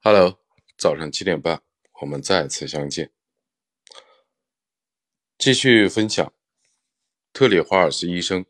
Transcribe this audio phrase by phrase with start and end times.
[0.00, 0.38] Hello，
[0.76, 1.60] 早上七点半，
[2.00, 3.12] 我们再次相见，
[5.36, 6.32] 继续分享
[7.32, 8.44] 特里华尔斯医生《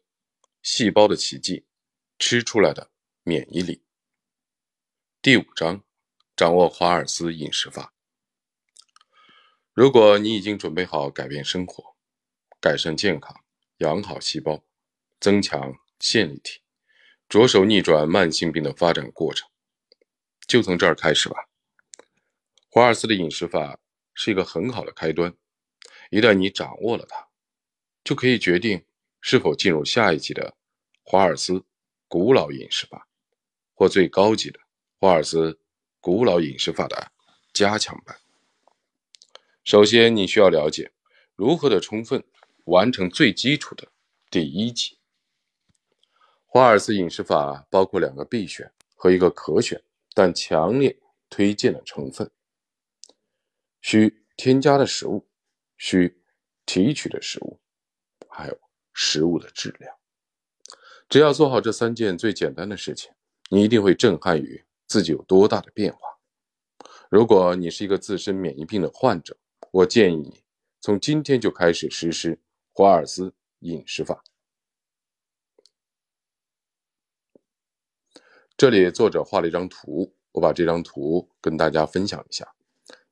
[0.63, 1.61] 细胞的奇迹》
[2.19, 2.91] 吃出来的
[3.23, 3.83] 免疫力。
[5.23, 5.83] 第五章，
[6.37, 7.95] 掌握华尔斯饮食法。
[9.73, 11.97] 如果你已经准备好改变生活、
[12.61, 13.35] 改善健康、
[13.79, 14.63] 养好细胞、
[15.19, 16.61] 增强线粒体，
[17.27, 19.49] 着手逆转慢性病的发展过程。
[20.49, 21.47] 就从这儿开始吧。
[22.71, 23.79] 华尔斯的饮食法
[24.15, 25.35] 是一个很好的开端，
[26.11, 27.29] 一旦你掌握了它，
[28.03, 28.85] 就可以决定
[29.21, 30.57] 是否进入下一级的
[31.03, 31.65] 华尔斯
[32.09, 33.07] 古老饮食法，
[33.75, 34.59] 或最高级的
[34.99, 35.61] 华尔斯
[36.01, 37.13] 古老饮食法的
[37.53, 38.19] 加强版。
[39.65, 40.93] 首先，你需要了解
[41.37, 42.25] 如何的充分
[42.65, 43.93] 完成最基础的
[44.31, 44.99] 第一级。
[46.47, 49.83] 华尔斯饮食法包括两个必选和一个可选。
[50.19, 50.99] 但强烈
[51.31, 52.29] 推荐的成分：
[53.81, 55.29] 需添加的食物，
[55.77, 56.21] 需
[56.67, 57.61] 提取的食物，
[58.29, 58.61] 还有
[58.93, 59.95] 食物的质量。
[61.09, 63.13] 只要做好这三件最简单的事情，
[63.49, 66.01] 你一定会震撼于自己有多大的变化。
[67.09, 69.39] 如果你是一个自身免疫病的患者，
[69.71, 70.43] 我建议你
[70.81, 72.37] 从今天就开始实施
[72.73, 74.25] 华尔斯饮食法。
[78.59, 82.57] 这里作者画了一张图，我把这张图跟大家分享一下。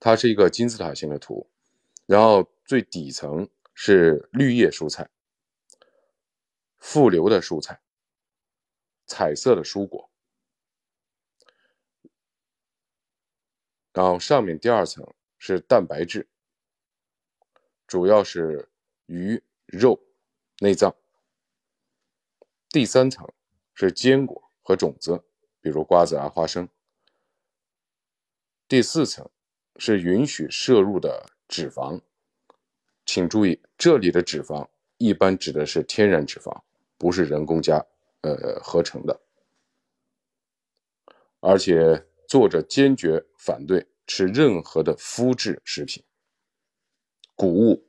[0.00, 1.48] 它是一个金字塔形的图，
[2.04, 5.08] 然后最底层是绿叶蔬菜、
[6.78, 7.80] 复流的蔬菜、
[9.06, 10.10] 彩色的蔬果，
[13.92, 16.26] 然后上面第二层是蛋白质，
[17.86, 18.68] 主要是
[19.06, 20.02] 鱼肉、
[20.58, 20.92] 内脏，
[22.68, 23.32] 第三层
[23.74, 25.22] 是坚果和种子。
[25.66, 26.68] 比如瓜子啊、花生。
[28.68, 29.28] 第四层
[29.78, 32.00] 是允许摄入的脂肪，
[33.04, 36.62] 请注意，这里的脂肪一般指的是天然脂肪，
[36.96, 37.84] 不是人工加
[38.20, 39.20] 呃合成的。
[41.40, 46.04] 而且作者坚决反对吃任何的麸质食品、
[47.34, 47.88] 谷物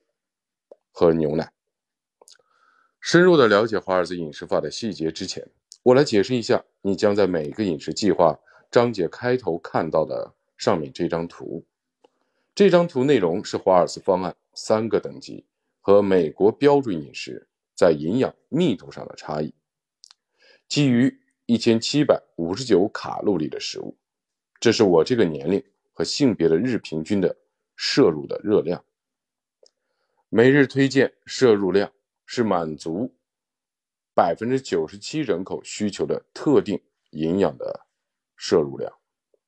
[0.91, 1.53] 和牛奶。
[2.99, 5.47] 深入的了解华尔兹饮食法的细节之前。
[5.87, 8.37] 我来解释一下，你将在每个饮食计划
[8.69, 11.65] 章节开头看到的上面这张图。
[12.53, 15.45] 这张图内容是华尔斯方案三个等级
[15.79, 19.53] 和美国标准饮食在营养密度上的差异。
[20.67, 23.95] 基于一千七百五十九卡路里的食物，
[24.59, 27.37] 这是我这个年龄和性别的日平均的
[27.77, 28.83] 摄入的热量。
[30.27, 31.89] 每日推荐摄入量
[32.25, 33.13] 是满足。
[34.17, 37.85] 百分之九十七人口需求的特定营养的
[38.35, 38.91] 摄入量，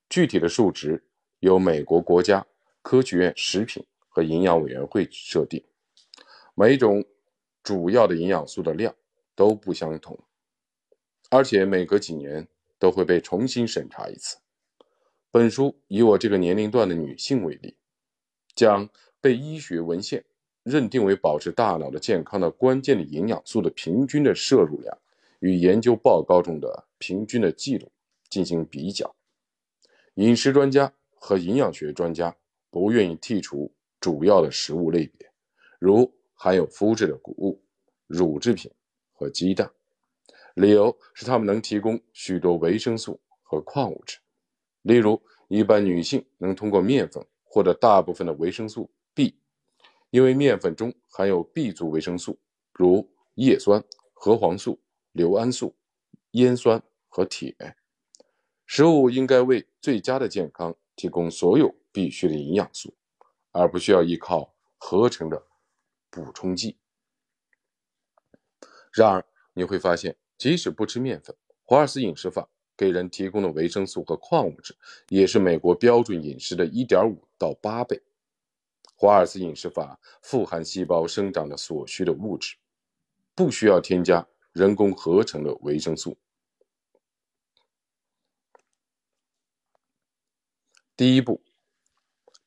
[0.07, 1.03] 具体的数值
[1.39, 2.45] 由美国国家
[2.83, 5.65] 科学院食品和营养委员会设定。
[6.53, 7.03] 每种
[7.63, 8.95] 主要的营养素的量
[9.33, 10.19] 都不相同，
[11.31, 12.47] 而且每隔几年
[12.77, 14.37] 都会被重新审查一次。
[15.31, 17.75] 本书以我这个年龄段的女性为例，
[18.53, 18.87] 将
[19.19, 20.25] 被医学文献。
[20.69, 24.95] 认定为保持大脑的健康的关键的营养素的平均的摄入量，
[25.39, 27.91] 与研究报告中的平均的记录
[28.29, 29.15] 进行比较。
[30.13, 32.35] 饮食专家和营养学专家
[32.69, 35.27] 不愿意剔除主要的食物类别，
[35.79, 37.59] 如含有麸质的谷物、
[38.05, 38.71] 乳制品
[39.11, 39.69] 和鸡蛋，
[40.53, 44.19] 理由是它们能提供许多维生素和矿物质。
[44.83, 48.89] 例如，一般女性能通过面粉获得大部分的维生素。
[50.09, 52.39] 因为面粉中含有 B 族维生素，
[52.73, 53.83] 如叶酸、
[54.13, 54.79] 核黄素、
[55.11, 55.75] 硫胺素、
[56.31, 57.55] 烟酸和铁。
[58.65, 62.93] 食物应该为最佳的健康提供所有必需的营养素，
[63.51, 65.43] 而不需要依靠合成的
[66.09, 66.77] 补充剂。
[68.91, 74.75] 然而，你会发现，即使不吃面粉，华尔斯饮食法给人提供的维生素和矿物质
[75.09, 78.01] 也是美国标准饮食的1.5到8倍。
[79.01, 82.57] 华尔兹饮食法富含细胞生长的所需的物质，
[83.33, 86.17] 不需要添加人工合成的维生素。
[90.97, 91.41] 第一步，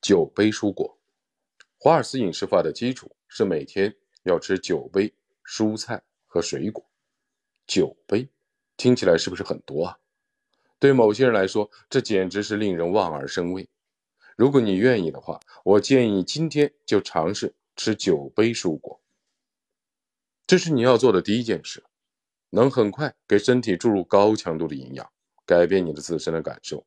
[0.03, 0.99] 九杯蔬果。
[1.79, 6.87] 华尔兹饮食法的基础是每天要吃九杯蔬菜和水果。
[7.67, 8.29] 九杯
[8.77, 9.99] 听起来是不是很多啊？
[10.79, 13.67] 对某些人来说，这简直是令人望而生畏。
[14.37, 19.01] 如果你愿意的话，我建议今天就尝试吃九杯蔬果。
[20.47, 21.85] 这是你要做的第一件事，
[22.51, 25.11] 能很快给身体注入高强度的营养，
[25.47, 26.87] 改变你的自身的感受。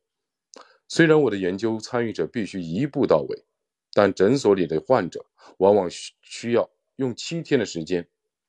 [0.88, 3.44] 虽然我的研究参与者必须一步到位，
[3.92, 5.26] 但诊所里的患者
[5.58, 8.08] 往往需需要用七天的时间，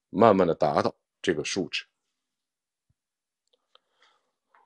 [0.10, 1.86] 慢慢的达到这个数值。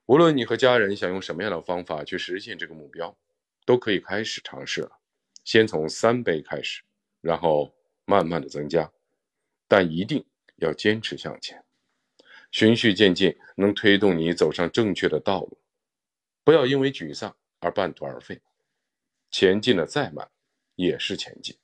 [0.05, 3.15] 无论你和家人想用什么样的方法去实现这个目标，
[3.65, 4.99] 都可以开始尝试了。
[5.43, 6.83] 先从三杯开始，
[7.21, 7.73] 然后
[8.05, 8.91] 慢慢的增加，
[9.67, 10.23] 但一定
[10.57, 11.63] 要坚持向前，
[12.51, 15.57] 循序渐进，能推动你走上正确的道路。
[16.43, 18.41] 不要因为沮丧而半途而废，
[19.29, 20.29] 前进的再慢
[20.75, 21.57] 也是前进，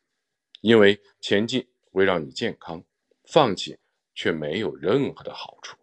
[0.62, 2.84] 因为前进会让你健康，
[3.26, 3.78] 放弃
[4.16, 5.78] 却没有任何的好处。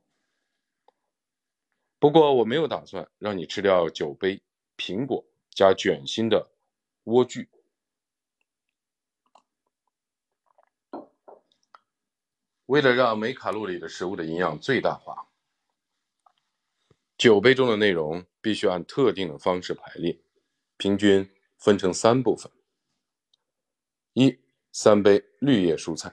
[1.99, 4.43] 不过我没有打算让你吃掉酒杯、
[4.77, 5.25] 苹果
[5.55, 6.51] 加卷心的
[7.05, 7.49] 莴苣。
[12.67, 15.29] 为了让每卡路里的食物的营养最大化，
[17.17, 20.19] 酒杯中的内容必须按特定的方式排列，
[20.79, 22.51] 平均分成三部分：
[24.15, 24.39] 一、
[24.73, 26.11] 三杯绿叶蔬菜；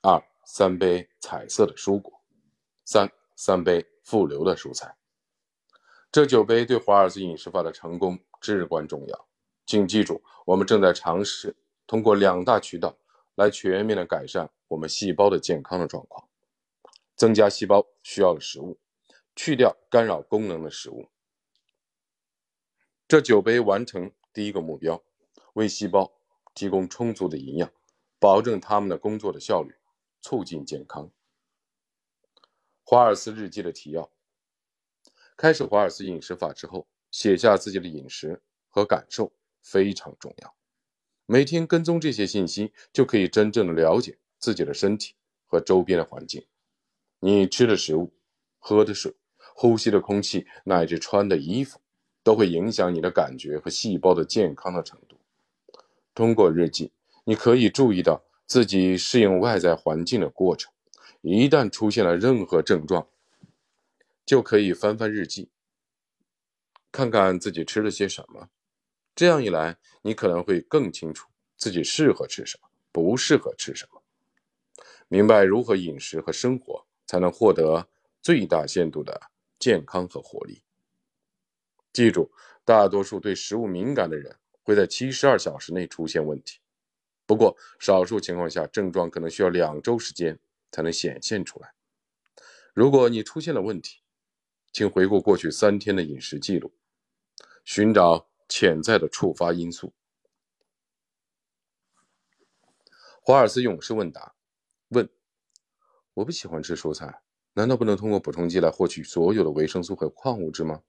[0.00, 2.22] 二、三杯彩色的蔬果；
[2.84, 4.97] 三、三杯富流的蔬菜。
[6.10, 9.28] 这酒杯对华尔兹饮食法的成功至关重要。
[9.66, 11.54] 请记住，我们正在尝试
[11.86, 12.96] 通过两大渠道
[13.34, 16.26] 来全面的改善我们细胞的健康的状况：
[17.14, 18.78] 增加细胞需要的食物，
[19.36, 21.10] 去掉干扰功能的食物。
[23.06, 25.02] 这酒杯完成第一个目标，
[25.52, 26.14] 为细胞
[26.54, 27.70] 提供充足的营养，
[28.18, 29.74] 保证它们的工作的效率，
[30.22, 31.10] 促进健康。
[32.82, 34.10] 华尔兹日记的提要。
[35.38, 39.30] 开始华尔兹饮食法之后，写下自己的饮食和感受
[39.62, 40.52] 非常重要。
[41.26, 45.14] 每天跟踪这些信息，就可以真正的了解自己的身体
[45.46, 46.44] 和周边的环境。
[47.20, 48.12] 你吃的食物、
[48.58, 49.14] 喝的水、
[49.54, 51.78] 呼吸的空气，乃至穿的衣服，
[52.24, 55.16] 都会影响你的感觉和细胞的健康的程度。
[56.16, 56.90] 通过日记，
[57.22, 60.72] 你可以注意到自己适应外在环境的过程。
[61.20, 63.06] 一旦出现了任何症状，
[64.28, 65.48] 就可以翻翻日记，
[66.92, 68.50] 看看自己吃了些什么。
[69.14, 74.02] 这样一来，你可能会更清楚自己适合吃什么，不适合吃什么，
[75.08, 77.88] 明白如何饮食和生活才能获得
[78.20, 80.62] 最大限度的健康和活力。
[81.90, 82.30] 记住，
[82.66, 86.58] 大多数对食物敏感的人会在七十二小时内出现问题，
[87.24, 90.38] 不过少数情况下，症状可能需要两周时间
[90.70, 91.72] 才能显现出来。
[92.74, 94.02] 如果你出现了问题，
[94.72, 96.72] 请回顾过去三天的饮食记录，
[97.64, 99.92] 寻找潜在的触发因素。
[103.20, 104.34] 华尔兹勇士问答：
[104.88, 105.08] 问，
[106.14, 107.22] 我不喜欢吃蔬菜，
[107.54, 110.82] 难道不能通过补充剂来获取所有的维生素和矿物质吗？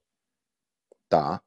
[1.08, 1.42] 答：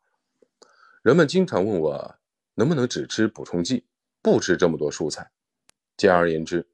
[1.01, 2.15] 人们经常问我
[2.55, 3.85] 能不能只吃补充剂，
[4.21, 5.31] 不吃这么多蔬菜。
[5.95, 6.67] 简而言之，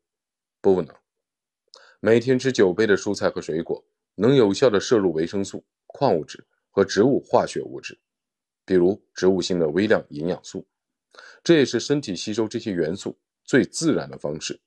[0.60, 0.96] 不能。
[2.00, 3.86] 每天吃九杯的蔬菜和水果。
[4.22, 7.98] 能有效的摄入维生素、矿物质和植物化学物质，
[8.66, 10.68] 比如植物性的微量营养素，
[11.42, 14.60] 这也是身体吸收这些元素最自然的方式。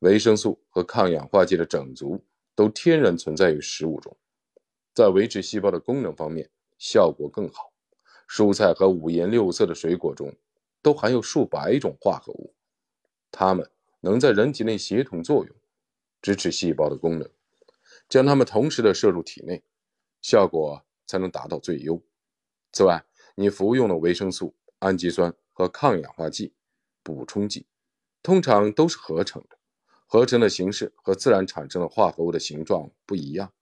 [0.00, 2.20] 维生素和抗氧化剂的整足
[2.56, 4.16] 都天然存在于食物中，
[4.92, 7.72] 在维持细胞的功能方面效果更好。
[8.28, 10.34] 蔬菜和五颜六色的水果中
[10.82, 12.52] 都含有数百种化合物，
[13.30, 13.70] 它们
[14.00, 15.54] 能在人体内协同作用，
[16.20, 17.30] 支持细胞的功能。
[18.14, 19.64] 将它们同时的摄入体内，
[20.22, 22.00] 效果才能达到最优。
[22.70, 23.04] 此外，
[23.34, 26.54] 你服用的维生素、氨基酸和抗氧化剂、
[27.02, 27.66] 补充剂，
[28.22, 29.58] 通常都是合成的，
[30.06, 33.52] 合成的形式和自然产生的化合物的形状不一样，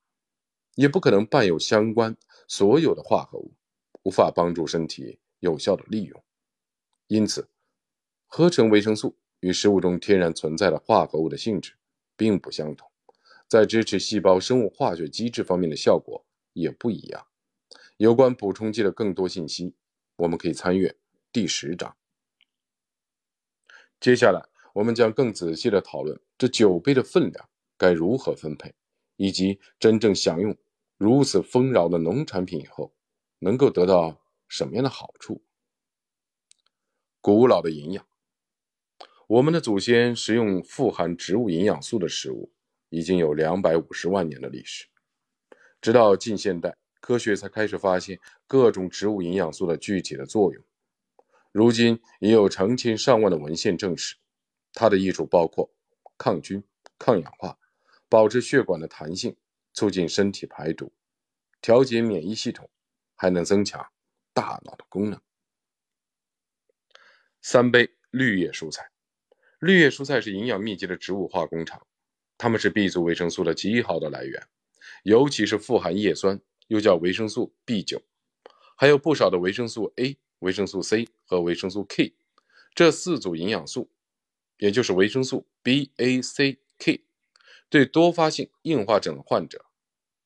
[0.75, 2.15] 也不可能伴有相关
[2.47, 3.55] 所有的化合物，
[4.03, 6.23] 无法帮助身体有效的利用。
[7.07, 7.49] 因此，
[8.27, 11.73] 合成维生素与食物中天然存在的化合物的性质
[12.19, 12.92] 并不相同。
[13.53, 17.27] 在支持细胞生物化学机制方面的效果也不一样。
[17.99, 19.75] 有关补充剂的更多信息，
[20.17, 20.97] 我们可以参阅
[21.31, 21.95] 第十章。
[24.01, 24.43] 接下来，
[24.73, 28.75] 我们将更仔细的讨论这酒杯的分量该如何分配，
[29.17, 30.57] 以及真正享用
[30.97, 32.95] 如此丰饶的农产品以后，
[33.41, 35.43] 能够得到什么样的好处。
[37.21, 38.07] 古老的营养，
[39.27, 42.51] 我们的祖先食用富含植物营养素的食物。
[42.93, 44.87] 已经有两百五十万年的历史，
[45.81, 50.63] 直到近现代，科学才开始发现各种植物营养素的具体的作用。
[51.53, 54.17] 如今已有成千上万的文献证实，
[54.75, 55.71] 它的益处包括
[56.19, 56.63] 抗菌、
[56.99, 57.59] 抗氧化、
[58.11, 59.35] 保持血管的弹性、
[59.73, 60.93] 促进身体排毒、
[61.63, 62.69] 调节免疫系统，
[63.15, 63.91] 还能增强
[64.35, 65.19] 大脑的功能。
[67.41, 68.91] 三杯绿叶蔬菜。
[69.59, 71.87] 绿叶蔬菜是营养密集的植物化工厂，
[72.43, 74.49] 它们是 B 族维生素的极好的来源，
[75.05, 78.03] 尤其是富含叶酸，又叫维生素 B 九，
[78.75, 82.17] 还有不少的维生素 A、维生素 C 和维生素 K，
[82.75, 83.93] 这四组营养素，
[84.59, 87.05] 也就是维生素 B、A、C、K，
[87.71, 89.65] 对多发性硬化症患者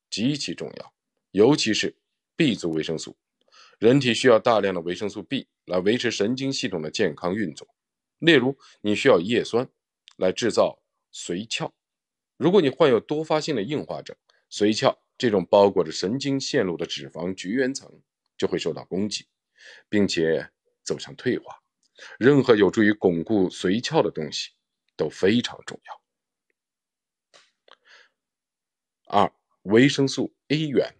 [0.08, 0.94] 极其重要，
[1.32, 1.96] 尤其是
[2.35, 3.14] B 族维生素。
[3.78, 7.68] 人体需要大量的维生素 B 来维持神经系统的健康运作。
[8.20, 9.68] 例如，你需要叶酸
[10.16, 10.78] 来制造
[11.12, 11.75] 髓鞘。
[12.37, 14.16] 如果你患有多发性的硬化症，
[14.50, 18.02] 髓鞘这种包裹着神经线路的脂肪绝缘层
[18.37, 19.26] 就会受到攻击，
[19.88, 20.50] 并且
[20.83, 21.62] 走向退化。
[22.19, 24.50] 任何有助于巩固髓鞘的东西
[24.97, 26.02] 都非常重要。
[29.09, 30.95] 二、维生素 A 源，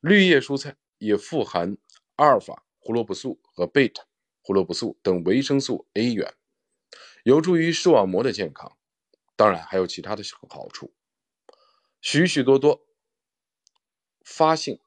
[0.00, 1.76] 绿叶蔬菜也富含
[2.16, 4.04] 阿尔法胡萝卜素和贝塔。
[4.40, 6.34] 胡萝卜素等维生素 A 源
[7.22, 8.77] 有助于视网膜的健康，
[9.38, 10.92] 当然还有其他的好处。
[12.00, 12.84] 许许多多
[14.24, 14.80] 发性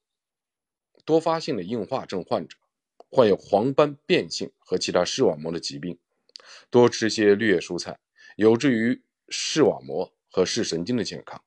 [1.05, 2.57] 多发性的硬化症患者
[2.97, 5.97] 患有黄斑变性和其他视网膜的疾病，
[6.69, 7.97] 多吃些绿叶蔬菜
[8.35, 11.41] 有助于视网膜和视神经的健康，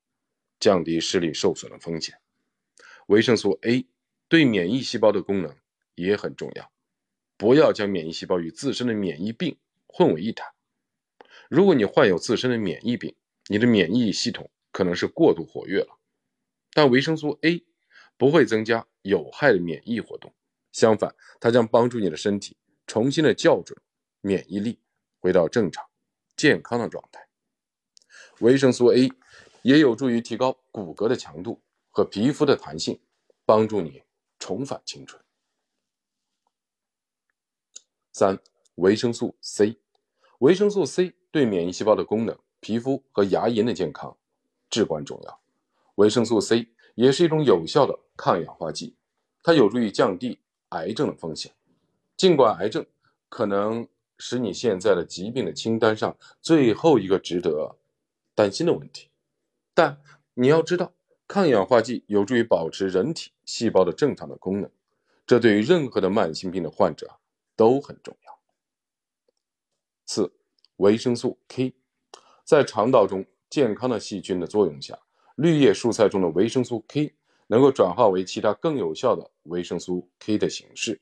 [0.58, 2.18] 降低视力受损的风险。
[3.08, 3.87] 维生素 A
[4.28, 5.54] 对免疫细胞的功能
[5.94, 6.73] 也很重要。
[7.37, 10.53] 不要将免疫细胞与自身的免疫病混为一谈。
[11.48, 13.14] 如果你患有自身的免疫病，
[13.48, 15.98] 你的免疫系统可能是过度活跃了。
[16.72, 17.64] 但维生素 A
[18.16, 20.34] 不会增加有害的免疫活动，
[20.72, 23.80] 相反，它将帮助你的身体重新的校准
[24.20, 24.80] 免疫力，
[25.20, 25.84] 回到正常
[26.36, 27.28] 健康的状态。
[28.40, 29.10] 维生素 A
[29.62, 33.00] 也有助于提高骨骼的强度和皮肤的弹性，
[33.44, 34.02] 帮助你
[34.38, 35.22] 重返青春。
[38.12, 38.40] 三、
[38.76, 39.76] 维生素 C，
[40.38, 44.16] 维生素 C 对免疫细胞的功能、皮肤和牙龈的健康
[44.70, 45.40] 至关重要。
[45.96, 48.94] 维生素 C 也是一种有效的抗氧化剂，
[49.42, 50.38] 它有助于降低
[50.68, 51.52] 癌症的风险。
[52.16, 52.86] 尽管癌症
[53.28, 57.78] 可能使你现在的疾病的清单上最后一个值得
[58.36, 59.08] 担心的问题，
[59.74, 60.00] 但
[60.34, 60.92] 你要知道，
[61.26, 64.70] 抗氧化剂有助于保持人体细胞的正常的功能，
[65.26, 67.18] 这对于任何的慢性病的患者。
[67.56, 68.38] 都很重要。
[70.06, 70.32] 四、
[70.76, 71.74] 维生素 K，
[72.44, 74.98] 在肠道中健康的细菌的作用下，
[75.36, 77.14] 绿叶蔬菜中的维生素 K
[77.46, 81.00] 能够转化为其他更有效的维生素 K 的形式，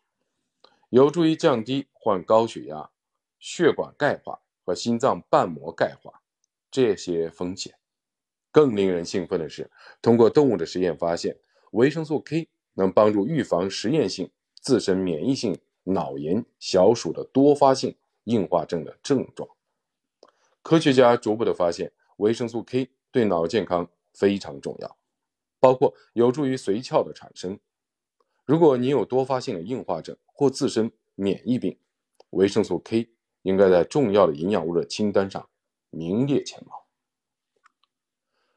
[0.90, 2.90] 有助于降低患高血压、
[3.38, 6.20] 血管钙化和心脏瓣膜钙化
[6.70, 7.74] 这些风险。
[8.50, 11.36] 更令人兴奋的是，通过动物的实验发现，
[11.72, 15.58] 维生素 K 能帮助预防实验性自身免疫性。
[15.84, 19.48] 脑炎小鼠的多发性硬化症的症状，
[20.62, 24.97] 科学家逐步的发现，维生素 K 对脑健康非常重要，
[25.59, 27.59] 包括有助于髓鞘的产生。
[28.45, 31.78] 如果你有多发性的硬化症或自身免疫病，
[32.31, 33.11] 维生素 K
[33.42, 35.49] 应该在重要的营养物的清单上
[35.90, 36.87] 名列前茅。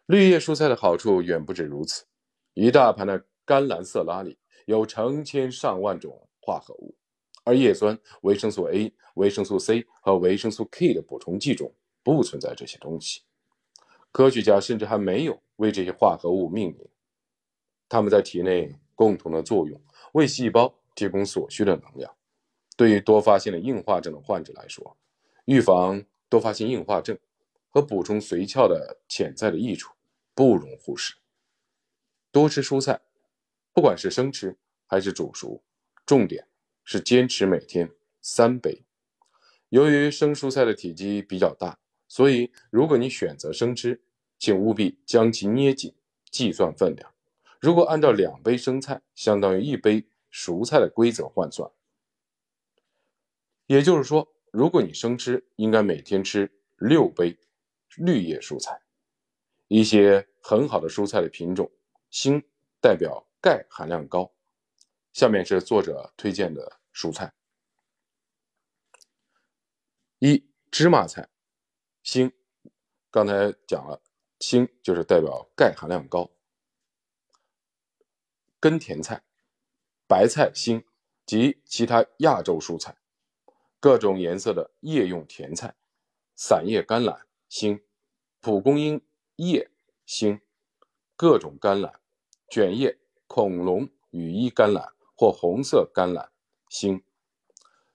[0.06, 2.06] 绿叶蔬菜的好处远不止如此，
[2.54, 6.96] 一大盘的甘蓝色拉里有成千上万种化合物。
[7.44, 11.74] 而叶酸、维生素 A、维生素 C 和维生素 K 的补充剂中
[12.06, 13.24] 不存在这些东西。
[14.12, 16.88] 科学家甚至还没有为这些化合物命名。
[17.90, 19.82] 它们在体内共同的作用，
[20.14, 22.16] 为细胞提供所需的能量。
[22.78, 24.96] 对于多发性的硬化症的患者来说，
[25.46, 27.18] 预防多发性硬化症
[27.70, 29.94] 和补充髓鞘的潜在的益处
[30.34, 31.16] 不容忽视。
[32.32, 33.02] 多吃蔬菜，
[33.74, 35.64] 不管是生吃还是煮熟，
[36.06, 36.48] 重点。
[36.88, 37.90] 是坚持每天
[38.22, 38.84] 三杯。
[39.70, 44.02] 由于生蔬菜的体积比较大，所以如果你选择生吃，
[44.38, 45.94] 请务必将其捏紧，
[46.30, 47.14] 计算分量。
[47.60, 51.72] 如果按照两杯生菜相当于一杯熟菜的规则换算，
[53.66, 57.40] 也就是说，如果你生吃，应该每天吃六杯
[57.96, 58.82] 绿叶蔬菜。
[59.68, 61.72] 一些很好的蔬菜的品种，
[62.12, 62.44] 锌
[62.80, 64.32] 代表钙含量高。
[65.12, 67.34] 下面是作者推荐的蔬菜：
[70.20, 71.30] 一、芝麻菜，
[72.06, 72.32] 锌。
[73.10, 74.02] 刚才讲了，
[74.40, 76.30] 锌就是代表钙含量高。
[78.60, 79.24] 根甜菜、
[80.08, 80.86] 白菜心
[81.26, 82.96] 及其他亚洲蔬菜，
[83.80, 85.76] 各种颜色的叶用甜菜，
[86.36, 87.84] 散叶甘蓝锌，
[88.40, 89.02] 蒲公英
[89.36, 89.70] 叶
[90.06, 90.40] 锌，
[91.18, 92.00] 各种甘蓝，
[92.50, 94.94] 卷叶恐龙羽衣甘蓝。
[95.18, 96.30] 或红色甘蓝、
[96.68, 97.02] 锌、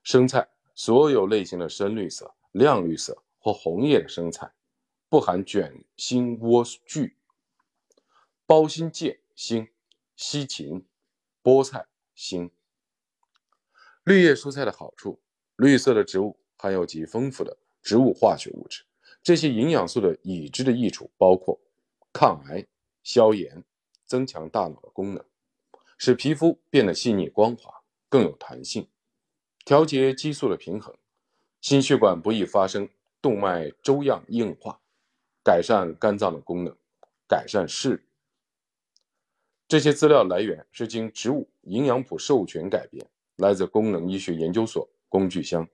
[0.03, 4.53] 生菜所有类型的深绿色、亮绿色或红叶的生菜，
[5.09, 7.15] 不含卷心莴苣、
[8.47, 9.69] 包心芥心、
[10.15, 10.87] 西芹、
[11.43, 12.51] 菠菜心。
[14.05, 15.21] 绿叶蔬菜的好处：
[15.57, 18.85] 绿色的植物含有极丰富的植物化学物质，
[19.23, 21.61] 这些营养素的已知的益处包括
[22.13, 22.67] 抗癌、
[23.03, 23.65] 消炎、
[24.05, 25.25] 增强大脑的功能，
[25.97, 28.89] 使皮肤变得细腻光滑、更有弹性。
[29.65, 30.97] 调节激素的平衡，
[31.61, 32.89] 心血管不易发生
[33.23, 34.81] 动脉粥样硬化，
[35.43, 36.77] 改善肝脏的功能，
[37.29, 38.03] 改善视力。
[39.69, 45.69] 这些资料来源是经植物营养谱授权改编，来自功能医学研究所工具箱。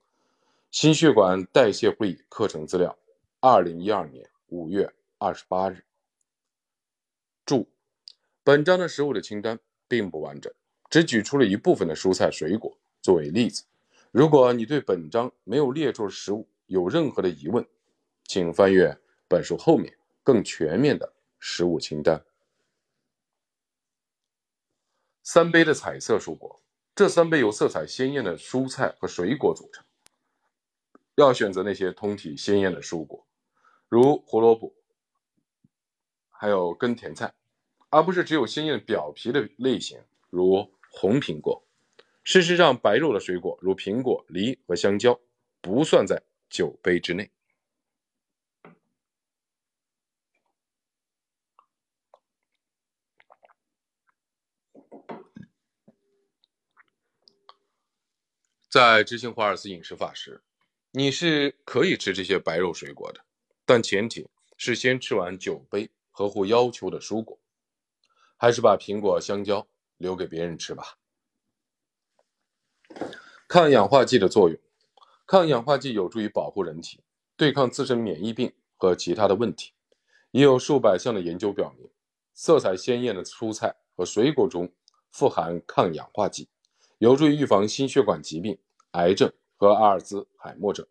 [0.71, 2.99] 心血管代谢会议课程资料，
[3.41, 5.85] 二零一二年五月二十八日。
[7.47, 7.69] 注：
[8.43, 10.53] 本章的食物的清单并不完整，
[10.91, 13.65] 只举出了一部分的蔬菜水果作为例子。
[14.11, 17.67] 如果你对本章没有列出的食物有任何的疑问，
[18.25, 22.25] 请翻阅本书后面更全面的食物清单。
[25.23, 26.63] 三杯的彩色蔬果，
[26.95, 29.85] 这三杯由色彩鲜艳的蔬菜和水果组成。
[31.17, 33.27] 要选择那些通体鲜艳的蔬果，
[33.89, 34.75] 如胡萝卜，
[36.29, 37.35] 还有根甜菜，
[37.89, 41.65] 而不是只有鲜艳表皮的类型，如红苹果。
[42.23, 45.19] 事实上，白肉的水果如苹果、梨和香蕉
[45.61, 47.31] 不算在酒杯之内。
[58.69, 60.43] 在执行华尔兹饮食法时，
[60.91, 63.25] 你是可以吃这些白肉水果的，
[63.65, 67.41] 但前提是先吃完酒杯合乎要求的蔬果，
[68.37, 70.99] 还是把苹果、香蕉留给别人吃吧。
[73.49, 74.59] 抗氧化剂的作用，
[75.27, 77.01] 抗氧化剂有助于保护人体，
[77.37, 79.73] 对抗自身免疫病和其他的问题。
[80.31, 81.89] 已有数百项的研究表明，
[82.33, 84.73] 色彩鲜艳的蔬菜和水果中
[85.11, 86.49] 富含抗氧化剂，
[86.99, 88.57] 有助于预防心血管疾病、
[88.93, 90.87] 癌症和阿尔兹海默症。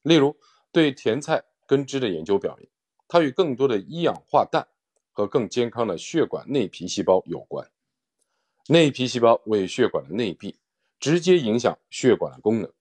[0.00, 0.34] 例如，
[0.72, 2.66] 对甜菜根汁的研究表明，
[3.06, 4.66] 它与更多的一氧化氮
[5.12, 7.70] 和更健康的血管内皮细胞有关。
[8.68, 10.56] 内皮细胞为血管的内壁。
[10.98, 12.72] 直接影响血管的功能。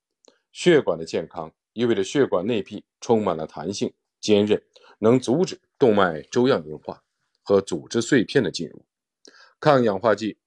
[0.56, 4.63] 血管的健康意味着血管内壁充满了弹性、坚韧，
[5.00, 7.04] 能阻止动脉粥样硬化
[7.44, 8.86] 和组织碎片的进入。
[9.60, 10.38] 抗氧化剂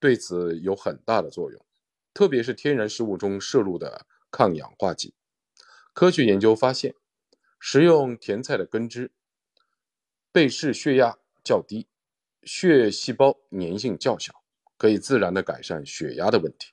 [0.00, 1.62] 对此有很大的作用，
[2.14, 5.12] 特别是天然食物中摄入的抗氧化剂。
[5.92, 6.94] 科学研究发现，
[7.60, 9.12] 食用甜菜的根汁，
[10.32, 11.86] 被试血压较低，
[12.44, 14.42] 血细胞粘性较小，
[14.78, 16.72] 可以自然的改善血压的问题。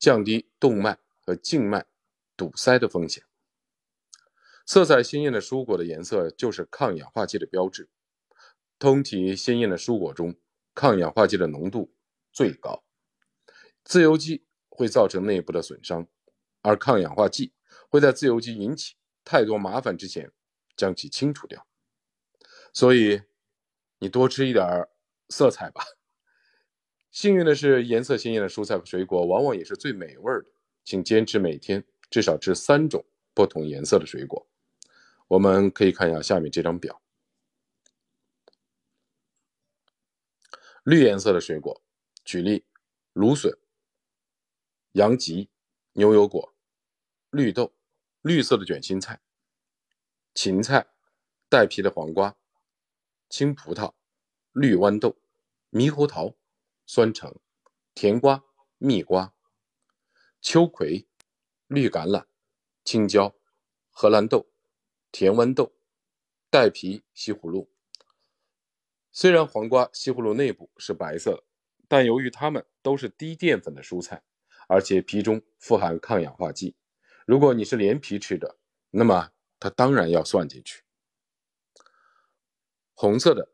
[0.00, 1.86] 降低动脉和静脉
[2.36, 3.24] 堵塞的风险。
[4.64, 7.88] 色彩鲜艳的蔬果的颜色就是抗氧化剂的标志。
[8.78, 10.36] 通体鲜艳的蔬果中，
[10.74, 11.94] 抗氧化剂的浓度
[12.32, 12.84] 最高。
[13.84, 16.06] 自由基会造成内部的损伤，
[16.62, 17.52] 而抗氧化剂
[17.88, 20.32] 会在自由基引起太多麻烦之前
[20.76, 21.66] 将其清除掉。
[22.72, 23.22] 所以，
[23.98, 24.88] 你多吃一点
[25.28, 25.84] 色彩吧。
[27.10, 30.46] 幸运的是，颜色鲜艳的蔬菜和水果往往也是最美味的。
[30.84, 34.46] 请坚持每天至少吃三种不同颜色的水果。
[35.28, 37.00] 我们可以看一下下面这张表。
[40.84, 41.82] 绿颜色的水果，
[42.22, 42.66] 举例：
[43.14, 43.58] 芦笋、
[44.92, 45.48] 洋吉、
[45.94, 46.54] 牛油果、
[47.30, 47.74] 绿豆、
[48.20, 49.20] 绿色的卷心菜、
[50.34, 50.88] 芹菜、
[51.48, 52.36] 带皮的黄瓜、
[53.30, 53.94] 青葡萄、
[54.52, 55.16] 绿豌豆、
[55.70, 56.36] 猕猴桃。
[56.84, 57.38] 酸橙、
[57.94, 58.44] 甜瓜、
[58.76, 59.32] 蜜瓜、
[60.42, 61.06] 秋葵、
[61.72, 62.26] 绿橄榄、
[62.84, 63.34] 青椒、
[63.90, 64.52] 荷兰豆、
[65.10, 65.72] 甜豌豆、
[66.50, 67.70] 带皮西葫芦。
[69.10, 71.44] 虽然黄瓜、西葫芦内部是白色的，
[71.88, 74.22] 但由于它们都是低淀粉的蔬菜，
[74.68, 76.76] 而且皮中富含抗氧化剂，
[77.26, 78.58] 如果你是连皮吃的，
[78.90, 80.84] 那么它当然要算进去。
[82.94, 83.48] 红色的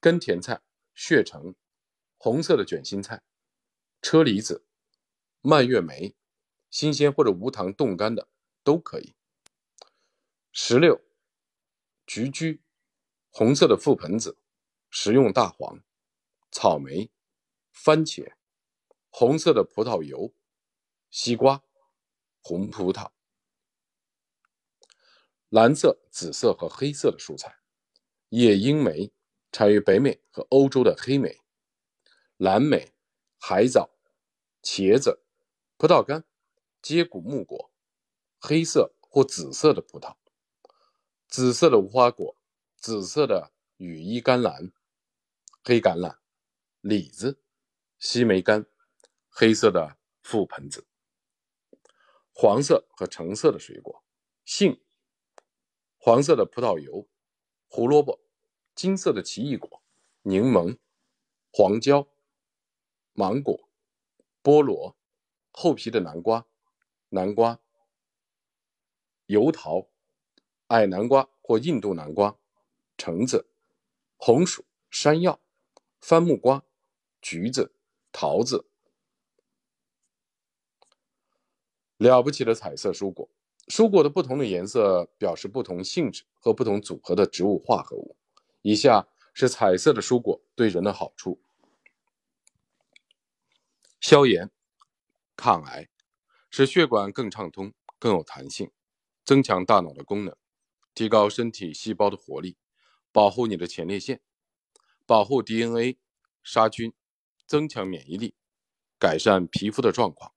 [0.00, 0.62] 根甜菜、
[0.94, 1.54] 血橙。
[2.20, 3.22] 红色的卷心菜、
[4.02, 4.66] 车厘子、
[5.40, 6.16] 蔓越莓，
[6.70, 8.28] 新鲜或者无糖冻干的
[8.62, 9.14] 都可以。
[10.52, 11.00] 石榴、
[12.06, 12.60] 菊苣、
[13.30, 14.38] 红色的覆盆子、
[14.90, 15.82] 食用大黄、
[16.50, 17.10] 草莓、
[17.70, 18.34] 番茄、
[19.10, 20.34] 红色的葡萄油、
[21.10, 21.62] 西瓜、
[22.40, 23.10] 红葡萄、
[25.48, 27.58] 蓝色、紫色和黑色的蔬菜，
[28.28, 29.12] 野樱梅，
[29.52, 31.40] 产于北美和欧洲的黑莓。
[32.36, 32.92] 蓝莓、
[33.38, 33.90] 海藻、
[34.62, 35.24] 茄子、
[35.76, 36.24] 葡萄干、
[36.88, 37.70] 接骨木果、
[38.40, 40.16] 黑色或紫色的葡萄、
[41.28, 42.34] 紫色的无花果、
[42.78, 44.72] 紫色的羽衣甘蓝、
[45.62, 46.16] 黑橄榄、
[46.80, 47.42] 李子、
[47.98, 48.64] 西梅干、
[49.28, 50.86] 黑色的覆盆子、
[52.32, 54.02] 黄色和橙色的水果、
[54.46, 54.82] 杏、
[55.98, 57.06] 黄色的葡萄油、
[57.66, 58.18] 胡萝卜、
[58.74, 59.82] 金色的奇异果、
[60.22, 60.78] 柠檬、
[61.52, 62.08] 黄椒、
[63.12, 63.68] 芒果、
[64.42, 64.96] 菠萝、
[65.50, 66.48] 厚皮的南瓜。
[67.10, 67.60] 南瓜、
[69.26, 69.88] 油桃、
[70.68, 72.36] 矮南瓜或印度南瓜、
[72.96, 73.48] 橙子、
[74.16, 75.40] 红薯、山药、
[76.00, 76.64] 番木瓜、
[77.22, 77.74] 橘子、
[78.12, 78.66] 桃子。
[81.96, 83.28] 了不起的彩色蔬果，
[83.66, 88.16] 蔬果的不同的颜色表示不同性质和不同组合的植物化合物。
[88.62, 91.40] 以下是彩色的蔬果对人的好处：
[93.98, 94.50] 消炎、
[95.34, 95.88] 抗癌。
[96.50, 98.70] 使血管更畅通、更有弹性，
[99.24, 100.34] 增强大脑的功能，
[100.94, 102.56] 提高身体细胞的活力，
[103.12, 104.20] 保护你的前列腺，
[105.06, 105.98] 保护 DNA，
[106.42, 106.92] 杀菌，
[107.46, 108.34] 增强免疫力，
[108.98, 110.32] 改善皮肤的状况，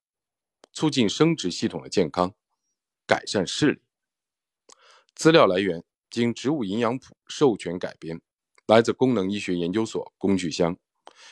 [0.73, 2.35] 促进生殖系统的健康，
[3.07, 3.81] 改善视力。
[5.15, 8.21] 资料来源：经植物营养谱授权改编，
[8.65, 10.77] 来自功能医学研究所工具箱，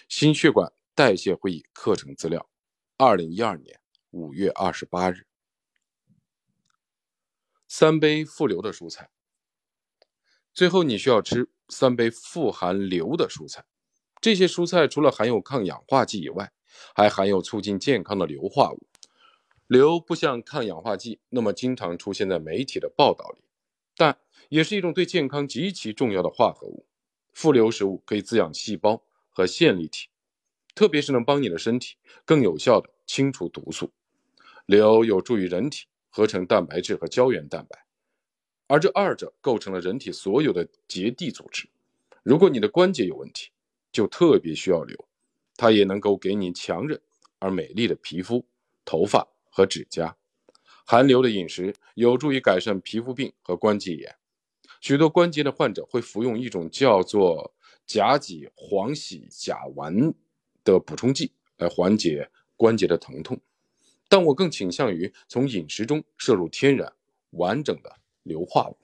[0.07, 2.49] 心血管代谢会议课程资料，
[2.97, 3.79] 二零一二年。
[4.11, 5.27] 五月二十八日，
[7.67, 9.11] 三杯富硫的蔬菜。
[10.51, 13.65] 最后，你需要吃三杯富含硫的蔬菜。
[14.19, 16.51] 这些蔬菜除了含有抗氧化剂以外，
[16.95, 18.87] 还含有促进健康的硫化物。
[19.67, 23.43] 硫不像抗氧化剂那么经常出现在媒体的报道里，
[23.95, 24.19] 但
[24.49, 26.87] 也是一种对健康极其重要的化合物。
[27.31, 30.09] 富硫食物可以滋养细胞和线粒体，
[30.73, 33.93] 特别是能帮你的身体更有效的清除毒素。
[34.69, 37.85] 硫有助于人体合成蛋白质和胶原蛋白，
[38.67, 41.67] 而这二者构成了人体所有的结缔组织。
[42.21, 43.49] 如果你的关节有问题，
[43.91, 45.07] 就特别需要硫，
[45.57, 47.01] 它也能够给你强韧
[47.39, 48.45] 而美丽的皮肤、
[48.85, 50.15] 头发和指甲。
[50.85, 54.17] 含硫的饮食有助于改善皮肤病和关节炎。
[54.81, 57.55] 许多关节的患者会服用一种叫做
[57.87, 60.13] 甲己黄烯甲烷
[60.63, 63.41] 的补充剂来缓解关节的疼痛。
[64.09, 66.91] 但我更倾向于从饮食中摄入天然、
[67.29, 68.77] 完整的硫化物。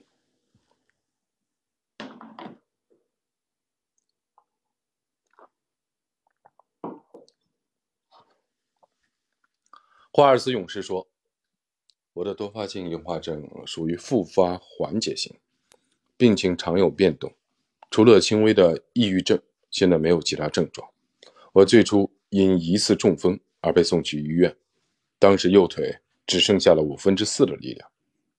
[10.12, 11.08] 华尔兹勇士说
[12.14, 15.36] ：“我的多发性硬化症属于复发缓解型，
[16.16, 17.34] 病情常有变动，
[17.90, 20.88] 除了轻微的抑郁症，现在没有其他症状。
[21.52, 24.56] 我最初因疑似中风而被送去医院。”
[25.18, 27.88] 当时右腿只剩下了五分之四的力量。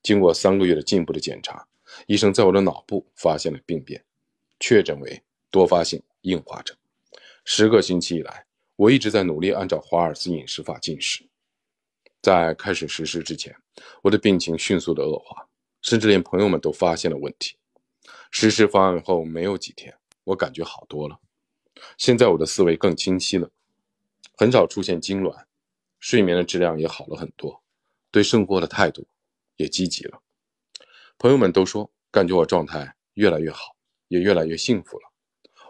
[0.03, 1.67] 经过三个月的进一步的检查，
[2.05, 4.03] 医生在我的脑部发现了病变，
[4.59, 6.77] 确诊为多发性硬化症。
[7.43, 11.27] 十个星期以来，我一直在努力按照华尔兹饮食法进食。
[12.21, 13.55] 在开始实施之前，
[14.01, 15.47] 我的病情迅速的恶化，
[15.81, 17.57] 甚至连朋友们都发现了问题。
[18.31, 21.19] 实施方案后没有几天，我感觉好多了。
[21.97, 23.49] 现在我的思维更清晰了，
[24.33, 25.46] 很少出现痉挛。
[26.07, 27.61] 睡眠的质量也好了很多，
[28.11, 29.05] 对生活的态度
[29.57, 30.21] 也积极了。
[31.17, 33.75] 朋友们都说，感觉我状态越来越好，
[34.07, 35.11] 也越来越幸福了。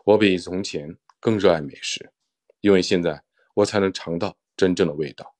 [0.05, 2.13] 我比从前更热爱美食，
[2.61, 3.23] 因为现在
[3.55, 5.35] 我才能尝到真正的味道。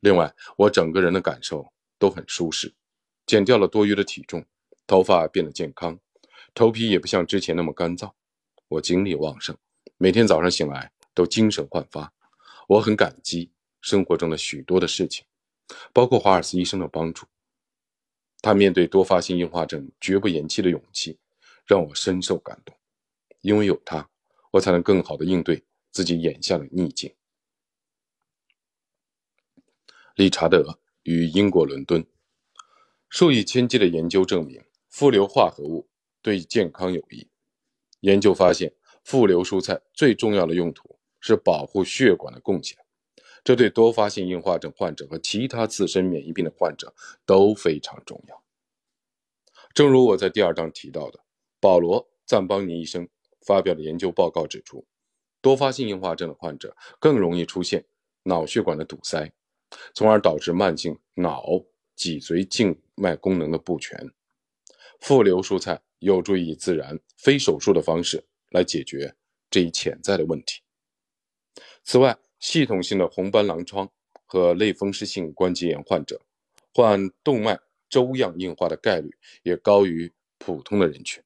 [0.00, 2.74] 另外，我整个人的感受都很舒适，
[3.24, 4.44] 减掉了多余的体重，
[4.88, 5.96] 头发变得健康，
[6.54, 8.10] 头皮也不像之前那么干燥。
[8.66, 9.56] 我精力旺盛，
[9.96, 12.12] 每天早上醒来都精神焕发。
[12.66, 13.52] 我很感激。
[13.88, 15.24] 生活中的许多的事情，
[15.94, 17.26] 包括华尔斯医生的帮助。
[18.42, 21.18] 他面对多发性硬化症绝不言弃的勇气，
[21.66, 22.76] 让我深受感动。
[23.40, 24.10] 因为有他，
[24.50, 27.14] 我才能更好的应对自己眼下的逆境。
[30.16, 32.04] 理查德于英国伦敦，
[33.08, 35.88] 数以千计的研究证明，富硫化合物
[36.20, 37.26] 对健康有益。
[38.00, 42.76] 研究发现，富硫蔬菜最重要的用途是保护血管的贡献。
[43.48, 48.44] 这对多发性硬化症患者和其他自身免疫病的患者都非常重要。
[49.72, 51.18] 正如我在第二章提到的，
[51.58, 53.08] 保罗·赞邦尼医生
[53.46, 54.86] 发表的研究报告指出，
[55.40, 57.86] 多发性硬化症的患者更容易出现
[58.24, 59.32] 脑血管的堵塞，
[59.94, 61.42] 从而导致慢性脑
[61.96, 63.98] 脊髓静脉功能的不全。
[65.00, 69.16] 富流蔬菜有助于自然、非手术的方式来解决
[69.48, 70.60] 这一潜在的问题。
[71.82, 73.90] 此外，系统性的红斑狼疮
[74.26, 76.20] 和类风湿性关节炎患者，
[76.72, 79.10] 患动脉粥样硬化的概率
[79.42, 81.22] 也高于普通的人群，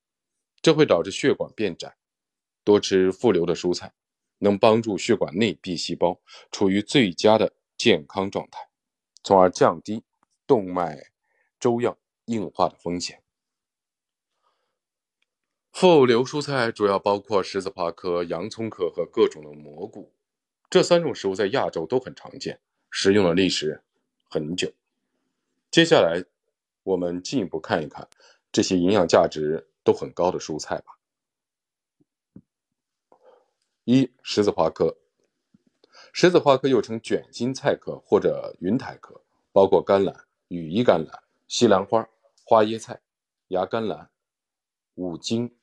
[0.61, 1.97] 这会导致血管变窄。
[2.65, 3.93] 多吃富流的蔬菜，
[4.39, 6.21] 能帮助血管内壁细胞
[6.51, 8.69] 处于最佳的健康状态，
[9.23, 10.05] 从而降低
[10.47, 11.11] 动脉
[11.59, 13.21] 粥样硬化的风险。
[15.73, 20.13] 富流蔬菜主要包括十字花科、洋葱科和各种的蘑菇，
[20.73, 22.59] 这三种食物在亚洲都很常见，
[22.91, 23.83] 食用的历史
[24.25, 24.73] 很久。
[25.71, 26.25] 接下来，
[26.83, 28.09] 我们进一步看一看
[28.51, 30.97] 这些营养价值都很高的蔬菜吧。
[33.85, 34.97] 一、十字花科。
[36.15, 39.21] 十字花科又称卷心菜科或者云台科，
[39.53, 42.09] 包括甘蓝、羽衣甘蓝、西兰花、
[42.47, 43.03] 花椰菜、
[43.49, 44.09] 芽甘蓝、
[44.95, 45.55] 五荆。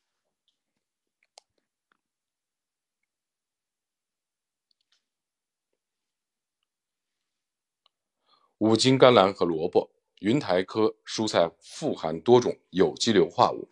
[8.60, 13.70] 五斤甘蓝和萝卜，云台科蔬菜富含多种有机硫化物，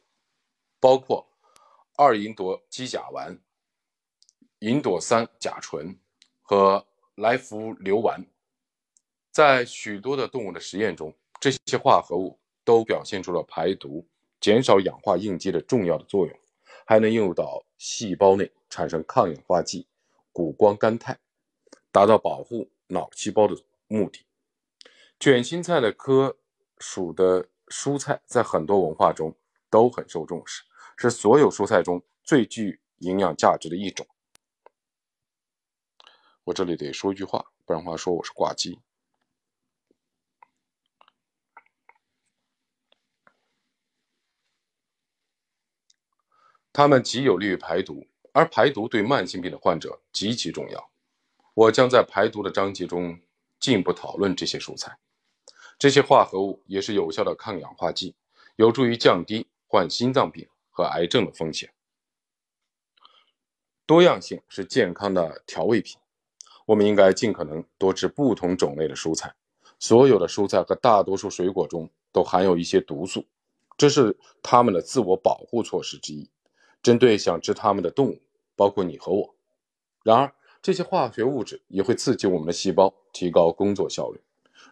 [0.79, 1.27] 包括
[1.97, 3.37] 二吲哚基甲烷、
[4.61, 5.99] 吲哚三甲醇
[6.41, 8.27] 和来福硫烷。
[9.29, 14.07] 在许多的动物的实验中，这些化合物都表现出了排毒、
[14.39, 16.39] 减少氧化应激的重要的作用，
[16.85, 19.85] 还能应用到细胞内产生抗氧化剂
[20.31, 21.19] 谷胱甘肽，
[21.91, 24.21] 达到保护脑细胞的目的。
[25.19, 26.37] 卷心菜的科
[26.77, 29.35] 属的蔬菜，在很多文化中
[29.69, 30.63] 都很受重视，
[30.95, 34.07] 是所有蔬菜中最具营养价值的一种。
[36.43, 38.79] 我这里得说一句话，不然话说我是挂机。
[46.71, 50.91] 它们极有利于排毒，而排毒对慢性病的患者极其重要。
[51.55, 53.19] 我将在排毒的章节中
[53.59, 54.95] 进一步讨论这些蔬菜。
[55.79, 58.15] 这些化合物也是有效的抗氧化剂，
[58.55, 61.71] 有助于降低患心脏病和癌症的风险。
[63.85, 65.99] 多样性是健康的调味品，
[66.65, 69.35] 我们应该尽可能多吃不同种类的蔬菜。
[69.79, 73.27] 所有的蔬菜和大多数水果中都含有一些毒素，
[73.77, 76.27] 这是它们的自我保护措施之一，
[76.81, 78.21] 针对想吃它们的动物，
[78.55, 79.35] 包括你和我。
[80.03, 84.19] 然而，这些化学物质也会刺激我们的细胞，提高工作效率。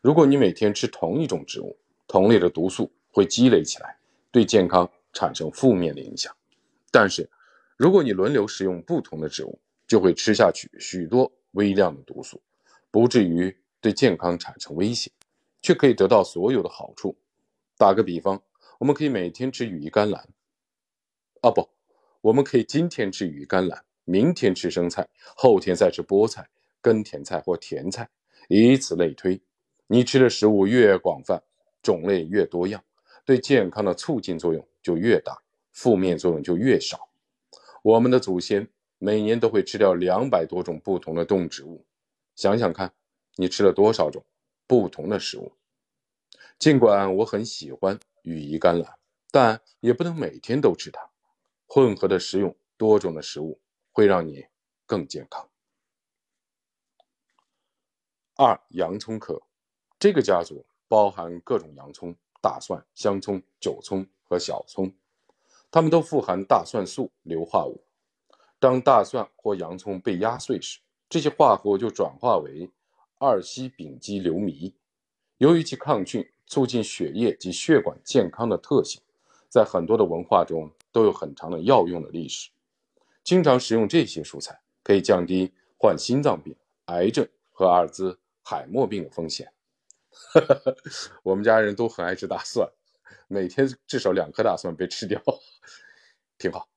[0.05, 3.97] 如果你每天吃同一种植物，同类的毒素会积累起来，
[4.29, 6.31] 对健康产生负面的影响。
[6.91, 7.27] 但是，
[7.75, 12.39] 如果你轮流食用不同的植物，就会吃下去许多微量的毒素，
[12.91, 15.09] 不至于对健康产生威胁，
[15.63, 17.17] 却可以得到所有的好处。
[17.75, 18.39] 打个比方，
[18.77, 20.29] 我们可以每天吃羽衣甘蓝，
[21.41, 21.67] 啊不，
[22.21, 26.47] 我们可以今天吃羽衣甘蓝，明天吃生菜，后天再吃菠菜、
[26.79, 28.07] 根甜菜或甜菜，
[28.49, 29.41] 以此类推。
[29.87, 31.43] 你吃的食物越广泛，
[31.81, 32.83] 种类越多样，
[33.23, 37.09] 对健康的促进作用就越大，负面作用就越少。
[37.83, 38.67] 我们的祖先
[38.97, 41.85] 每年都会吃掉两百多种不同的动植物，
[42.35, 42.93] 想想看，
[43.35, 44.25] 你吃了多少种
[44.65, 45.51] 不同的食物？
[46.57, 48.97] 尽管我很喜欢羽衣甘蓝，
[49.29, 51.11] 但也不能每天都吃它。
[51.67, 53.59] 混合的食用多种的食物，
[53.91, 54.45] 会让你
[54.85, 55.47] 更健康。
[58.35, 59.43] 二洋葱科。
[60.05, 64.93] 这个家族包含各种洋葱、大蒜、香葱、韭葱和小葱，
[65.71, 67.81] 它们都富含大蒜素硫化物。
[68.59, 72.69] 当大蒜或洋葱被压碎时，这些化合物就转化为
[73.17, 74.75] 二烯丙基硫醚。
[75.39, 79.01] 由于其抗菌、促进血液及血管健康的特性，
[79.49, 82.51] 在很多的文化中都有很长的药用的历史。
[83.23, 89.51] 经常食用这些蔬菜，可以降低患心脏病、癌症和阿尔兹海默病的风险。
[91.23, 92.69] 我们家人都很爱吃大蒜，
[93.27, 95.21] 每天至少两颗大蒜被吃掉，
[96.37, 96.69] 挺好。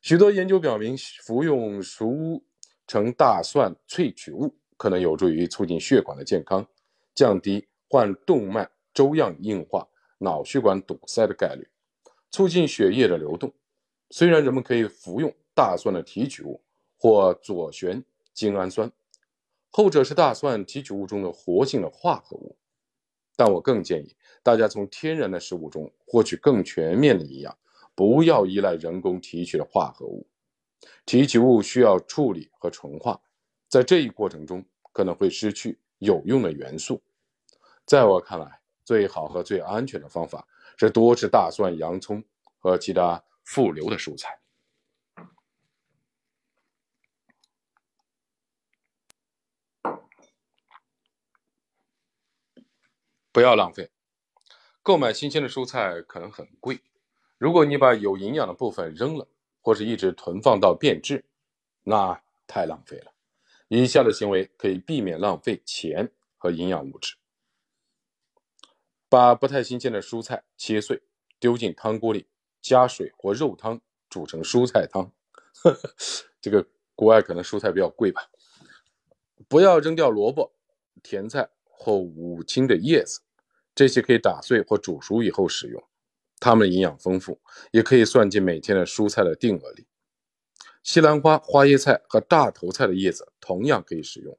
[0.00, 2.44] 许多研究表明，服用熟
[2.86, 6.66] 成大蒜萃取物可能有助于促进血管的健康，
[7.14, 11.68] 降低患动脉粥样硬化、脑血管堵塞的概率，
[12.30, 13.52] 促进血液的流动。
[14.10, 16.62] 虽然人们可以服用大蒜的提取物
[16.96, 18.92] 或左旋精氨酸，
[19.70, 22.56] 后者是大蒜提取物中的活性的化合物。
[23.38, 27.56] 但我更建议大家从天然的食物中获取更全面的营养，
[27.94, 30.26] 不要依赖人工提取的化合物。
[31.06, 33.20] 提取物需要处理和纯化，
[33.68, 37.00] 在这一过程中可能会失去有用的元素。
[37.86, 40.44] 在我看来，最好和最安全的方法
[40.76, 42.20] 是多吃大蒜、洋葱
[42.58, 44.36] 和其他富流的蔬菜。
[53.38, 53.92] 不要浪费。
[54.82, 56.80] 购买新鲜的蔬菜可能很贵，
[57.38, 59.28] 如果你把有营养的部分扔了，
[59.60, 61.24] 或是一直囤放到变质，
[61.84, 63.12] 那太浪费了。
[63.68, 67.14] 以下的行为可以避免浪费钱和营养物质：
[69.08, 71.00] 把不太新鲜的蔬菜切碎，
[71.38, 72.26] 丢进汤锅里，
[72.60, 75.12] 加水或肉汤煮成蔬菜汤。
[76.42, 78.32] 这个国外可能蔬菜比较贵吧。
[79.46, 80.52] 不要扔掉萝卜、
[81.04, 83.20] 甜菜或五青的叶子，
[83.78, 85.80] 这些可以打碎或煮熟以后使用，
[86.40, 89.86] 它们营养丰富，也可以算进每天的蔬菜的定额里。
[90.82, 94.36] 西兰花、花椰菜和大头菜的叶子同样可以使用，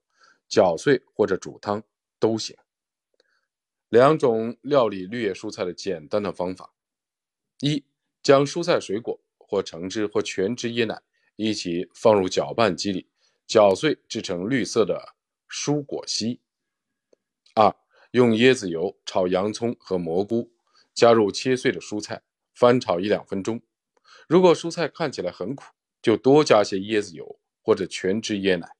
[0.49, 1.81] 搅碎或者煮汤
[2.19, 2.57] 都行。
[3.87, 6.73] 两种料理绿叶蔬菜的简单的方法：
[7.61, 7.85] 一、
[8.21, 11.01] 将蔬菜水果或橙汁或全脂椰奶
[11.37, 13.07] 一起放入搅拌机里，
[13.47, 15.15] 搅碎制成绿色的
[15.49, 16.41] 蔬果昔；
[17.55, 17.73] 二、
[18.11, 20.51] 用椰子油炒洋葱和蘑菇，
[20.93, 23.61] 加入切碎的蔬菜，翻炒一两分钟。
[24.27, 25.65] 如果蔬菜看起来很苦，
[26.01, 28.75] 就多加些椰子油或者全脂椰奶。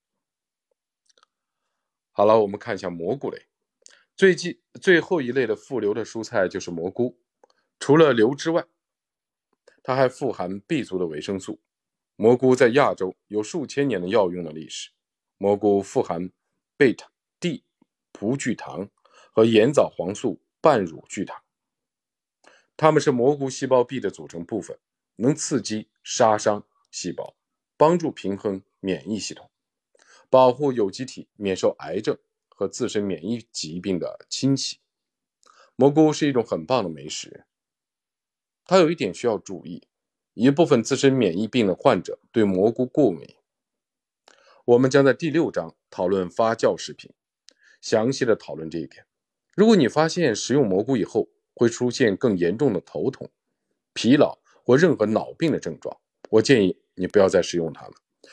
[2.10, 3.46] 好了，我们看一下蘑菇类。
[4.16, 7.20] 最近最后一类的富硫的蔬菜就是蘑菇。
[7.78, 8.66] 除了硫之外，
[9.82, 11.60] 它还富含 B 族的维生素。
[12.16, 14.90] 蘑菇在亚洲有数千年的药用的历史。
[15.38, 16.30] 蘑菇富含
[16.76, 17.64] 贝塔 D
[18.12, 18.90] 葡聚糖
[19.32, 21.42] 和盐藻黄素半乳聚糖，
[22.76, 24.78] 它们是蘑菇细胞壁的组成部分，
[25.16, 26.66] 能刺激杀伤。
[26.90, 27.36] 细胞
[27.76, 29.48] 帮助平衡免疫系统，
[30.28, 34.80] 保护有机体免受癌症和自身免疫疾病的侵袭。
[35.76, 37.46] 蘑菇是一种很棒的美食。
[38.64, 39.86] 它有一点需要注意：
[40.34, 43.36] 一部分自身免疫病的患者对蘑菇过敏。
[44.64, 47.12] 我们将在第六章讨论发酵食品，
[47.80, 49.06] 详细的讨论这一点。
[49.60, 53.28] 如果你发现食用蘑菇以后会出现更严重的头痛、
[53.92, 57.92] 疲劳或任何脑病的症状，我建议你不要再食用它了，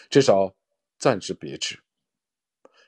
[0.10, 0.56] 至少
[0.98, 1.78] 暂时别吃。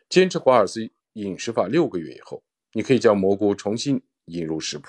[0.08, 4.88] 坚持华尔兹饮食法六个月以后，你可以将蘑菇重新引入食谱，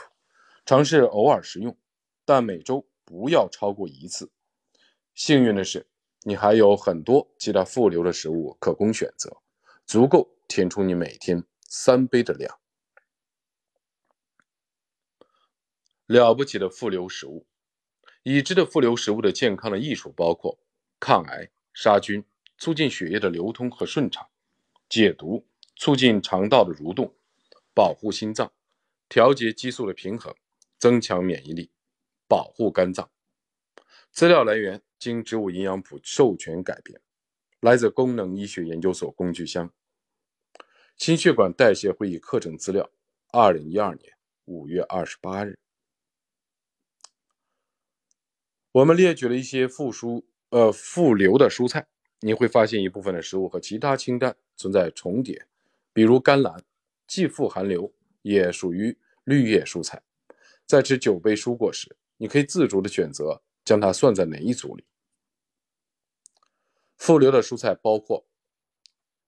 [0.64, 1.76] 尝试偶尔食用，
[2.24, 4.30] 但每周不要超过一次。
[5.12, 5.88] 幸运的是，
[6.22, 9.38] 你还有很多其他富流的食物可供选择，
[9.84, 12.59] 足够填充你每天三杯的量。
[16.10, 17.46] 了不起的富流食物。
[18.24, 20.58] 已知的富流食物的健康的艺术包括
[20.98, 22.24] 抗癌、杀菌、
[22.58, 24.28] 促进血液的流通和顺畅、
[24.88, 25.46] 解毒、
[25.76, 27.14] 促进肠道的蠕动、
[27.72, 28.52] 保护心脏、
[29.08, 30.34] 调节激素的平衡、
[30.78, 31.70] 增强免疫力、
[32.26, 33.08] 保护肝脏。
[34.10, 37.00] 资料来源经植物营养谱授权改编，
[37.60, 39.72] 来自功能医学研究所工具箱。
[40.96, 42.90] 心血管代谢会议课程资料，
[43.32, 44.14] 二零一二年
[44.46, 45.56] 五月二十八日。
[48.72, 51.88] 我们列举了一些富蔬呃富硫的蔬菜，
[52.20, 55.46] 你会发现一部分的食物和其他清单存在重叠，
[55.92, 56.62] 比如甘蓝，
[57.04, 60.02] 既富含硫，也属于绿叶蔬菜。
[60.66, 64.84] 在吃九杯蔬果时，你可以自主的选择将它算在哪一组里。
[66.96, 68.24] 富硫的蔬菜包括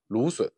[0.07, 0.49] 芦笋、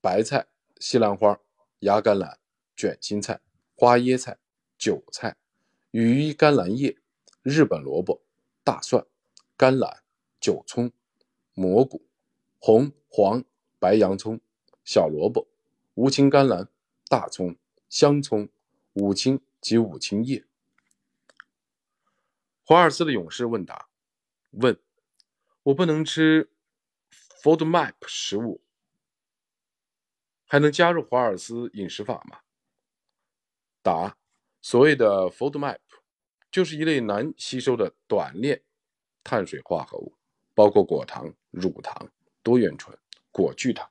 [0.00, 0.46] 白菜、
[0.78, 1.40] 西兰花、
[1.80, 2.38] 芽甘蓝、
[2.76, 3.40] 卷心菜、
[3.74, 4.38] 花椰菜、
[4.78, 5.36] 韭菜、
[5.90, 6.99] 羽衣甘蓝叶。
[7.42, 8.22] 日本萝卜、
[8.62, 9.06] 大蒜、
[9.56, 10.02] 甘蓝、
[10.38, 10.92] 韭葱、
[11.54, 12.06] 蘑菇、
[12.58, 13.42] 红、黄、
[13.78, 14.38] 白洋葱、
[14.84, 15.48] 小萝卜、
[15.94, 16.68] 无青甘蓝、
[17.08, 17.56] 大葱、
[17.88, 18.50] 香葱、
[18.92, 20.44] 五青及五青叶。
[22.62, 23.88] 华尔兹的勇士问答：
[24.50, 24.78] 问，
[25.62, 26.50] 我不能吃
[27.42, 28.62] FODMAP 食物，
[30.44, 32.40] 还能加入华尔兹饮食法吗？
[33.82, 34.18] 答：
[34.60, 35.78] 所谓的 FODMAP。
[36.50, 38.60] 就是一类难吸收的短链
[39.22, 40.14] 碳水化合物，
[40.54, 42.10] 包括果糖、乳糖、
[42.42, 42.96] 多元醇、
[43.30, 43.88] 果聚糖、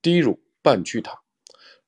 [0.00, 1.18] 低乳半聚糖。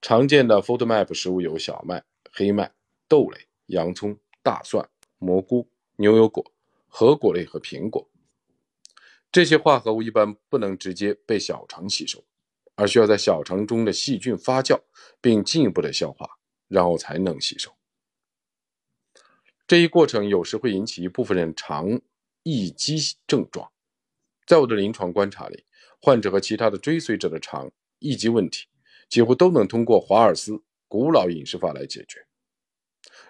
[0.01, 2.72] 常见的 FODMAP 食物有小麦、黑麦、
[3.09, 4.88] 豆类、洋葱、大蒜、
[5.18, 6.53] 蘑菇、牛油果、
[6.86, 8.09] 核果类和苹果。
[9.32, 12.22] 这些化合物一般不能直接被小肠吸收，
[12.76, 14.80] 而需要在小肠中的细菌发酵
[15.20, 16.38] 并进一步的消化，
[16.68, 17.72] 然后才能吸收。
[19.66, 22.00] 这一过程有时会引起一部分人肠
[22.42, 23.70] 易激症状。
[24.46, 25.64] 在我的临床观察里，
[26.02, 28.66] 患者和其他的追随者的肠易激问题
[29.08, 32.26] 几乎都能通过华尔斯古老饮食法来解决。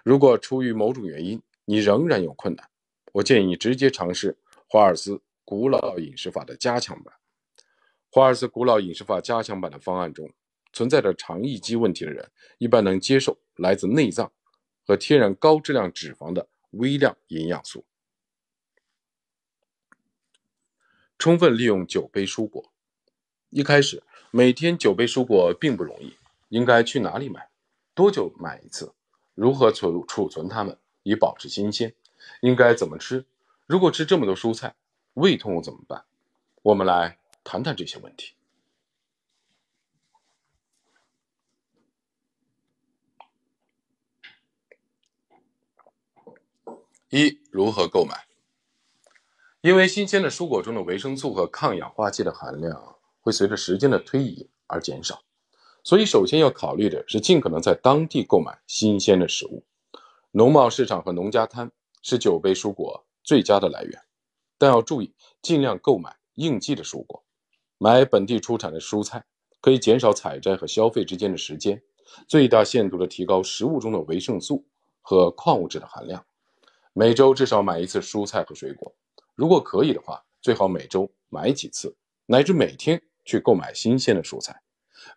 [0.03, 2.69] 如果出于某种原因你仍然有困难，
[3.13, 7.13] 我建议你直接尝试华尔斯古老饮食法的加强版。
[8.09, 10.29] 华尔斯古老饮食法加强版的方案中，
[10.73, 14.31] 存在着肠易激问题的人，一般能接受来自内脏
[14.85, 17.85] 和天然高质量脂肪的微量营养素。
[21.17, 22.71] 充分利用九杯蔬果。
[23.49, 26.17] 一开始，每天九杯蔬果并不容易。
[26.49, 27.49] 应该去哪里买？
[27.95, 28.93] 多久买一次？
[29.33, 31.93] 如何储储存它们以保持新鲜？
[32.41, 33.25] 应该怎么吃？
[33.65, 34.75] 如果吃这么多蔬菜，
[35.15, 36.05] 胃痛怎么办？
[36.61, 38.35] 我们来谈谈这些问题。
[47.17, 48.25] 一、如何购买？
[49.61, 55.21] 因为新鲜的蔬果中的维生素和抗氧化剂的含量会随着时间的推移而减少，
[55.81, 59.63] 所以首先要考虑的是尽可能在当地购买新鲜的食物。
[60.31, 63.97] 农贸市场和农家摊是酒杯蔬果最佳的来源，
[64.57, 67.23] 但要注意尽量购买应季的蔬果。
[67.77, 69.23] 买本地出产的蔬菜
[69.61, 71.81] 可以减少采摘和消费之间的时间，
[72.27, 74.65] 最大限度地提高食物中的维生素
[74.99, 76.25] 和矿物质的含量。
[76.97, 78.95] 每周至少买一次蔬菜和水果，
[79.35, 84.61] 如果可以的话，最好每周买几次，乃至每天去购买新鲜的蔬菜。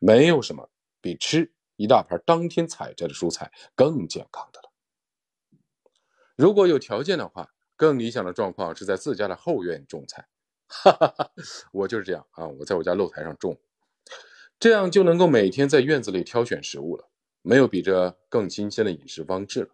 [0.01, 0.69] 没有什么
[1.01, 4.73] 比吃一大盘当天采摘的蔬菜更健康的了。
[6.35, 10.27] 如果有条件的话，更理想的状况是在自家的后院种菜。
[10.67, 11.31] 哈哈哈，
[11.71, 13.57] 我就是这样啊，我在我家露台上种，
[14.59, 17.09] 这样就能够每天在院子里挑选食物了。
[17.43, 19.69] 没有比这更新鲜的饮食方式了。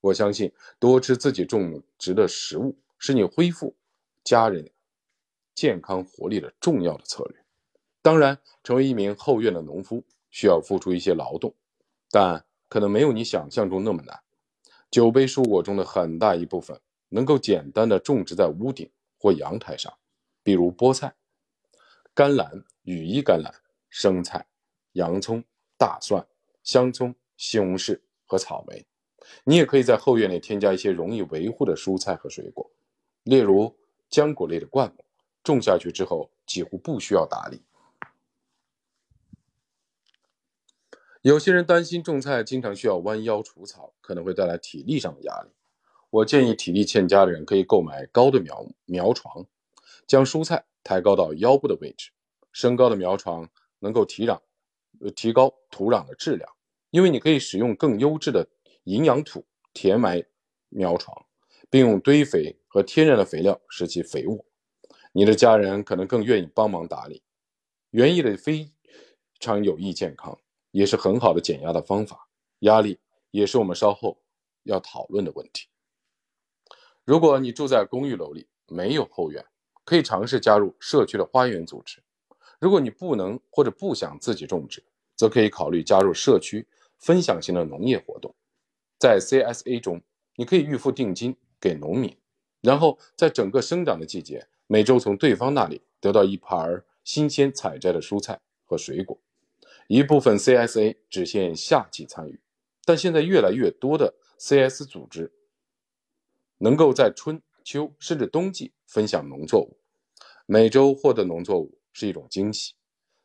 [0.00, 3.76] 我相信多吃自己种植的食物是你恢复
[4.24, 4.70] 家人
[5.54, 7.44] 健康活力的重要的策略。
[8.02, 11.54] 当然，成为一名后院的农夫需要付出一些劳动，
[12.10, 14.18] 但可能没有你想象中那么难。
[14.90, 16.80] 酒杯蔬果中的很大一部分
[17.10, 19.92] 能够简单的种植在屋顶或阳台上，
[20.42, 21.14] 比如菠菜、
[22.14, 23.54] 甘蓝、羽衣甘蓝、
[23.90, 24.46] 生菜、
[24.92, 25.44] 洋葱、
[25.76, 26.26] 大蒜、
[26.62, 28.86] 香葱、西红柿和草莓。
[29.44, 32.70] 你也可以在后院里添加一些容易维护的蔬菜和水果，
[33.22, 33.76] 例如
[34.10, 35.04] 浆果类的灌木，
[35.42, 37.62] 种下去之后几乎不需要打理。
[41.22, 45.50] 有些人担心种菜经常需要弯腰除草，可能会带来体力上的压力。
[46.08, 49.46] 我建议体力欠佳的人可以购买高的苗苗床，
[50.06, 52.10] 将蔬菜抬高到腰部的位置。
[52.52, 54.40] 升高的苗床能够提壤，
[55.00, 56.50] 呃，提高土壤的质量，
[56.90, 58.48] 因为你可以使用更优质的。
[58.84, 60.24] 营养土填埋
[60.68, 61.26] 苗床，
[61.68, 64.44] 并用堆肥和天然的肥料使其肥沃。
[65.12, 67.22] 你的家人可能更愿意帮忙打理。
[67.90, 68.70] 园艺的非
[69.40, 70.38] 常有益健康，
[70.70, 72.28] 也是很好的减压的方法。
[72.60, 73.00] 压力
[73.30, 74.22] 也是我们稍后
[74.62, 75.66] 要讨论的问题。
[77.04, 79.44] 如果你住在公寓楼里，没有后院，
[79.84, 82.00] 可以尝试加入社区的花园组织。
[82.60, 84.84] 如果你不能或者不想自己种植，
[85.16, 86.68] 则可以考虑加入社区
[86.98, 88.32] 分享型的农业活动。
[89.00, 90.02] 在 CSA 中，
[90.36, 92.14] 你可以预付定金给农民，
[92.60, 99.18] 然后在整个生长的季节，每周从对方那里得到一盘新鲜采摘的蔬菜和水果。
[99.88, 102.38] 一部分 CSA 只限夏季参与，
[102.84, 105.32] 但现在越来越多的 CS 组织
[106.58, 109.78] 能够在春秋甚至冬季分享农作物。
[110.44, 112.74] 每周获得农作物是一种惊喜。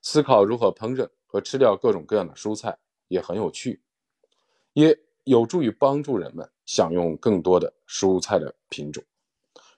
[0.01, 2.77] 思考如何烹饪和吃掉各种各样的蔬菜
[3.09, 3.81] 也很有趣，
[4.71, 5.04] 也。
[5.25, 9.03] 有助于帮助人们享用更多的蔬菜的品种，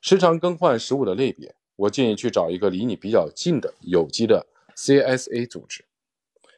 [0.01, 1.55] 时常更换食物的类别。
[1.77, 4.45] 我建议去找一个离你比较近的有机的
[4.75, 5.85] CSA 组织。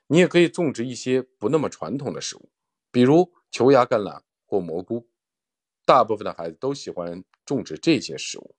[0.07, 2.49] 你也可以种植一些不那么传统的食物，
[2.89, 5.07] 比如球芽甘蓝或蘑菇。
[5.85, 8.55] 大部分的孩子都喜欢种植这些食物。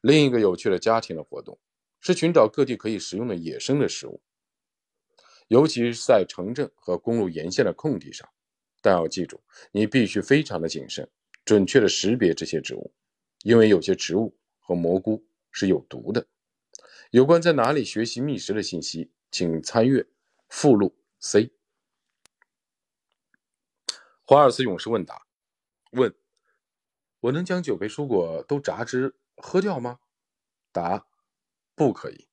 [0.00, 1.58] 另一个有趣的家庭的活动
[2.00, 4.20] 是寻找各地可以食用的野生的食物，
[5.48, 8.28] 尤其是在城镇和公路沿线的空地上。
[8.80, 11.08] 但要记住，你必须非常的谨慎，
[11.44, 12.92] 准确的识别这些植物，
[13.42, 16.26] 因为有些植物和蘑菇是有毒的。
[17.10, 20.06] 有关在哪里学习觅食的信息，请参阅
[20.48, 21.50] 附录 C。
[24.24, 25.26] 华尔斯勇士问答：
[25.92, 26.14] 问，
[27.20, 30.00] 我能将九杯蔬果都榨汁喝掉吗？
[30.70, 31.06] 答：
[31.74, 32.28] 不可以。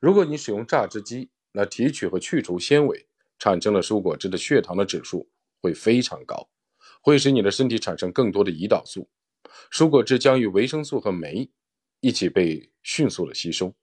[0.00, 3.06] 如果你使用榨汁机，那提取和去除纤维
[3.38, 5.30] 产生了蔬果汁的血糖的指数。
[5.66, 6.48] 会非常高，
[7.00, 9.08] 会使你的身体产生更多的胰岛素。
[9.72, 11.50] 蔬果汁将与维生素和酶
[11.98, 13.74] 一起被迅速的吸收。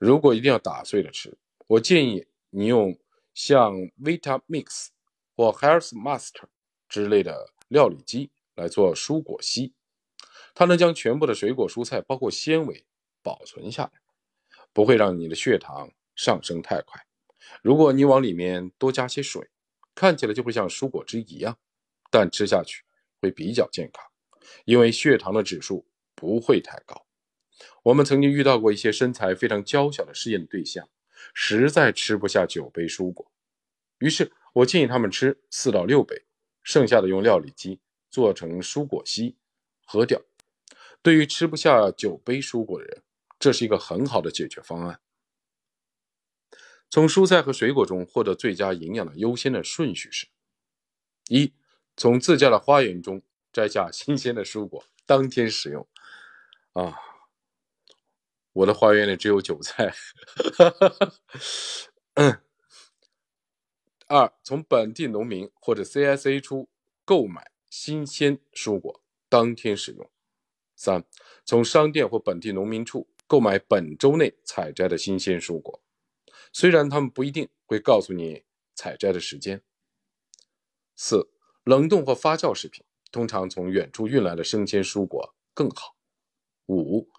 [0.00, 1.38] 如果一定要打碎了吃，
[1.68, 2.98] 我建议你用
[3.32, 4.88] 像 Vitamix
[5.36, 6.46] 或 Health Master
[6.88, 9.72] 之类的料理机来做蔬果昔，
[10.52, 12.84] 它能将全部的水果蔬菜，包括纤维
[13.22, 13.92] 保存下来，
[14.72, 17.06] 不会让你的血糖上升太快。
[17.62, 19.48] 如果你往里面多加些水，
[19.94, 21.58] 看起来就会像蔬果汁一样，
[22.10, 22.84] 但吃下去
[23.20, 24.04] 会比较健康，
[24.64, 27.06] 因为血糖的指数不会太高。
[27.84, 30.88] 我们曾经遇到过一些身材非常娇小的试验对象，
[31.32, 33.30] 实在吃不下九杯蔬果，
[33.98, 36.24] 于是我建议他们吃四到六杯，
[36.62, 37.80] 剩下的用料理机
[38.10, 39.36] 做成蔬果昔
[39.84, 40.20] 喝掉。
[41.02, 43.02] 对于吃不下九杯蔬果的人，
[43.38, 45.00] 这是一个很好的解决方案。
[46.94, 50.28] 从蔬菜和水果中获得最佳营养的优先的顺序是：
[51.26, 51.52] 一，
[51.96, 53.20] 从自家的花园中
[53.52, 55.88] 摘下新鲜的蔬果，当天食用。
[56.72, 56.96] 啊，
[58.52, 59.92] 我的花园里只有韭菜。
[64.06, 66.68] 二，从本地农民或者 CSA 处
[67.04, 70.08] 购买新鲜蔬果，当天使用。
[70.76, 71.04] 三，
[71.44, 75.80] 从商店或本地农民处购买本周内采摘的新鲜蔬果。
[76.54, 78.44] 虽然他们不一定会告诉你
[78.76, 79.60] 采摘的时间。
[80.94, 81.28] 四、
[81.64, 85.96] 冷冻或发酵食品通常从远处运来的生鲜蔬果更好。
[86.68, 87.10] 五、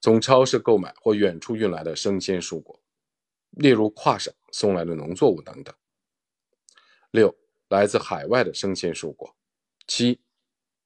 [0.00, 2.80] 从超市购买或远处运来的生鲜蔬果，
[3.50, 5.74] 例如跨省送来的农作物等等。
[7.10, 7.36] 六、
[7.68, 9.36] 来自海外的生鲜蔬果。
[9.88, 10.20] 七、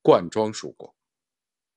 [0.01, 0.97] 罐装蔬果。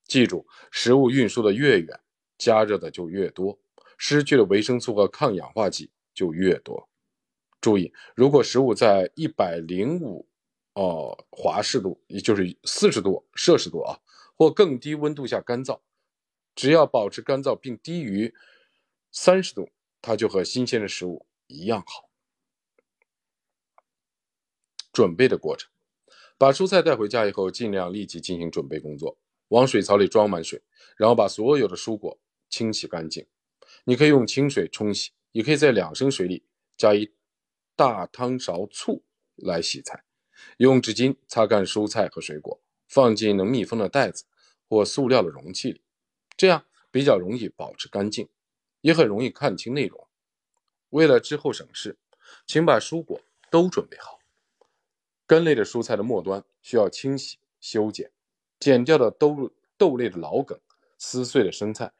[0.05, 1.99] 记住，食物运输的越远，
[2.38, 3.59] 加热的就越多，
[3.97, 5.91] 失去了维生素和抗氧化剂。
[6.22, 6.88] 就越多。
[7.59, 10.28] 注意，如果食物在一百零五
[10.74, 13.99] 哦华氏度，也就是四十度摄氏度啊，
[14.36, 15.80] 或更低温度下干燥，
[16.53, 18.34] 只要保持干燥并低于
[19.11, 19.69] 三十度，
[19.99, 22.09] 它就和新鲜的食物一样好。
[24.91, 25.72] 准备的过程：
[26.38, 29.17] 把蔬菜带回家以后，尽量立即进行准备工作，
[29.47, 30.61] 往水槽里装满水，
[30.97, 32.19] 然后把所有的蔬果
[32.49, 33.26] 清洗干净。
[33.86, 35.11] 你可以用清水冲洗。
[35.32, 36.43] 也可以在两升水里
[36.77, 37.11] 加一
[37.75, 39.03] 大汤勺醋
[39.36, 40.03] 来洗菜，
[40.57, 44.25] 用纸巾擦干蔬菜和水果，放进能密封的袋子
[44.67, 45.82] 或塑料的容器里，
[46.36, 48.29] 这样比较容易保持干净，
[48.82, 50.07] 也很容易看清内容。
[50.89, 51.97] 为了之后省事，
[52.45, 54.19] 请把蔬果都准备好。
[55.25, 58.11] 根类的蔬菜的末端需要清洗修剪，
[58.59, 60.59] 剪掉的豆豆类的老梗，
[60.97, 61.93] 撕碎的生菜，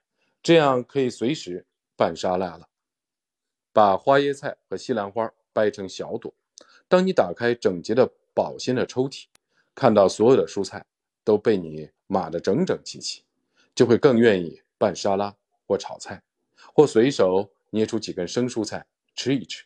[0.44, 1.66] 这样可以随时
[1.96, 2.68] 拌沙拉了。
[3.74, 6.34] 把花椰菜和西兰花掰成小朵。
[6.88, 9.26] 当你打开整洁的保鲜的抽屉，
[9.74, 10.86] 看到所有的蔬菜
[11.24, 13.24] 都被你码得整整齐齐，
[13.74, 16.22] 就会更愿意拌沙拉或炒菜，
[16.74, 19.66] 或随手捏出几根生蔬菜吃一吃。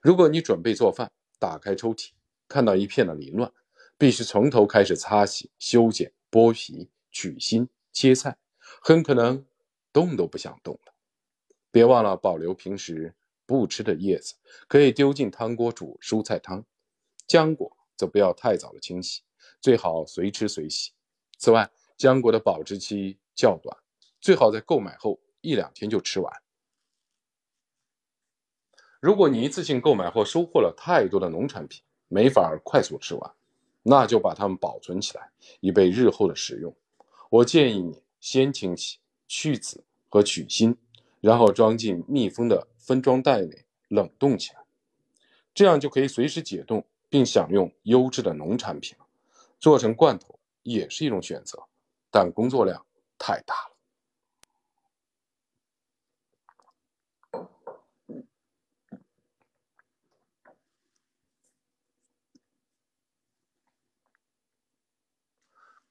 [0.00, 2.10] 如果你准备做饭，打开抽屉，
[2.48, 3.52] 看到一片的凌乱，
[3.98, 8.38] 必须从头开始擦洗、修剪、剥皮、取芯、切菜，
[8.80, 9.44] 很可能
[9.92, 10.94] 动都不想动了。
[11.70, 13.14] 别忘了保留平时
[13.46, 14.34] 不吃的叶子，
[14.68, 16.64] 可以丢进汤锅煮蔬菜汤。
[17.28, 19.22] 浆果则不要太早的清洗，
[19.60, 20.92] 最好随吃随洗。
[21.38, 23.76] 此外，浆果的保质期较短，
[24.20, 26.42] 最好在购买后一两天就吃完。
[29.00, 33.34] 如果你一次性购买或收获了太多的农产品，没法快速吃完，
[33.82, 36.74] 那就把它们保存起来，以备日后的使用。
[37.30, 40.76] 我建议你先清洗、去籽和取芯。
[41.20, 44.60] 然后装进密封的分装袋里冷冻起来，
[45.52, 49.06] 这样就可以随时解冻并享用优质的农产品了。
[49.58, 51.64] 做成罐头也是一种选择，
[52.10, 52.86] 但工作量
[53.18, 53.70] 太大了。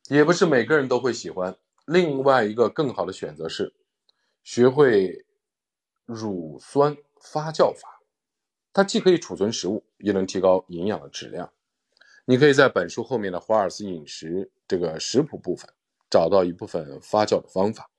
[0.09, 1.55] 也不是每个人都会喜欢。
[1.85, 3.78] 另外一个更好的选择是。
[4.43, 5.25] 学会
[6.05, 8.01] 乳酸发酵法，
[8.73, 11.53] 它既可以储存食物，也能提高营养的质量。
[12.25, 15.71] 你可以在本书后面的华尔斯饮食这个食谱部分
[16.09, 17.89] 找到一部分发酵的方法。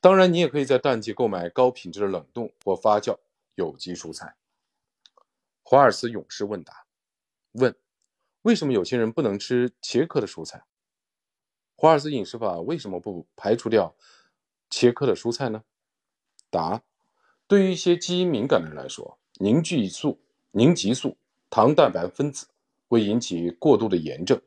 [0.00, 3.18] 当然，你也可以在淡季购买高品质的冷冻或发酵
[3.56, 4.36] 有机蔬菜。
[5.62, 6.86] 华尔斯勇士问答：
[7.52, 7.74] 问，
[8.42, 10.64] 为什么有些人不能吃茄科的蔬菜？
[11.74, 13.96] 华尔斯饮食法为什么不排除掉？
[14.70, 15.62] 切科的蔬菜呢？
[16.50, 16.82] 答：
[17.46, 21.16] 对于一些基因敏感的人来说，凝聚素、凝集素、
[21.50, 22.46] 糖蛋白分子
[22.88, 24.40] 会引起过度的炎症，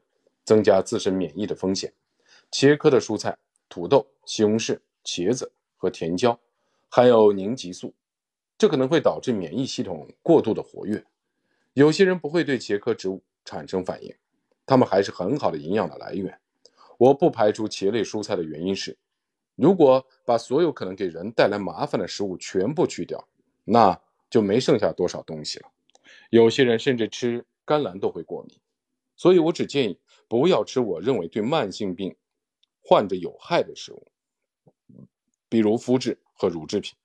[0.43, 1.93] 增加自身免疫的风险。
[2.51, 3.37] 切科的蔬菜，
[3.69, 6.39] 土豆、西红柿、茄子和甜椒
[6.89, 7.93] 含有凝集素，
[8.57, 11.05] 这可能会导致免疫系统过度的活跃。
[11.73, 14.13] 有些人不会对茄科植物产生反应，
[14.65, 16.39] 它们还是很好的营养的来源。
[16.97, 18.97] 我不排除茄类蔬菜的原因是。
[19.55, 23.27] 如果把所有可能给人带来麻烦的食物全部去掉，
[23.63, 25.69] 那就没剩下多少东西了。
[26.29, 28.57] 有些人甚至吃甘蓝都会过敏。
[29.15, 32.15] 所以我只建议不要吃我认为对慢性病
[32.83, 34.07] 患者有害的食物，
[35.47, 36.95] 比如麸质和乳制品，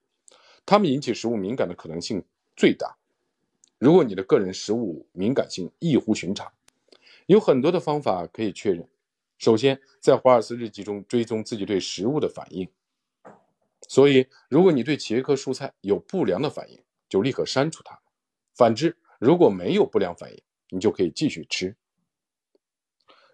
[0.65, 2.25] 它们引起食物敏感的可能性
[2.57, 2.97] 最大。
[3.79, 6.51] 如果你的个人食物敏感性异乎寻常，
[7.27, 8.89] 有很多的方法可以确认。
[9.39, 12.69] 首先，在华尔斯日记中追踪自己对食物的反应。
[13.89, 17.95] 所以，如果你对茄科蔬菜有不良的反应，就立刻删除它；
[18.55, 21.77] 反之，如果没有不良反应，你就可以继续吃。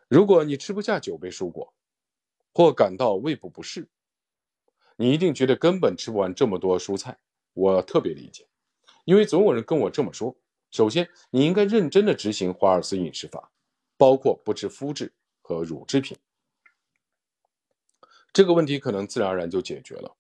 [0.09, 1.73] 如果你吃不下九杯蔬果，
[2.53, 3.89] 或感到胃部不适，
[4.97, 7.19] 你一定觉得根本吃不完这么多蔬菜。
[7.55, 8.47] 我特别理解，
[9.05, 10.37] 因为总有人跟我这么说。
[10.71, 13.53] 首先，你应该认真的执行华尔斯饮食法，
[13.97, 15.13] 包括不吃麸质
[15.43, 16.17] 和乳制品。
[18.33, 20.17] 这个问题可能自然而然就解决了。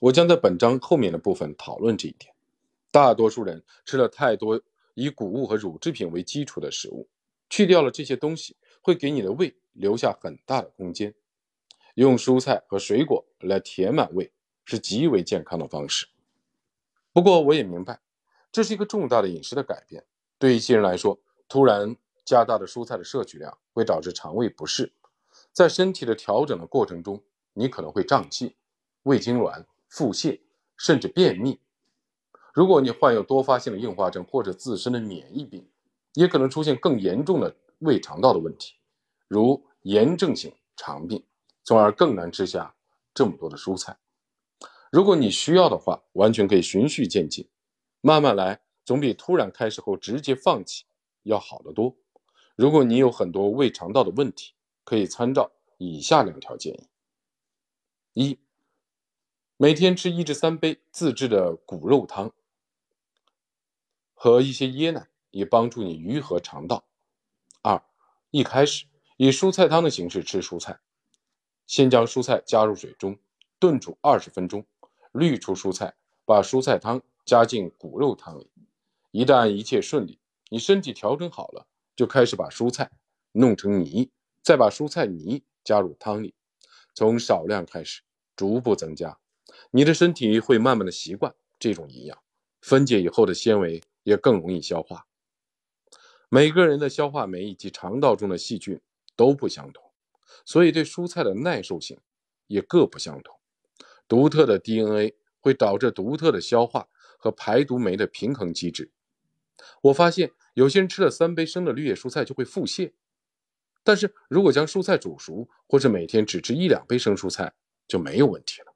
[0.00, 2.34] 我将在本章后面的部分讨论这一点。
[2.90, 4.60] 大多数人吃了太多
[4.94, 7.08] 以谷物和乳制品为基础的食物，
[7.48, 8.56] 去掉了这些东西。
[8.84, 11.14] 会给你的胃留下很大的空间。
[11.94, 14.32] 用蔬菜和水果来填满胃
[14.64, 16.08] 是极为健康的方式。
[17.12, 18.00] 不过，我也明白，
[18.50, 20.04] 这是一个重大的饮食的改变。
[20.36, 24.92] 对一些人来说，突然加大的蔬菜的摄取量会导致肠胃不适。
[25.52, 28.56] 在身体的调整的过程中，你可能会胀气、
[29.02, 30.40] 胃痉挛、腹泻，
[30.76, 31.60] 甚至便秘。
[32.52, 35.68] 如果你患有多发性的硬化症或者自身的免疫病，
[36.14, 37.56] 也可能出现更严重的。
[37.82, 38.74] 胃肠道的问题，
[39.26, 41.26] 如炎症性肠病，
[41.64, 42.76] 从而更难吃下
[43.12, 43.98] 这么多的蔬菜。
[44.92, 47.48] 如果你需要的话，完全可以循序渐进，
[48.00, 50.84] 慢慢来，总比突然开始后直接放弃
[51.24, 51.96] 要好得多。
[52.54, 56.88] 如果你有很多胃肠道的问题，可以参照以下两条建议：
[58.12, 58.38] 一、
[59.56, 62.32] 每天吃一至三杯自制的骨肉汤
[64.12, 66.84] 和一些椰奶，以帮助你愈合肠道。
[67.62, 67.82] 二，
[68.30, 68.86] 一开始
[69.16, 70.80] 以蔬菜汤的形式吃蔬菜，
[71.66, 73.18] 先将蔬菜加入水中
[73.58, 74.66] 炖煮二十分钟，
[75.12, 75.94] 滤出蔬菜，
[76.24, 78.50] 把蔬菜汤加进骨肉汤里。
[79.10, 80.18] 一旦一切顺利，
[80.50, 82.90] 你身体调整好了，就开始把蔬菜
[83.32, 84.10] 弄成泥，
[84.42, 86.34] 再把蔬菜泥加入汤里，
[86.94, 88.02] 从少量开始，
[88.36, 89.18] 逐步增加，
[89.70, 92.18] 你的身体会慢慢的习惯这种营养，
[92.60, 95.06] 分解以后的纤维也更容易消化。
[96.28, 98.80] 每个人的消化酶以及肠道中的细菌
[99.14, 99.84] 都不相同，
[100.44, 101.98] 所以对蔬菜的耐受性
[102.46, 103.38] 也各不相同。
[104.08, 106.88] 独特的 DNA 会导致独特的消化
[107.18, 108.90] 和排毒酶的平衡机制。
[109.82, 112.92] 我发现有些人吃了三杯生的绿叶蔬菜就会腹泻，
[113.82, 117.54] 但是如果将蔬菜煮熟，或者每天只吃一两杯生蔬菜
[117.88, 118.74] 就没有问题了。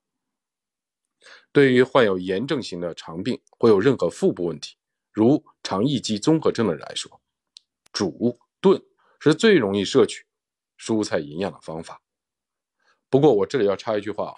[1.52, 4.76] 对于患有炎症型的肠病或有任何腹部问题，
[5.12, 7.20] 如肠易激综合症的人来说，
[7.92, 8.82] 煮炖
[9.18, 10.26] 是最容易摄取
[10.78, 12.02] 蔬菜营养的方法。
[13.08, 14.34] 不过我这里要插一句话啊，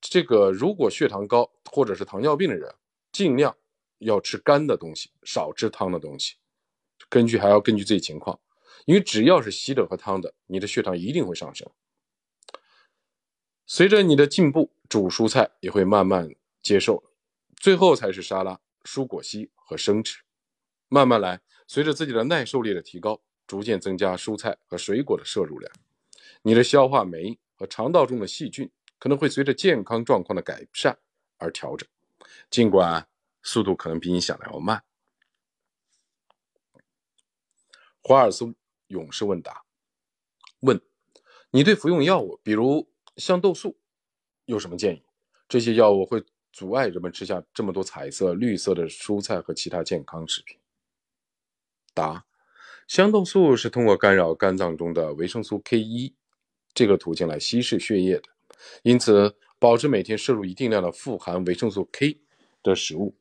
[0.00, 2.74] 这个如果血糖高或者是糖尿病的人，
[3.12, 3.56] 尽量
[4.04, 6.36] 要吃干的东西，少吃汤的东西。
[7.08, 8.38] 根据还要根据自己情况，
[8.86, 11.68] 因为只要是稀的和汤的，你的血糖一定会上升。
[13.66, 16.28] 随着你的进步，煮蔬菜也会慢慢
[16.62, 17.02] 接受，
[17.56, 20.22] 最后才是沙拉、蔬果昔和生吃，
[20.88, 21.40] 慢慢来。
[21.66, 25.72] 随着自己的耐受力的提高，逐渐增加蔬菜和水果的摄入量，
[26.42, 30.98] 你的消化酶和肠道中的细菌可能会随着健康状况的改善
[31.38, 31.88] 而调整，
[32.50, 33.08] 尽管
[33.44, 34.82] 速度可能比你想的要慢。
[38.02, 38.54] 华尔斯
[38.88, 39.64] 勇士问答：
[40.60, 40.80] 问，
[41.50, 43.78] 你对服用药物，比如像豆素，
[44.46, 45.02] 有什么建议？
[45.46, 50.58] 这些药物会阻碍人们吃下这么多彩色、绿色的蔬菜和其他健康食品。
[51.94, 52.26] 答：
[52.88, 56.14] 香豆素是通过干扰肝脏中的维生素 K 一
[56.72, 58.24] 这个途径来稀释血液的，
[58.82, 62.20] 因此保持每天摄入一定量的富含维生素 K
[62.62, 63.16] 的食物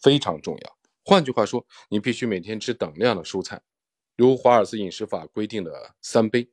[0.00, 0.78] 非常重要。
[1.04, 3.62] 换句话说，你必须每天吃等量的蔬菜，
[4.16, 6.50] 如华尔兹饮食法规定的三杯，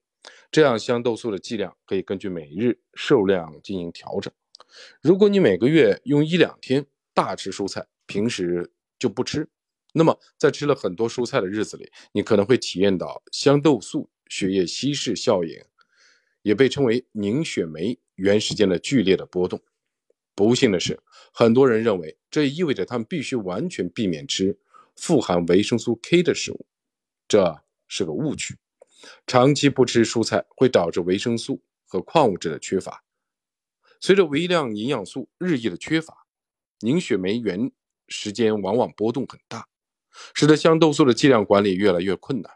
[0.50, 4.32] 这样香豆素的剂量可以根据每日摄入量进行调整。
[5.02, 9.50] 如果你每个月用一两天大吃蔬菜，平时就不吃。
[9.93, 15.58] 那么，在吃了很多蔬菜的日子里，你可能会体验到香豆素血液稀释效应，
[16.41, 19.62] 也被称为凝血酶原时间的剧烈的波动。
[20.36, 24.60] 不幸的是，很多人认为这意味着他们必须完全避免吃
[24.96, 26.66] 富含维生素 K 的食物，
[27.28, 28.58] 这是个误区。
[29.26, 33.04] 长期不吃蔬菜会导致维生素和矿物质的缺乏。
[34.02, 36.28] 随着微量营养素日益的缺乏，
[36.82, 37.72] 凝血酶原
[38.08, 39.68] 时间往往波动很大，
[40.34, 42.52] 使得香豆素的剂量管理越来越困难。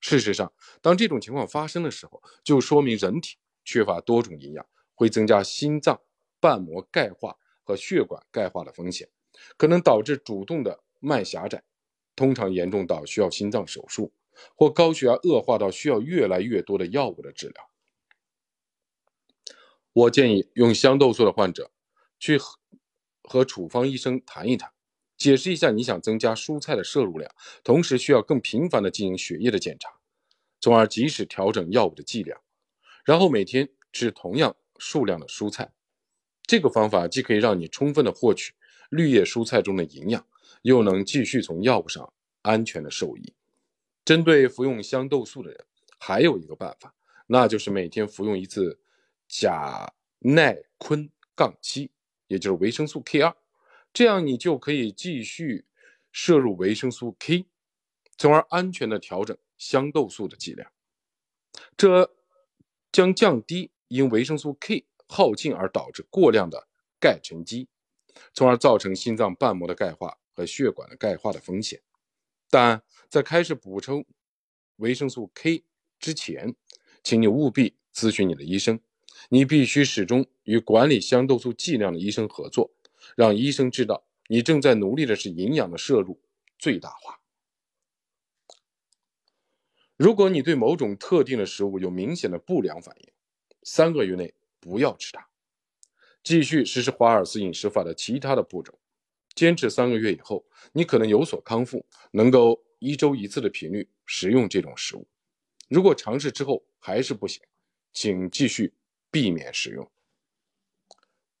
[0.00, 6.00] 事实上，当这种情况发生的时候，就说明人体缺乏多种营养，会增加心脏
[6.46, 9.08] 瓣膜钙化和血管钙化的风险，
[9.56, 11.64] 可能导致主动的脉狭窄，
[12.14, 14.12] 通常严重到需要心脏手术，
[14.54, 17.68] 或高血压恶化到需要越来越多的药物的治疗。
[19.92, 21.72] 我建议用香豆素的患者
[22.20, 22.56] 去和
[23.24, 24.70] 和处方医生谈一谈。
[25.18, 27.34] 解释一下，你想增加蔬菜的摄入量，
[27.64, 29.98] 同时需要更频繁的进行血液的检查，
[30.60, 32.40] 从而及时调整药物的剂量，
[33.04, 35.72] 然后每天吃同样数量的蔬菜。
[36.46, 38.54] 这个方法既可以让你充分的获取
[38.90, 40.26] 绿叶蔬菜中的营养，
[40.62, 43.34] 又能继续从药物上安全的受益。
[44.04, 45.64] 针对服用香豆素的人，
[45.98, 46.94] 还有一个办法，
[47.26, 48.78] 那就是每天服用一次
[49.26, 51.90] 甲耐醌杠七，
[52.28, 53.36] 也就是维生素 K 二。
[53.92, 55.64] 这样你就可以继续
[56.12, 57.46] 摄入维生素 K，
[58.16, 60.70] 从而安全的调整香豆素的剂量。
[61.76, 62.14] 这
[62.92, 66.68] 将降低因维生素 K 耗尽而导致过量的
[67.00, 67.68] 钙沉积，
[68.32, 71.82] 从而造成心脏瓣膜的钙化和血管的钙化的风险。
[72.50, 74.04] 但在开始补充
[74.76, 75.64] 维生素 K
[75.98, 76.54] 之前，
[77.02, 78.80] 请你务必咨询你的医生。
[79.30, 82.72] 你必须始终与管理香豆素剂量的医生合作。
[83.16, 86.20] 让医生知道你正在努力的是营养的摄入
[86.58, 87.20] 最大化。
[89.96, 93.12] 如果你对某种特定的食物有明显的不良反应，
[93.62, 95.28] 三个月内不要吃它。
[96.22, 98.78] 继续实施华尔斯饮食法的其他的步骤，
[99.34, 105.06] 坚持三个月以后，你可能有所康复，能够一周一次的频率食用这种食物。
[105.68, 107.42] 如果尝试之后还是不行，
[107.92, 108.74] 请继续
[109.10, 109.90] 避免食用。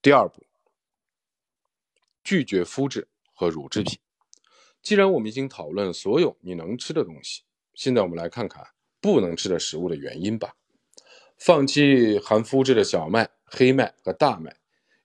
[0.00, 0.46] 第二步。
[2.22, 4.00] 拒绝麸质和乳制品。
[4.82, 7.42] 既然我们已经讨论所有你能吃的东西，
[7.74, 8.66] 现在我们来看看
[9.00, 10.56] 不能吃的食物的原因吧。
[11.36, 14.56] 放弃含麸质的小麦、黑麦和大麦，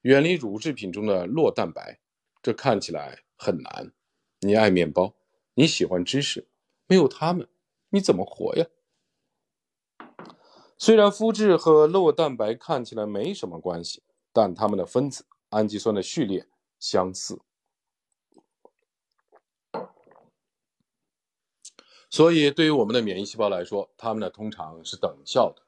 [0.02, 2.00] 远离乳制品中的酪蛋白，
[2.42, 3.92] 这看起来很难。
[4.40, 5.14] 你爱面包，
[5.54, 6.48] 你喜欢芝士，
[6.86, 7.48] 没有它们，
[7.90, 8.66] 你怎么活呀？
[10.78, 14.02] 虽然麸质和酪蛋白看起来没什么关系，
[14.32, 16.48] 但它们的分子氨基酸的序列。
[16.80, 17.40] 相似，
[22.10, 25.61] 所以对于我们的免疫细胞来说，它们呢通常是等效的。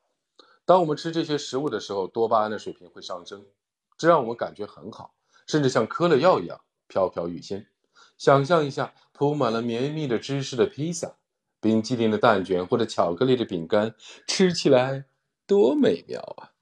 [0.65, 3.47] 当我们吃这些食物的时候，多巴胺的水平会上升，
[3.99, 5.15] 这让我们感觉很好，
[5.47, 7.67] 甚至像嗑了药一样飘飘欲仙。
[8.17, 11.17] 想象一下，铺满了绵密的芝士的披萨、
[11.61, 13.95] 冰淇淋的蛋卷或者巧克力的饼干，
[14.27, 15.05] 吃起来
[15.47, 16.53] 多美妙啊！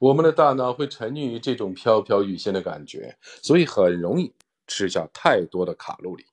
[0.00, 4.34] 我们的大脑会沉溺于这种飘飘欲仙的感觉，所以很容易
[4.66, 6.26] 吃下太多的卡路里，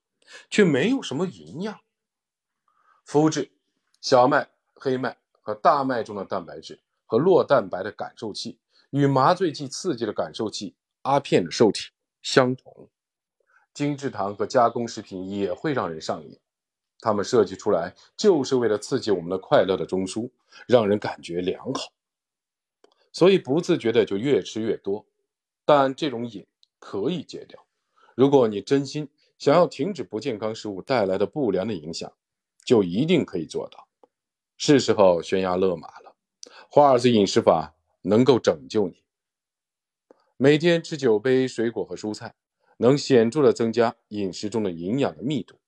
[0.50, 1.80] 却没有什么营养。
[3.06, 3.52] 麸质、
[4.00, 8.58] 小麦、黑麦和大麦中的蛋白质和酪蛋白的感受器
[8.90, 11.90] 与麻醉剂刺激的感受器阿片的受体
[12.22, 12.88] 相同。
[13.74, 16.38] 精制糖和加工食品也会让人上瘾，
[17.00, 20.30] 它们设计出来就是为了刺激我们的快乐的中枢，
[20.66, 21.92] 让人感觉良好。
[23.12, 25.06] 所以不自觉的就越吃越多，
[25.64, 26.46] 但这种瘾
[26.78, 27.66] 可以戒掉。
[28.14, 32.12] 如果你真心想要停止不健康食物带来的不良的影响，
[32.64, 33.88] 就一定可以做到。
[34.64, 36.14] 是时候悬崖勒马了，
[36.70, 39.02] 华尔兹饮食法能够拯救你。
[40.36, 42.36] 每天吃九杯水果和蔬菜，
[42.76, 45.58] 能显著的增加饮食中的营养的密度。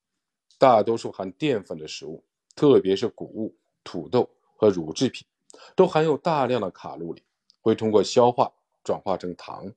[0.59, 2.23] 大多数含淀粉的食物，
[2.55, 5.27] 特别是谷物、土豆和乳制品，
[5.75, 7.25] 都含有大量的卡路里。
[7.61, 8.53] 会通过消化
[8.85, 9.73] 转化成糖。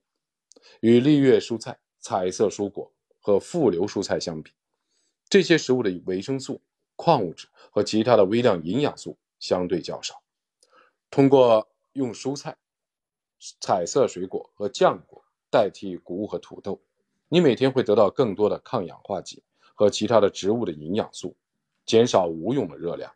[0.81, 4.51] 与绿叶蔬菜、彩色蔬果和富流蔬菜相比，
[5.27, 6.61] 这些食物的维生素、
[6.97, 10.21] 矿物质和其他的微量营养素相对较少。
[11.09, 12.57] 通过用蔬菜、
[13.61, 16.81] 彩色水果和浆果代替谷物和土豆，
[17.29, 19.43] 你每天会得到更多的抗氧化剂
[19.73, 21.37] 和其他的植物的营养素，
[21.85, 23.13] 减少无用的热量。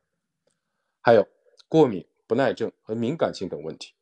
[1.01, 1.27] 还有
[1.67, 3.93] 过敏、不耐症和敏感性等问题。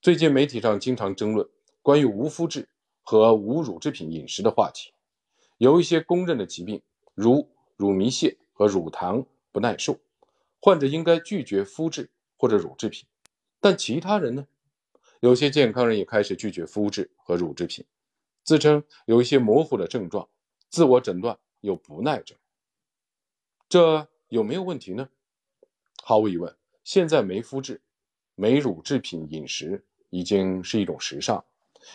[0.00, 1.48] 最近媒体上经常争论
[1.82, 2.68] 关于无麸质
[3.02, 4.92] 和无乳制品饮食的话题。
[5.58, 6.82] 有一些公认的疾病，
[7.14, 9.98] 如乳糜泻和乳糖不耐受，
[10.60, 13.06] 患者应该拒绝麸质或者乳制品。
[13.58, 14.46] 但其他人呢？
[15.20, 17.86] 有些健康人也开始拒绝麸质和乳制品，
[18.44, 20.28] 自称有一些模糊的症状，
[20.68, 22.36] 自我诊断有不耐症。
[23.66, 25.08] 这有没有问题呢？
[26.02, 26.54] 毫无疑问，
[26.84, 27.80] 现在没麸质、
[28.34, 29.86] 没乳制品饮食。
[30.10, 31.42] 已经是一种时尚。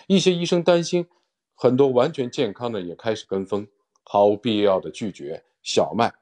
[0.08, 1.08] 一些医生担心
[1.54, 3.68] 很多完全健康的也开始跟风，
[4.04, 6.16] 毫无必要的拒绝小麦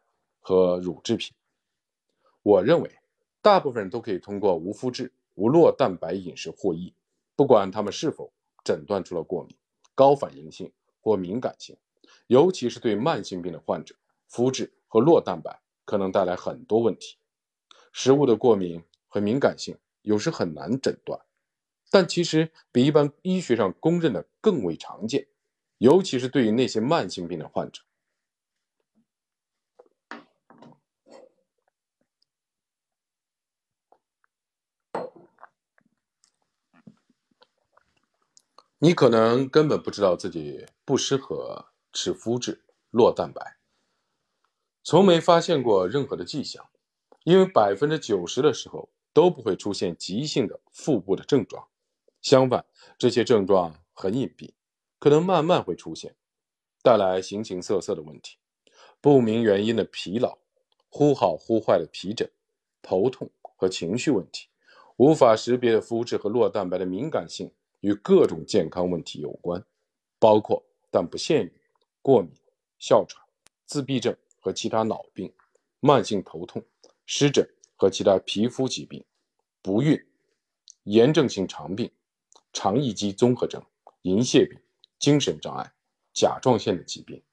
[0.44, 1.34] 和乳制品。
[2.44, 2.92] 我认为，
[3.42, 6.94] 大部分人都可以通过无麸质、无酪蛋白饮食获益，
[7.36, 8.32] 不管他们是否
[8.64, 9.58] 诊断出了过敏、
[9.96, 10.72] 高反应性
[11.02, 11.78] 或敏感性，
[12.28, 13.96] 尤其是对慢性病的患者，
[14.30, 17.18] 麸质和酪蛋白可能带来很多问题。
[17.94, 21.20] 食物的过敏和敏感性有时很难诊断。
[21.90, 25.28] 但其实比一般医学上公认的更为常见，
[25.78, 27.84] 尤其是对于那些慢性病的患者。
[38.84, 43.56] 你可能根本不知道自己不适合吃麸质、酪蛋白，
[44.84, 46.68] 从没发现过任何的迹象，
[47.24, 51.66] 因为百分之九十的时候都不会出现急性的腹部的症状。
[52.22, 52.66] 相反，
[52.98, 54.52] 这些症状很隐蔽，
[55.00, 56.18] 可能慢慢会出现，
[56.82, 58.36] 带来形形色色的问题：
[59.00, 60.40] 不明原因的疲劳、
[60.90, 62.30] 忽好忽坏的皮疹、
[62.82, 64.50] 头痛和情绪问题。
[64.98, 67.50] 无法识别的麸质和酪蛋白的敏感性
[67.84, 69.64] 与各种健康问题有关，
[70.18, 71.54] 包括但不限于
[72.02, 72.32] 过敏、
[72.80, 73.22] 哮喘、
[73.66, 75.32] 自闭症和其他脑病、
[75.82, 76.64] 慢性头痛、
[77.06, 79.04] 湿疹和其他皮肤疾病、
[79.62, 80.02] 不孕、
[80.84, 81.92] 炎症性肠病。
[82.56, 83.66] 肠易激综合症、
[84.04, 84.60] 银屑病、
[85.00, 85.74] 精神障碍、
[86.14, 87.24] 甲状腺的疾病。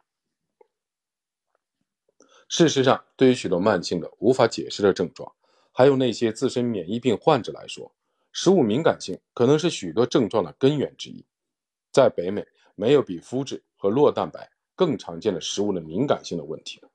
[2.49, 5.35] 事实上，对于许多慢性的无法解释的症状，
[5.73, 7.95] 还有那些自身免疫病患者来说，
[8.33, 11.25] 食物敏感性可能是许多症状的根源之一。
[11.93, 16.91] 在北美，没有比麸质和酪蛋白更常见的食物的敏感性的问题了，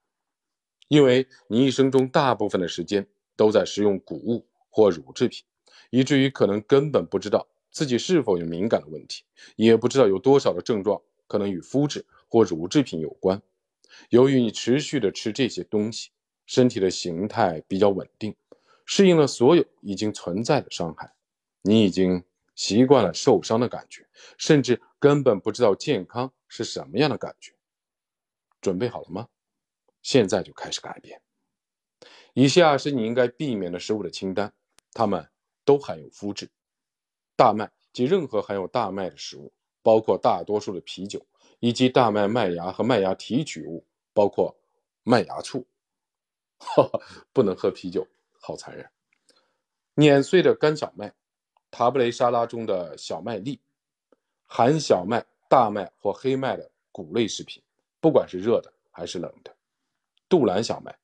[0.87, 3.05] 因为你一生中大部分的时间
[3.35, 5.43] 都在食用谷物或乳制品，
[5.89, 7.47] 以至于可能根本不知道。
[7.71, 9.25] 自己是否有敏感的问题，
[9.57, 13.41] 也不知道有多少的症状可能与麸质或乳制品有关。
[14.07, 16.11] 由于你持续的吃这些东西，
[16.45, 18.33] 身体的形态比较稳定，
[18.85, 21.13] 适应了所有已经存在的伤害，
[21.65, 24.07] 你已经习惯了受伤的感觉，
[24.37, 27.53] 甚至根本不知道健康是什么样的感觉。
[28.61, 29.27] 准备好了吗？
[30.03, 31.19] 现在就开始改变。
[32.35, 34.53] 以下是你应该避免的食物的清单，
[34.93, 35.27] 它们
[35.63, 36.51] 都含有麸质。
[37.35, 39.51] 大麦及任何含有大麦的食物，
[39.81, 41.25] 包括大多数的啤酒，
[41.59, 44.55] 以及大麦麦芽和麦芽提取物，包括
[45.01, 45.65] 麦芽醋。
[46.59, 46.99] 哈哈，
[47.33, 48.07] 不能喝啤酒，
[48.39, 48.87] 好残忍。
[49.95, 51.13] 碾碎的干小麦，
[51.77, 53.59] 塔布雷沙拉中的小麦粒，
[54.45, 57.61] 含小麦、大麦或黑麦的谷类食品，
[57.99, 59.53] 不管是热的还是冷的。
[60.29, 60.97] 杜兰小麦、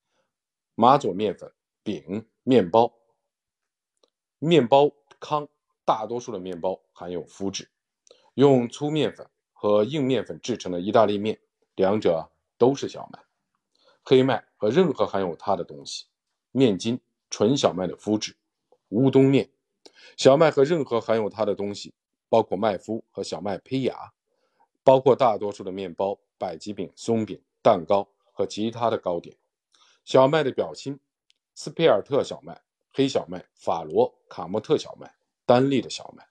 [0.75, 1.51] 马佐面粉、
[1.83, 2.93] 饼、面包、
[4.39, 5.45] 面包糠。
[5.83, 7.69] 大多数的面包含有麸质，
[8.35, 11.37] 用粗面粉和硬面粉制成的意大利面，
[11.75, 13.19] 两者都是小麦。
[14.03, 16.05] 黑麦和任何含有它的东西，
[16.51, 18.37] 面筋、纯小麦的麸质，
[18.89, 19.49] 乌冬面。
[20.17, 21.93] 小麦和任何含有它的东西，
[22.29, 24.13] 包括麦麸和小麦胚芽，
[24.83, 29.35] 包括大多数的面包、百吉饼、松饼、蛋糕和其他的糕点。
[30.03, 30.99] 小麦的表亲，
[31.55, 32.61] 斯佩尔特小麦、
[32.91, 35.15] 黑小麦、法罗卡莫特小麦。
[35.43, 36.25] 单粒的小麦，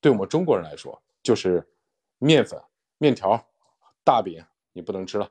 [0.00, 1.68] 对我们中国人来说就是
[2.16, 2.58] 面粉、
[2.96, 3.46] 面条、
[4.02, 5.30] 大饼，你不能吃了。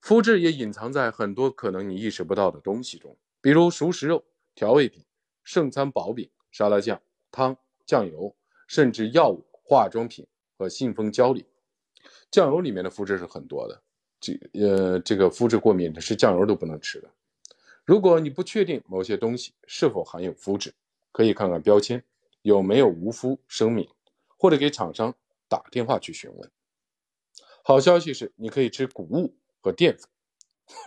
[0.00, 4.22] 麸质也隐藏在很多可能你意识不到的东西中，比如熟食肉、
[4.54, 5.04] 调味品、
[5.42, 7.02] 圣餐薄饼、沙拉酱、
[7.32, 8.32] 汤、酱油，
[8.68, 10.24] 甚至药物、化妆品
[10.56, 11.44] 和信封胶里。
[12.30, 13.82] 酱油里面的麸质是很多的，
[14.20, 17.10] 这呃，这个麸质过敏的是酱油都不能吃的。
[17.84, 20.72] 如果你不确定某些东西是否含有麸质，
[21.10, 22.04] 可以看看标签
[22.42, 23.88] 有没有无麸声明，
[24.38, 25.12] 或者给厂商
[25.48, 26.48] 打电话去询问。
[27.64, 30.08] 好消息是，你可以吃谷物和淀粉。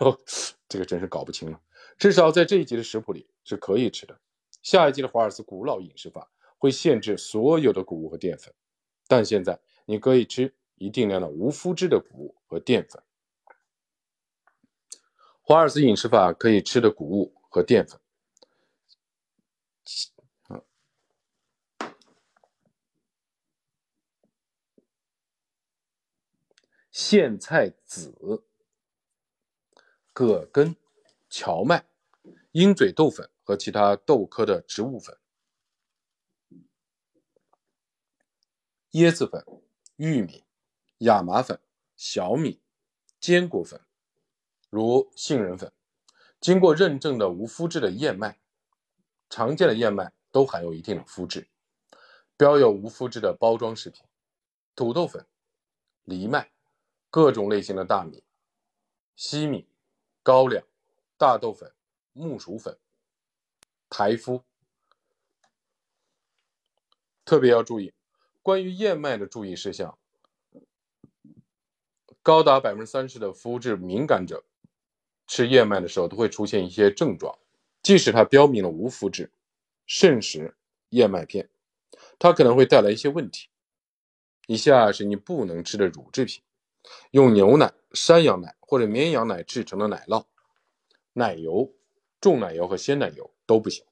[0.00, 0.18] 哦
[0.66, 1.60] 这个真是搞不清了。
[1.98, 4.18] 至少在这一集的食谱里是可以吃的。
[4.62, 8.52] 下一季的华尔兹古老饮食法会限制所有的谷物和淀粉，
[9.06, 13.02] 但现在你可以吃一定量的无麸质的谷物和淀粉。
[15.40, 18.00] 华尔兹饮食法可以吃的谷物和淀粉。
[26.92, 28.42] 苋菜籽、
[30.12, 30.74] 葛根、
[31.30, 31.86] 荞麦、
[32.52, 35.18] 鹰嘴豆粉和其他豆科的植物粉、
[38.92, 39.44] 椰子粉、
[39.96, 40.44] 玉米、
[40.98, 41.60] 亚麻粉、
[41.94, 42.62] 小米、
[43.20, 43.80] 坚果粉，
[44.70, 45.70] 如杏仁粉，
[46.40, 48.40] 经过认证的无麸质的燕麦，
[49.28, 51.48] 常见的燕麦都含有一定的麸质，
[52.36, 54.02] 标有无麸质的包装食品，
[54.74, 55.26] 土豆粉、
[56.04, 56.50] 藜麦、
[57.10, 58.24] 各种类型的大米、
[59.14, 59.68] 西米、
[60.22, 60.64] 高粱、
[61.18, 61.74] 大豆粉、
[62.18, 62.76] 木薯粉、
[63.88, 64.42] 台麸。
[67.24, 67.92] 特别要注意，
[68.42, 69.98] 关于燕麦的注意事项，
[72.22, 74.44] 高达百分之三十的肤质敏感者
[75.26, 77.38] 吃燕麦的时候都会出现一些症状，
[77.82, 79.30] 即使它标明了无麸质，
[79.86, 80.56] 慎食
[80.88, 81.50] 燕麦片，
[82.18, 83.48] 它可能会带来一些问题。
[84.46, 86.42] 以下是你不能吃的乳制品：
[87.10, 90.24] 用牛奶、山羊奶或者绵羊奶制成的奶酪、
[91.12, 91.74] 奶油、
[92.20, 93.84] 重奶油和鲜奶油都不行；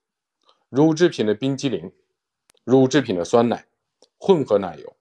[0.68, 1.92] 乳制品的冰激凌。
[2.64, 3.68] 乳制品的酸奶、
[4.18, 4.96] 混合奶油、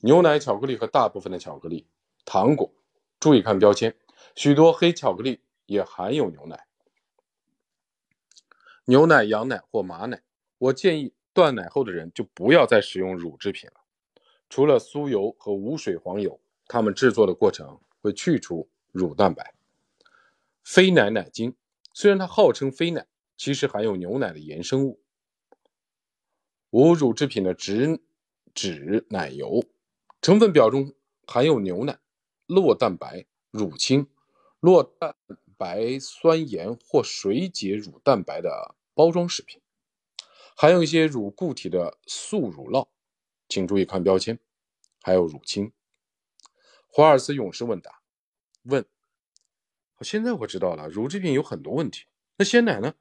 [0.00, 1.86] 牛奶、巧克力和大部分的巧克力、
[2.24, 2.72] 糖果，
[3.20, 3.94] 注意看标签，
[4.34, 6.66] 许多黑巧克力也含有牛奶、
[8.86, 10.22] 牛奶、羊奶或马奶。
[10.58, 13.80] 我建议断奶后的人就不要再使用乳制品了，
[14.48, 19.54] 除了酥油和无水黄油，它们制作的过程会去除乳蛋白。
[20.64, 21.54] 非奶奶精
[22.00, 25.02] 虽然它号称非奶，其实含有牛奶的衍生物。
[26.70, 28.00] 无乳制品的植
[28.54, 29.64] 脂奶油
[30.22, 30.94] 成分表中
[31.26, 31.98] 含有牛奶、
[32.46, 34.08] 酪蛋白、乳清、
[34.60, 35.16] 酪蛋
[35.56, 39.60] 白酸盐或水解乳蛋白的包装食品，
[40.56, 42.86] 含有一些乳固体的素乳酪，
[43.48, 44.38] 请注意看标签，
[45.02, 45.72] 还有乳清。
[46.86, 48.02] 华尔斯勇士问答
[48.62, 48.86] 问：
[50.00, 52.04] 现在我知道了，乳制品有很多问题。
[52.36, 52.94] 那鲜奶呢？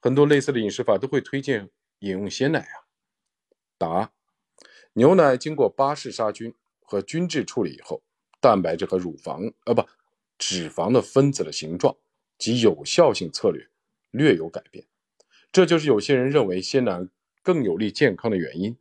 [0.00, 1.70] 很多类似的饮食法都会推荐
[2.00, 2.88] 饮用鲜奶啊。
[3.78, 4.12] 答：
[4.94, 8.02] 牛奶经过巴氏杀菌和均质处理以后，
[8.40, 9.86] 蛋白质和乳房呃不
[10.38, 11.96] 脂肪的分子的形状
[12.38, 13.68] 及有效性策略
[14.10, 14.86] 略有改变，
[15.52, 17.06] 这就是有些人认为鲜奶
[17.42, 18.76] 更有利健康的原因。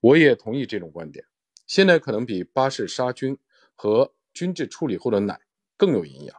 [0.00, 1.24] 我也同意这种观点。
[1.66, 3.38] 鲜奶可能比巴氏杀菌
[3.74, 5.40] 和均质处理后的奶
[5.76, 6.36] 更有营养，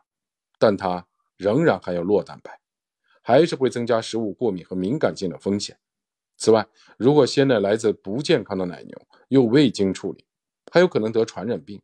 [0.57, 2.59] 但它仍然含有酪蛋白，
[3.21, 5.77] 还是会增加食物过敏和敏感性的风险。
[6.37, 10.25] 此外，如果鲜奶来自不健康的奶牛，又未经处理，
[10.71, 11.81] 还有可能得传染病。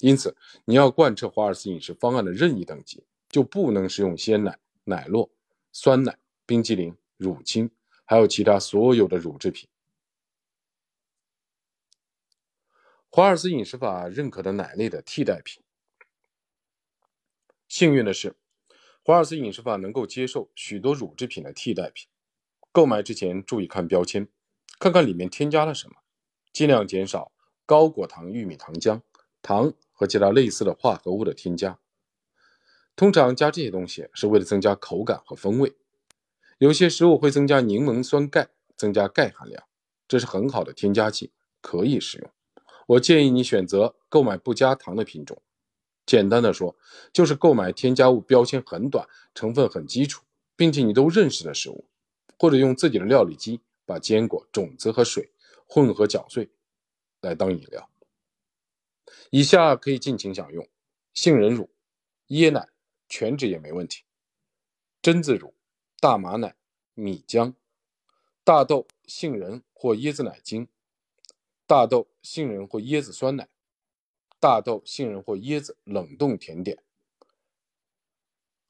[0.00, 5.28] 因此，你要贯彻华尔斯饮食方案的任意等级，就不能食用鲜奶、奶酪、
[5.72, 6.16] 酸奶、
[6.46, 7.68] 冰激凌、乳清，
[8.04, 9.68] 还有其他所有的乳制品。
[13.10, 15.62] 华尔斯饮食法认可的奶类的替代品。
[17.68, 18.34] 幸运的是，
[19.02, 22.08] 华尔斯饮食法能够接受许多乳制品的替代品。
[22.72, 24.28] 购买之前注意看标签，
[24.78, 25.96] 看看里面添加了什么，
[26.52, 27.30] 尽量减少
[27.66, 29.02] 高果糖玉米糖浆、
[29.42, 31.78] 糖和其他类似的化合物的添加。
[32.96, 35.76] 通常加这些东西是为了增加口感和风味。
[36.58, 39.64] 有些食物会增加柠檬酸钙，增加钙含量，
[40.08, 42.30] 这是很好的添加剂，可以使用。
[42.88, 45.42] 我建议你选择购买不加糖的品种。
[46.08, 46.74] 简单的说，
[47.12, 50.24] 就是购买添加物标签很短、成分很基础，
[50.56, 51.84] 并且你都认识的食物。
[52.40, 55.32] 或者用自己的料理机把坚果、种子和水
[55.66, 56.48] 混合搅碎，
[57.20, 57.90] 来当饮料。
[59.30, 60.66] 以下可以尽情享用：
[61.12, 61.68] 杏仁乳、
[62.28, 62.68] 椰奶
[63.08, 64.04] （全脂也没问题）、
[65.02, 65.52] 榛子乳、
[66.00, 66.54] 大麻奶、
[66.94, 67.54] 米浆、
[68.44, 70.68] 大豆、杏仁或椰子奶精、
[71.66, 73.48] 大豆、杏仁或椰子酸奶、
[74.40, 76.82] 大豆、杏仁或椰子冷冻甜点、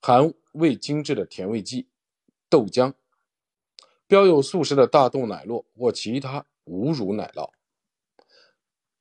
[0.00, 1.88] 含味精致的甜味剂、
[2.48, 2.94] 豆浆。
[4.06, 7.50] 标有素食的大豆奶酪或其他无乳奶酪，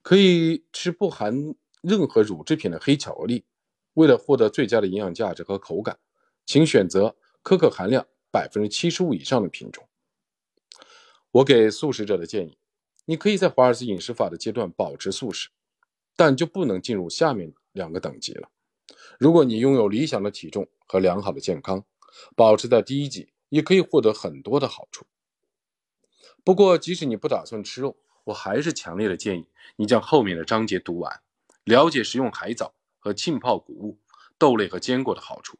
[0.01, 3.45] 可以吃不含任何乳制品的黑巧克力。
[3.93, 5.97] 为了获得最佳的营养价值和口感，
[6.45, 9.87] 请选择可可含量百分之七十五以上的品种。
[11.31, 12.57] 我给素食者的建议：
[13.05, 15.49] 你可以在华尔兹饮食法的阶段保持素食，
[16.17, 18.49] 但就不能进入下面两个等级了。
[19.17, 21.85] 如果你拥有理想的体重和良好的健康，
[22.35, 23.29] 保持在第一级。
[23.49, 25.05] 也可以获得很多的好处。
[26.43, 27.95] 不过，即使你不打算吃肉，
[28.25, 29.47] 我还是强烈的建议
[29.77, 31.21] 你将后面的章节读完，
[31.63, 33.97] 了解食用海藻和浸泡谷物、
[34.37, 35.57] 豆类和坚果的好处。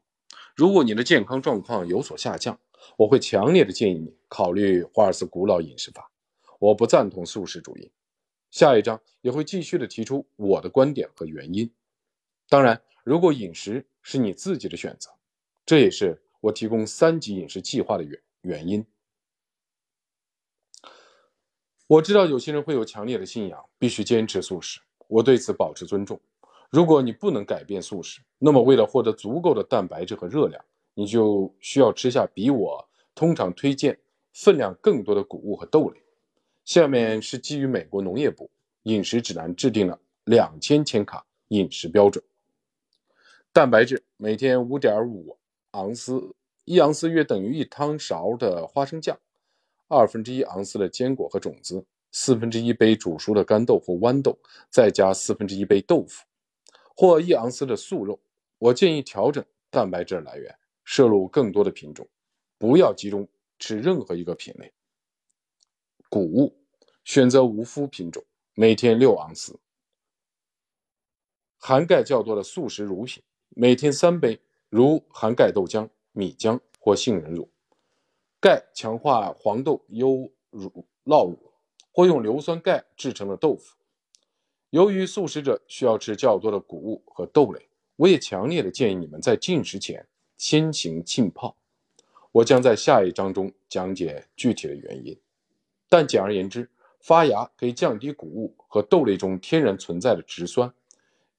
[0.54, 2.60] 如果你的健康状况有所下降，
[2.98, 6.12] 我会强烈的建议你考虑华尔斯古老饮食法。
[6.60, 7.90] 我不赞同素食主义。
[8.58, 11.72] 下一章也会继续的提出我的观点和原因。
[12.50, 15.12] 当然，如果饮食是你自己的选择，
[15.64, 16.20] 这也是。
[16.40, 18.84] 我提供三级饮食计划的原原因。
[21.86, 26.20] 我知道有些人会有强烈的信仰，必须坚持素食，我对此保持尊重。
[26.72, 34.00] 如果你不能改变素食，那么为了获得足够的蛋白质和热量，你就需要吃下比我通常推荐
[34.34, 36.02] 分量更多的谷物和豆类。
[36.68, 38.52] 下面是基于美国农业部
[38.84, 42.22] 饮食指南制定的两千千卡饮食标准。
[43.54, 45.38] 蛋白质每天五点五
[45.72, 49.18] 盎司，一盎司约等于一汤勺的花生酱，
[49.88, 54.38] 二分之一盎司的坚果和种子，四分之一杯煮熟的干豆或豌豆，
[54.70, 56.26] 再加四分之一杯豆腐，
[56.94, 58.20] 或一盎司的素肉。
[58.58, 60.54] 我建议调整蛋白质来源，
[60.84, 62.06] 摄入更多的品种，
[62.58, 63.26] 不要集中
[63.58, 64.70] 吃任何一个品类。
[66.10, 66.58] 谷物
[67.04, 69.60] 选择无麸品种，每天六盎司。
[71.58, 74.40] 含钙较多的素食乳品，每天三杯，
[74.70, 77.50] 如含钙豆浆、米浆或杏仁乳。
[78.40, 81.52] 钙强化黄豆优乳酪乳，
[81.92, 83.76] 或用硫酸钙制成的豆腐。
[84.70, 91.58] 由于素食者需要吃较多的谷物和豆类，我也强烈的建议你们在进食前先行浸泡。
[92.32, 95.20] 我将在下一章中讲解具体的原因。
[95.90, 96.70] 但简而言之，
[97.00, 100.74] 发芽可以降低谷物和豆类中天然存在的植酸。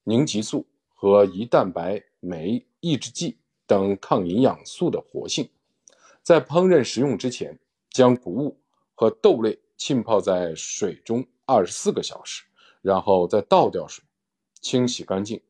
[0.05, 3.37] 凝集素和胰蛋白酶抑制剂
[3.67, 5.51] 等抗营养素的活性。
[6.23, 7.59] 在烹饪食用之前，
[7.91, 8.59] 将谷物
[8.95, 12.45] 和豆类浸泡在水中二十四个小时，
[12.81, 14.03] 然后再倒掉水，
[14.61, 15.41] 清洗干净。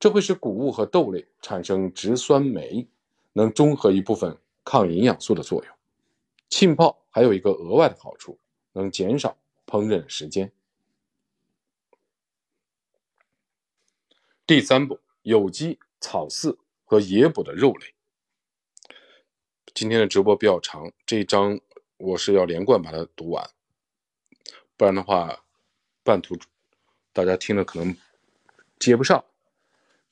[0.00, 2.88] 这会使谷物和豆类产生植酸酶，
[3.34, 5.74] 能中和一部分抗营养素的作用。
[6.48, 8.38] 浸泡还有一个额外的好处，
[8.72, 9.36] 能减少
[9.66, 10.50] 烹饪时间。
[14.46, 17.94] 第三步，有机、草饲和野捕的肉类。
[19.74, 21.60] 今天的直播比较长，这一章
[21.98, 23.50] 我是要连贯把它读完，
[24.78, 25.44] 不然的话，
[26.02, 26.36] 半途
[27.12, 27.94] 大家听了可能
[28.78, 29.22] 接不上。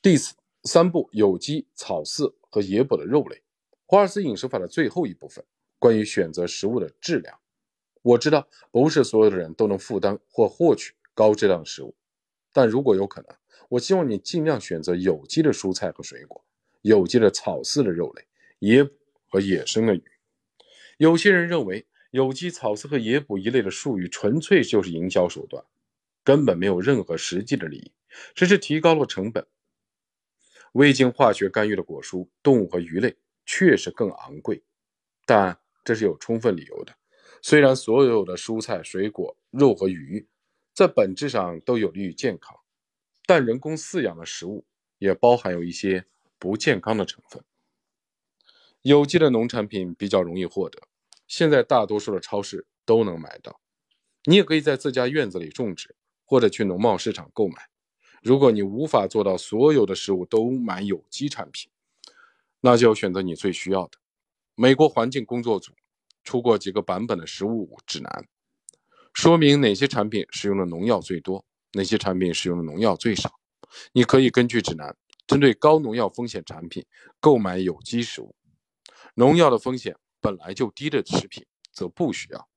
[0.03, 0.15] 第
[0.63, 3.41] 三步，有机、草饲和野捕的肉类。
[3.87, 5.43] 华尔兹饮食法的最后一部分，
[5.81, 7.39] 关于选择食物的质量。
[8.03, 11.95] 我知道不是所有的人都能负担或获取高质量的食物，
[12.53, 13.35] 但如果有可能。
[13.69, 16.45] 我希望你尽量选择有机的蔬菜和水果，
[16.81, 18.27] 有机的草饲的肉类，
[18.59, 18.93] 野捕
[19.27, 20.03] 和野生的鱼。
[20.97, 25.63] 有些人认为有机、草饲和野捕一类的术语纯粹就是营销手段，
[26.23, 27.91] 根本没有任何实际的利益，
[28.35, 29.47] 只是提高了成本。
[30.73, 33.15] 未经化学干预的果蔬、动物和鱼类
[33.45, 34.61] 确实更昂贵，
[35.25, 36.95] 但这是有充分理由的。
[37.41, 40.27] 虽然所有的蔬菜、水果、肉和鱼
[40.73, 42.57] 在本质上都有利于健康。
[43.27, 44.65] 但人工饲养的食物
[44.97, 46.05] 也包含有一些
[46.37, 47.41] 不健康的成分。
[48.81, 50.81] 有机的农产品比较容易获得，
[51.27, 53.61] 现在大多数的超市都能买到。
[54.25, 57.69] 你也可以在自家院子里种植，或者去农贸市场购买。
[58.21, 61.71] 如果你无法做到所有的食物都买有机产品，
[62.59, 63.97] 那就选择你最需要的。
[64.55, 65.73] 美国环境工作组
[66.23, 68.27] 出过几个版本的食物指南，
[69.13, 71.45] 说明哪些产品使用的农药最多。
[71.73, 73.39] 哪些产品使用的农药最少？
[73.93, 76.85] 你可以根据指南，针对高农药风险产品
[77.21, 78.35] 购买有机食物。
[79.15, 82.49] 农药的风险本来就低的食品则不需要。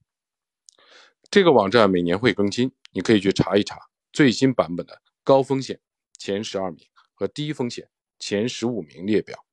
[1.30, 3.78] 这个网站每年会更新，你可以去查一查
[4.12, 5.80] 最新版本的高风险
[6.18, 6.84] 前十二名
[7.14, 7.88] 和低风险
[8.18, 9.46] 前十五名列表。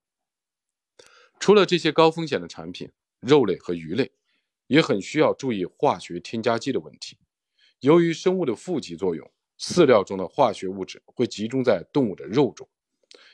[1.41, 4.11] 除了这些高风险的产品，肉类和鱼类
[4.67, 7.17] 也很需要注意化学添加剂的问题。
[7.79, 9.29] 由于生物的负极作用。
[9.63, 12.67] 饲料中的化学物质会集中在动物的肉中。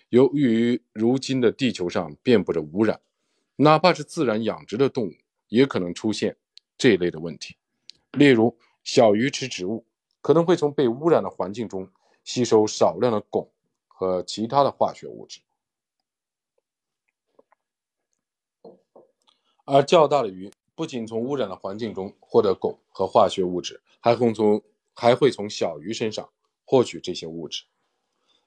[0.10, 3.00] 由于如今的地球上遍布着污染，
[3.56, 5.14] 哪怕是自然养殖的动物
[5.48, 6.36] 也可能出现
[6.78, 7.56] 这一类的问题。
[8.12, 9.86] 例如，小鱼吃植物
[10.20, 11.90] 可能会从被污染的环境中
[12.26, 13.48] 吸收少量的汞
[13.88, 15.40] 和其他的化学物质，
[19.70, 24.64] 而较大的鱼不仅从污染的环境中获得汞和化学物质，还会从
[24.94, 26.30] 还会从小鱼身上
[26.64, 27.66] 获取这些物质，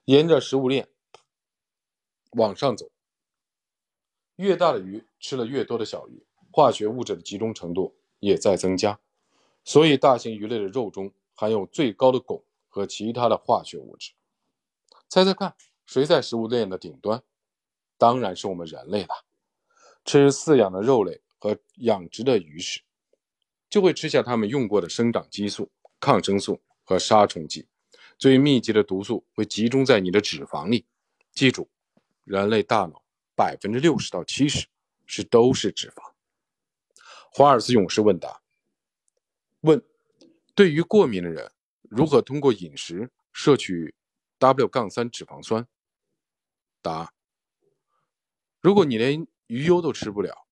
[0.05, 0.89] 沿着食物链
[2.31, 2.89] 往上走，
[4.37, 8.99] 越大的鱼吃了越多的小鱼，化学物质的集中程度也在增加，
[9.63, 14.13] 所以大型鱼类的肉中含有最高的汞和其他的化学物质。
[15.07, 17.21] 猜猜看，谁在食物链的顶端？
[17.99, 19.09] 当然是我们人类了。
[20.05, 22.81] 吃饲养的肉类和养殖的鱼时，
[23.69, 25.71] 就会吃下它们用过的生长激素。
[26.03, 27.67] 抗生素和杀虫剂，
[28.17, 30.87] 最密集的毒素会集中在你的脂肪里。
[31.31, 31.69] 记住，
[32.23, 33.03] 人类大脑
[33.35, 34.67] 百分之六十到七十
[35.05, 36.13] 是都是脂肪。
[37.31, 38.41] 华尔兹勇士问答：
[39.59, 39.79] 问，
[40.55, 41.51] 对于过敏的人，
[41.83, 43.93] 如何通过饮食摄取
[44.39, 45.67] W- 杠三脂肪酸？
[46.81, 47.13] 答：
[48.59, 50.47] 如果你连鱼油都吃不了，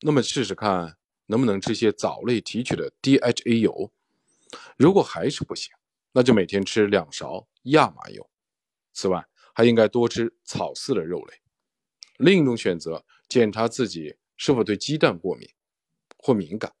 [0.00, 0.96] 那么试试看
[1.26, 3.92] 能不能吃些藻类提取的 DHA 油。
[4.78, 5.70] 如果还是不行，
[6.12, 8.30] 那就每天吃两勺亚麻油。
[8.94, 9.22] 此外，
[9.52, 11.42] 还应该多吃草饲的肉类。
[12.16, 15.46] 另一种选择，检查自己是否对鸡蛋过敏
[16.16, 16.72] 或敏感。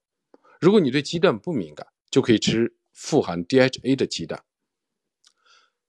[0.58, 4.42] 如果你对鸡蛋不敏感，就可以吃富含 DHA 的鸡蛋。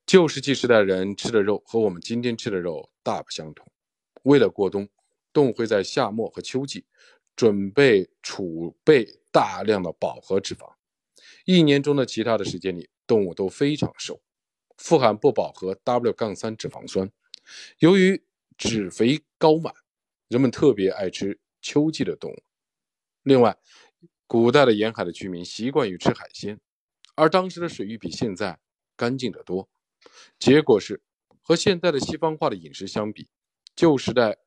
[0.06, 3.72] 旧石器时代人吃的肉和我们今天吃的肉大不相同。
[4.24, 4.90] 为了过冬，
[5.40, 6.84] 动物会在夏末和秋季
[7.34, 10.74] 准备储备大量的饱和脂肪。
[11.46, 14.22] 一年中的其他的时间里，动物都非常瘦。
[14.78, 17.10] 富含不饱和 W- 杠三脂肪酸，
[17.78, 18.22] 由于
[18.58, 19.74] 脂肥高满，
[20.28, 22.44] 人们特别爱吃秋季的动物。
[23.24, 23.58] 另外，
[24.28, 26.60] 古代的沿海的居民习惯于吃海鲜，
[27.16, 28.60] 而当时的水域比现在
[28.98, 29.70] 干净得多。
[30.38, 31.02] 结果是，
[31.42, 33.30] 和现代的西方化的饮食相比，
[33.74, 34.38] 旧时代、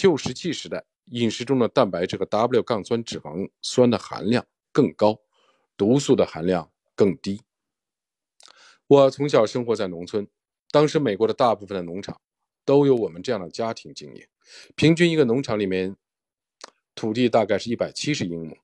[0.00, 5.20] 旧石器时代饮食中的蛋白质和 W- 杠酸脂肪酸的含量更高，
[5.76, 7.42] 毒素的含量更低。
[8.86, 10.26] 我从小生活在农村，
[10.70, 12.18] 当时美国的大部分的农场
[12.64, 14.26] 都有我们这样的家庭经营。
[14.74, 15.94] 平均一个农场里面
[16.94, 18.56] 土地大概是一百七十英亩，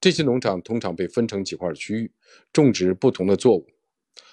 [0.00, 2.10] 这些农场通常被分成几块区域，
[2.54, 3.66] 种植不同的作物。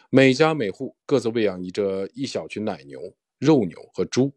[0.09, 3.01] 每家每户各自喂养一着一小群奶牛、
[3.37, 4.31] 肉牛和猪。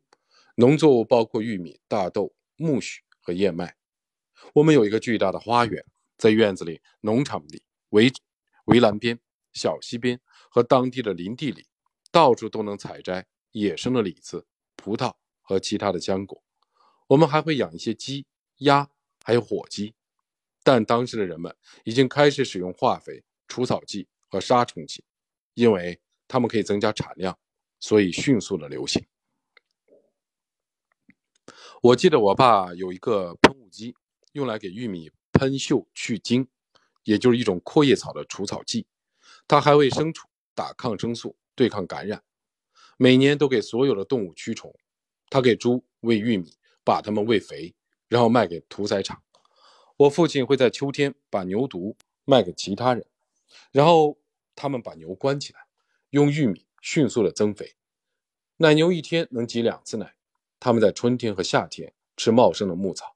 [0.60, 3.76] 农作物包括玉米、大豆、苜蓿和燕麦。
[4.54, 5.84] 我们有一个巨大的花园，
[6.16, 8.10] 在院子里、农场里、围
[8.64, 9.20] 围栏边、
[9.52, 10.20] 小溪边。
[10.50, 11.66] 和当地的林地里，
[12.10, 16.42] 到处都能采摘野生的李子、葡萄和其他的浆果。
[17.06, 18.26] 我们还会养一些鸡、
[18.60, 18.88] 鸭，
[19.22, 19.94] 还有火鸡。
[20.64, 21.54] 但当时的人们
[21.84, 25.04] 已经开始使用化肥、除草剂和杀虫剂，
[25.54, 27.38] 因为它们可以增加产量，
[27.78, 29.06] 所以迅速的流行。
[31.82, 33.94] 我记得我爸有一个喷雾机，
[34.32, 36.48] 用来给玉米喷锈去茎，
[37.04, 38.86] 也就是一种阔叶草的除草剂。
[39.46, 40.28] 他还为牲畜。
[40.58, 42.24] 打抗生素对抗感染，
[42.96, 44.74] 每年都给所有的动物驱虫。
[45.30, 47.76] 他给猪喂玉米，把它们喂肥，
[48.08, 49.22] 然后卖给屠宰场。
[49.96, 51.94] 我父亲会在秋天把牛犊
[52.24, 53.06] 卖给其他人，
[53.70, 54.18] 然后
[54.56, 55.60] 他们把牛关起来，
[56.10, 57.76] 用玉米迅速的增肥。
[58.56, 60.16] 奶牛一天能挤两次奶。
[60.60, 63.14] 他们在春天和夏天吃茂盛的牧草，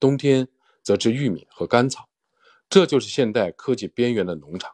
[0.00, 0.48] 冬天
[0.82, 2.08] 则吃玉米和干草。
[2.68, 4.72] 这就是现代科技边缘的农场，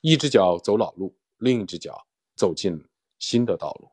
[0.00, 1.14] 一只脚走老路。
[1.38, 2.82] 另一只脚走进
[3.18, 3.90] 新的道路。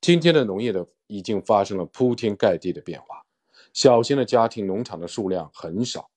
[0.00, 3.26] 今天的农业的已经发生了铺天盖地的变化，
[3.72, 6.08] 小型的家庭农场的数量很少，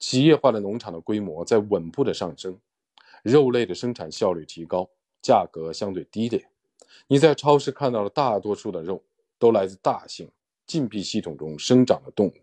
[0.00, 2.58] 企业化的农场的规模在稳步的上升，
[3.22, 4.90] 肉类的生产效率提高，
[5.22, 6.50] 价格相对低廉。
[7.06, 9.04] 你在超市看到的大多数的肉
[9.44, 10.26] 都来自大型
[10.66, 12.34] 禁闭系统中生长的动物，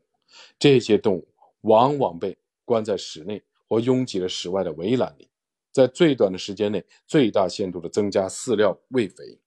[0.60, 1.28] 这些动物
[1.62, 5.28] 往往被关在室内或拥挤的室外的围栏里。
[5.72, 9.40] 在最短的时间内，最大限度地增加饲料喂肥，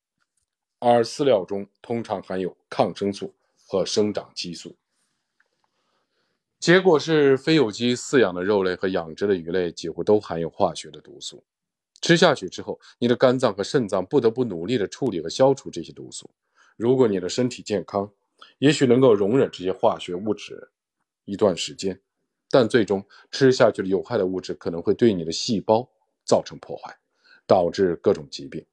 [0.80, 3.32] 而饲料中通常含有抗生素
[3.68, 4.74] 和生长激素。
[6.58, 11.44] 结果是，非有机饲养的肉类和养殖的鱼类几乎都含有化学的毒素。
[12.00, 16.28] 吃下去之后，你的肝脏和肾脏不得不努力地处理和消除这些毒素。
[16.76, 18.10] 如果你的身体健康，
[18.58, 20.70] 也许能够容忍这些化学物质
[21.24, 22.00] 一段时间，
[22.50, 25.88] 但最终吃下去的有害的物质可能会对你的细胞。
[26.26, 26.96] 造成破坏，
[27.46, 28.64] 导致各种疾病。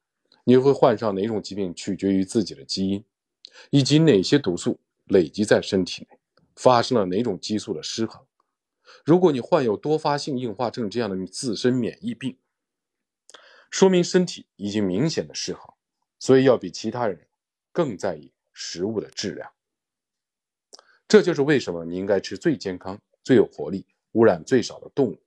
[0.45, 3.03] 你会患上哪种疾病，取决于自己的基因，
[3.71, 6.17] 以及哪些毒素累积在身体内，
[6.55, 8.25] 发生了哪种激素的失衡。
[9.03, 12.37] 如果你患有多发性硬化症这样的自身免疫病，
[13.69, 15.73] 说明身体已经明显的失衡，
[16.19, 17.27] 所以要比其他人
[17.71, 19.51] 更在意食物的质量。
[21.07, 25.21] 这就是为什么你应该吃最健康、最有活力、污染最少的动物。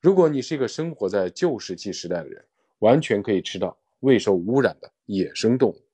[0.00, 2.44] 如果你是一个生活在旧石器时代的人，
[2.80, 5.84] 完全可以吃到未受污染的野生动物，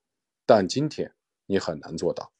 [0.46, 1.14] 但今天
[1.46, 2.32] 你很难做到。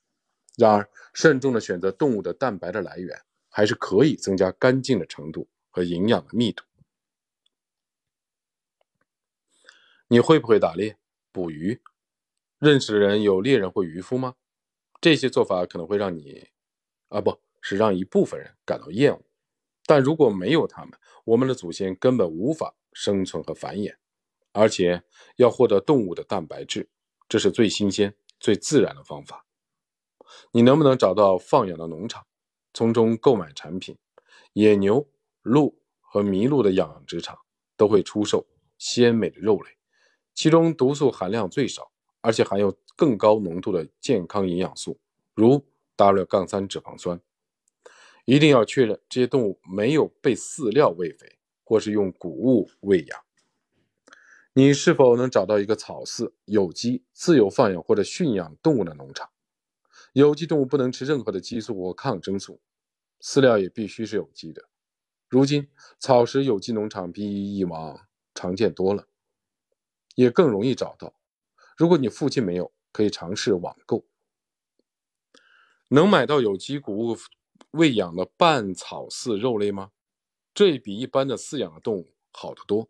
[0.57, 6.65] 然而，慎重的选择动物的蛋白的来源，还是可以增加干净的程度和营养的密度。
[10.09, 10.97] 你会不会打猎、
[11.31, 11.81] 捕鱼？
[12.59, 14.35] 认识的人有猎人或渔夫吗？
[15.01, 16.49] 这些做法可能会让你，
[17.09, 19.23] 啊，不是让一部分人感到厌恶。
[19.87, 23.95] 但如果没有他们，我们的祖先根本无法生存和繁衍。
[24.53, 25.05] 而且
[25.37, 26.89] 要获得动物的蛋白质，
[27.29, 29.47] 这是最新鲜、最自然的方法。
[30.51, 32.27] 你能不能找到放养的农场，
[32.75, 33.97] 从中购买产品？
[34.55, 35.09] 野牛、
[35.43, 37.39] 鹿和麋鹿的养殖场
[37.77, 38.49] 都会出售
[38.79, 39.71] 鲜美的肉类，
[40.35, 44.99] 其中毒素含量最少，而且含有更高浓度的健康营养素，
[45.35, 45.65] 如
[45.97, 47.21] W- 杠三脂肪酸。
[48.25, 53.21] 一定要确认这些动物没有被饲料喂肥，或是用谷物喂养。
[54.53, 59.31] 你是否能找到一个草饲、有机、自由放养或者驯养动物的农场？
[60.13, 62.61] 有机动物不能吃任何的激素或抗生素，
[63.21, 64.69] 饲料也必须是有机的。
[65.29, 65.69] 如今，
[65.99, 69.07] 草食有机农场比以往常见多了，
[70.17, 71.15] 也更容易找到。
[71.79, 74.05] 如果你附近没有，可以尝试网购。
[75.91, 77.17] 能买到有机谷物
[77.71, 79.93] 喂养的半草饲肉类吗？
[80.53, 82.89] 这比一般的饲养的动物好得多。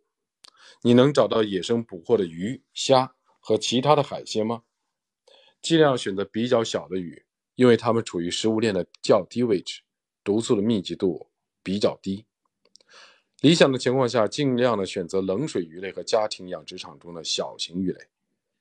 [0.81, 4.63] 你能找到野生捕获的鱼、虾和其他的海鲜吗？
[5.61, 9.83] 尽量选择比较小的鱼，因为它们处于食物链的较低位置，
[10.25, 11.29] 毒素的密集度
[11.63, 12.25] 比较低。
[13.43, 18.09] 理想的情况下，尽量的选择冷水鱼类和家庭养殖场中的小型鱼类，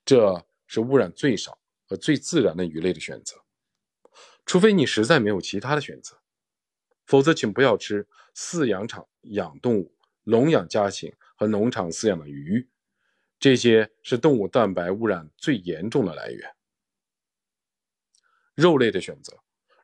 [0.08, 3.44] 这是污染最少和最自然的鱼类的选择。
[4.46, 6.22] 除非你实在没有其他的选择，
[7.06, 9.94] 否则请不要吃饲养场养动物、
[10.24, 12.70] 笼养家禽和农场饲养的鱼，
[13.38, 16.56] 这些是动物蛋白污染最严重的来源。
[18.56, 19.38] 肉类的选择，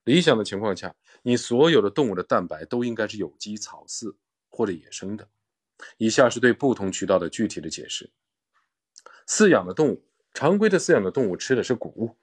[0.05, 4.15] 理想的情况下，你所有的动物的蛋白都应该是有机草饲
[4.47, 5.29] 或者野生的。
[5.97, 8.13] 以下是对不同渠道的具体的解释：
[9.27, 12.15] 饲养的动物，常规的饲养的动物吃的是谷物，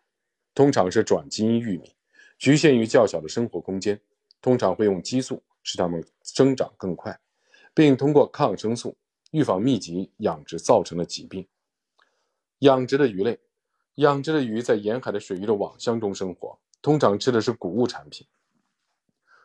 [0.55, 1.95] 通常是转基因玉米，
[2.39, 4.01] 局限于较小的生活空间，
[4.41, 7.21] 通常会用激素使它们生长更快，
[7.73, 8.97] 并通过抗生素
[9.31, 11.47] 预防密集养殖造成的疾病。
[12.59, 13.39] 养殖的鱼类。
[13.97, 18.27] 养殖的鱼在沿海的水域的网箱中生活，通常吃的是谷物产品，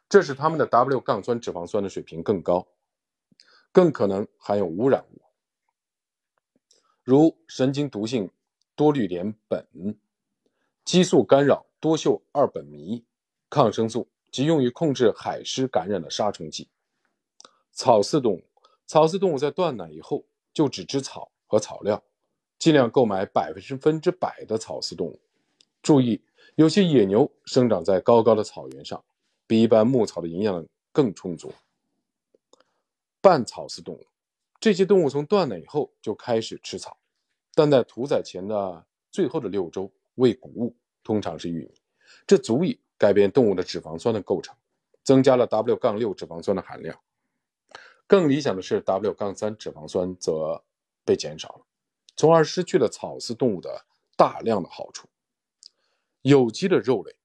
[0.07, 2.65] 这使它们的 W- 杠酸脂肪酸的水平更高，
[3.73, 5.21] 更可能含有污染物，
[7.03, 8.31] 如神经毒性
[8.75, 9.95] 多氯联苯、
[10.83, 13.03] 激素干扰多溴二苯醚、
[13.49, 16.69] 抗生素及用于控制海狮感染的杀虫剂。
[17.71, 18.43] 草饲动物，
[18.85, 22.03] 草饲动物在断奶以后就只吃草和草料。
[22.57, 25.19] 尽量购买百分之百的草饲动物。
[25.83, 26.23] 注意，
[26.55, 29.03] 有些野牛生长在高高的草原上，
[29.45, 31.53] 比一般牧草的营养更充足。
[33.19, 34.07] 半草饲动物，
[34.59, 36.97] 这些动物从断奶以后就开始吃草，
[37.55, 41.73] 但在屠宰前的最后的六周喂谷物，通常是玉米。
[42.27, 44.55] 这足以改变动物的脂肪酸的构成，
[45.03, 46.99] 增加了 W- 杠六脂肪酸的含量。
[48.05, 50.63] 更理想的是，W- 杠三脂肪酸则
[51.03, 51.65] 被减少了。
[52.15, 55.07] 从而失去了草饲动物的大量的好处。
[56.21, 57.15] 有机的肉类，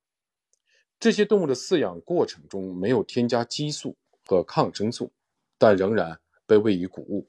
[0.99, 3.97] 这些动物的饲养过程中没有添加激素
[4.27, 5.13] 和抗生素，
[5.59, 7.29] 但仍然被喂以谷物，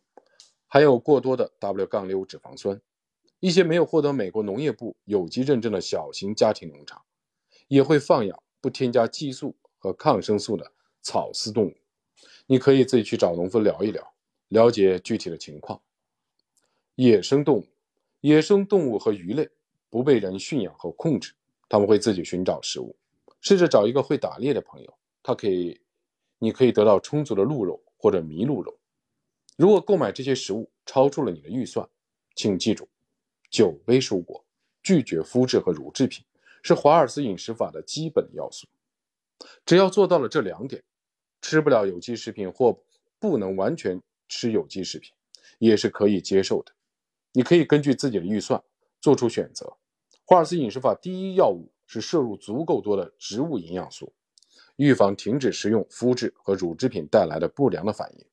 [0.67, 2.81] 含有过多的 W- 杠六脂肪酸。
[3.41, 7.01] 一些没有获得美国农业部有机认证的小型家庭农场，
[7.67, 11.73] 也会放养不添加激素和抗生素的草饲动物。
[12.45, 14.13] 你可以自己去找农夫聊一聊，
[14.49, 15.81] 了解具体的情况。
[16.93, 17.67] 野生动物，
[18.19, 19.49] 野生动物和鱼类
[19.89, 21.33] 不被人驯养和控制，
[21.67, 22.95] 他们会自己寻找食物。
[23.39, 25.81] 试着找一个会打猎的朋友，他可以，
[26.37, 28.77] 你可以得到充足的鹿肉或者麋鹿肉。
[29.57, 31.89] 如果购买这些食物超出了你的预算，
[32.35, 32.87] 请记住，
[33.51, 34.43] 酒杯蔬果，
[34.81, 36.25] 拒绝麸质和乳制品，
[36.63, 38.65] 是华尔斯饮食法的基本要素。
[39.65, 40.81] 只要做到了这两点，
[41.41, 42.81] 吃不了有机食品或
[43.19, 45.13] 不能完全吃有机食品，
[45.59, 46.71] 也是可以接受的。
[47.33, 48.63] 你可以根据自己的预算
[49.01, 49.77] 做出选择。
[50.23, 54.13] 华尔斯饮食法第一要务是摄入足够多的植物营养素，
[54.77, 58.25] 预防停止食用麸质和乳制品带来的不良的反应。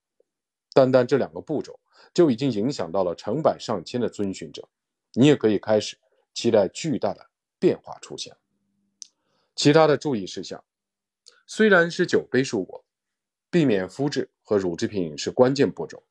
[0.73, 1.81] 单单这两个步骤
[2.15, 4.69] 就已经影响到了成百上千的遵循者。
[5.15, 5.99] 你也可以开始
[6.33, 7.29] 期待巨大的
[7.59, 8.37] 变化出现。
[9.55, 10.63] 其他的注意事项，
[11.47, 12.85] 虽然是酒杯蔬果，
[13.51, 16.05] 避免麸质和乳制品是关键步骤。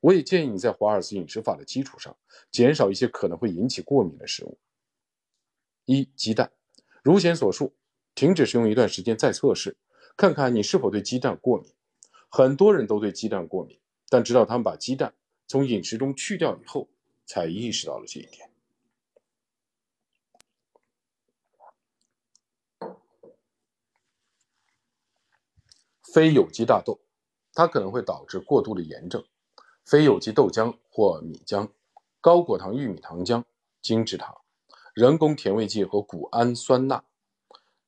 [0.00, 2.16] 我也建议你在华尔斯饮食法的基础上，
[2.50, 4.58] 减少一些可能会引起过敏的食物。
[5.84, 6.52] 一、鸡蛋，
[7.02, 7.74] 如前所述，
[8.14, 9.76] 停止食用一段时间再测试，
[10.16, 11.72] 看看你是否对鸡蛋过敏。
[12.28, 13.78] 很多人都对鸡蛋过敏，
[14.08, 15.14] 但直到他们把鸡蛋
[15.46, 16.88] 从饮食中去掉以后，
[17.26, 18.48] 才意识到了这一点。
[26.14, 26.98] 非有机大豆，
[27.52, 29.22] 它可能会导致过度的炎症。
[29.84, 31.70] 非有机豆浆或米浆、
[32.20, 33.44] 高果糖玉米糖浆、
[33.82, 34.34] 精制糖、
[34.94, 37.04] 人工甜味剂和谷氨酸钠，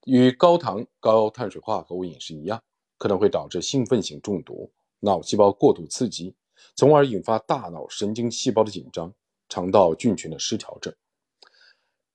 [0.05, 2.63] 与高糖高碳水化合物饮食一样，
[2.99, 4.71] 可能会导致兴奋性中毒、
[5.01, 6.37] 脑细胞过度刺激，
[6.77, 9.13] 从而引发大脑神经细胞的紧张、
[9.49, 10.95] 肠道菌群的失调症。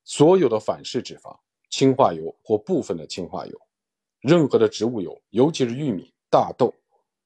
[0.03, 1.39] 所有的反式脂肪、
[1.69, 3.59] 氢化油或部分的氢化油，
[4.19, 6.73] 任何的植物油，尤其是玉米、大豆、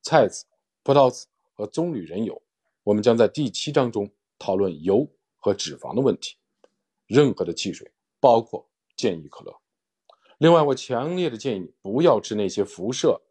[0.01, 0.45] 菜籽、
[0.83, 2.41] 葡萄籽和棕榈仁油。
[2.83, 4.09] 我们将在第七章中
[4.39, 6.37] 讨论油和脂肪的问题。
[7.07, 9.59] 任何的汽水，包括健怡可乐。
[10.37, 13.21] 另外，我强烈的建议你不要吃那些辐射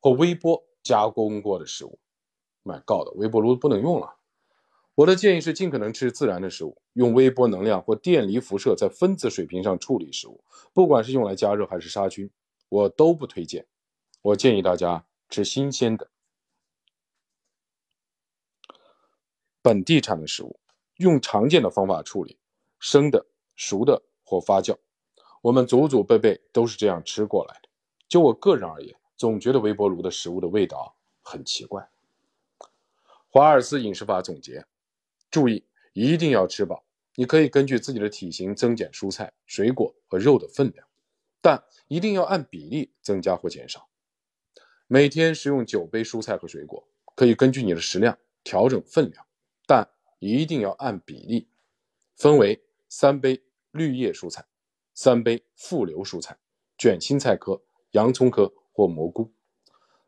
[0.00, 1.98] 或微波加工过的食物。
[2.64, 4.15] My God，微波炉不能用了。
[4.96, 10.42] 我的建议是尽可能吃自然的食物，用微波能量或电离辐射在分子水平上处理食物，
[10.72, 12.30] 不管是用来加热还是杀菌，
[12.70, 13.66] 我都不推荐。
[14.22, 16.08] 我建议大家吃新鲜的、
[19.60, 20.58] 本地产的食物，
[20.96, 22.38] 用常见的方法处理。
[22.78, 24.76] 生的、熟的或发酵，
[25.42, 27.68] 我们祖祖辈辈都是这样吃过来的。
[28.08, 31.90] 就我个人而言，总觉得微波炉的食物的味道很奇怪。
[33.28, 34.64] 华尔斯饮食法总结：
[35.30, 36.84] 注意，一定要吃饱。
[37.14, 40.86] 你可以根据自己的体型增减蔬菜、水果和肉的分量，
[41.40, 43.88] 但一定要按比例增加或减少。
[44.86, 49.26] 每天食用九杯蔬菜和水果，可以根据你的食量调整分量，
[49.66, 49.88] 但
[50.18, 51.48] 一定要按比例，
[52.14, 52.62] 分为。
[52.88, 53.42] 三杯
[53.72, 54.46] 绿叶蔬菜，
[54.94, 56.38] 三杯复流蔬菜，
[56.78, 59.32] 卷心菜科、洋葱科或蘑菇，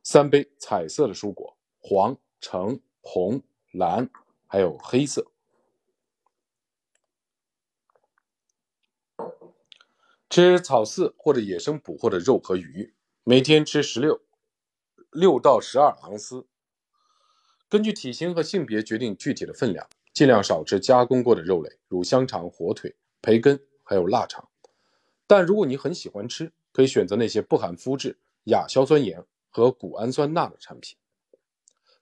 [0.04, 3.42] 三杯彩色的蔬果，黄、橙、红、
[3.72, 4.08] 蓝，
[4.48, 5.30] 还有黑色。
[10.28, 12.92] 吃草饲或者野生捕获的肉和鱼，
[13.22, 14.20] 每天吃十六
[15.12, 16.48] 六到十二盎司。
[17.68, 19.88] 根据体型和性别决定具体的分量。
[20.14, 24.48] 尽量少吃加工过的肉类，如香肠、火腿、培根，还有腊肠。
[25.28, 30.98] 但如果你很喜欢吃，可以选择那些不含麸质、亚硝酸盐和谷氨酸钠的产品。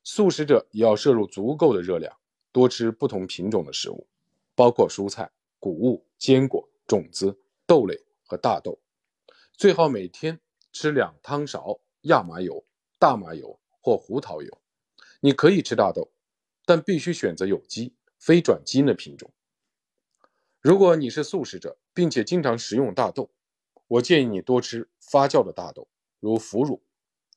[0.03, 2.17] 素食者也要摄入足够的热量，
[2.57, 4.07] 多吃不同品种的食物，
[4.55, 5.31] 包括蔬菜、
[5.61, 8.79] 谷物、坚果、种子、豆类和大豆。
[9.53, 10.41] 最好每天
[10.73, 12.65] 吃两汤勺亚麻油、
[12.99, 14.59] 大麻油或胡桃油。
[15.21, 16.11] 你可以吃大豆，
[16.65, 17.93] 但必须选择有机。
[18.19, 19.31] 非转基因的品种。
[20.63, 23.31] 如果你是素食者，并且经常食用大豆，
[23.87, 25.89] 我建议你多吃发酵的大豆，
[26.21, 26.83] 如腐乳、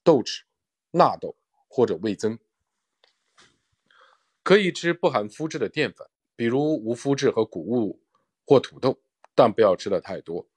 [0.02, 0.44] 豆豉、
[0.92, 1.36] 纳豆
[1.68, 2.40] 或者味增。
[4.50, 8.02] 可以吃不含麸质的淀粉，比如无麸质和谷物
[8.48, 9.00] 或土豆，
[9.36, 10.50] 但不要吃的太多。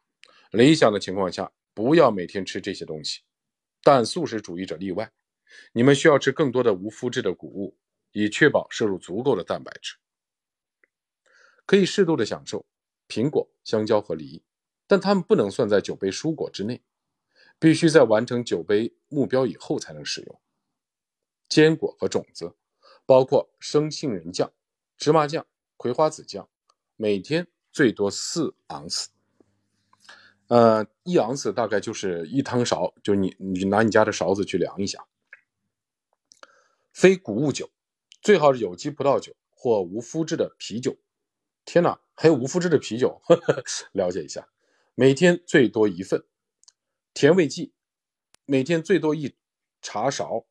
[0.50, 3.20] 理想的情况下，不要每天吃这些东西，
[3.82, 5.12] 但素食主义者例外。
[5.74, 7.76] 你们需要吃更多的无麸质的谷物，
[8.12, 9.96] 以确保摄入足够的蛋白质。
[11.66, 12.64] 可以适度的享受
[13.08, 14.42] 苹果、香蕉和梨，
[14.86, 16.82] 但它们不能算在酒杯蔬果之内，
[17.58, 20.40] 必须在完成酒杯目标以后才能使用。
[21.50, 22.56] 坚果和种子，
[23.06, 24.52] 包括生杏仁酱、
[24.96, 25.46] 芝麻酱、
[25.76, 26.48] 葵花籽酱，
[26.96, 29.10] 每天最多四盎司。
[30.48, 35.06] 呃，一盎司大概就是一汤勺，就你你拿你家的勺子去量一下。
[36.92, 37.70] 非谷物酒，
[38.20, 40.98] 最好是有机葡萄酒或无麸质的啤酒。
[41.64, 43.62] 天哪，还有无麸质的啤酒呵呵，
[43.92, 44.48] 了解一下。
[44.94, 46.26] 每天最多一份
[47.14, 47.72] 甜味剂，
[48.44, 49.36] 每天最多一
[49.80, 50.44] 茶勺，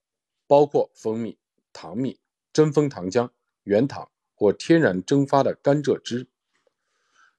[0.48, 1.38] 包括蜂蜜、
[1.74, 2.21] 糖蜜、
[2.54, 3.30] 真蜂糖浆、
[3.64, 6.28] 原糖或天然蒸发的甘蔗汁。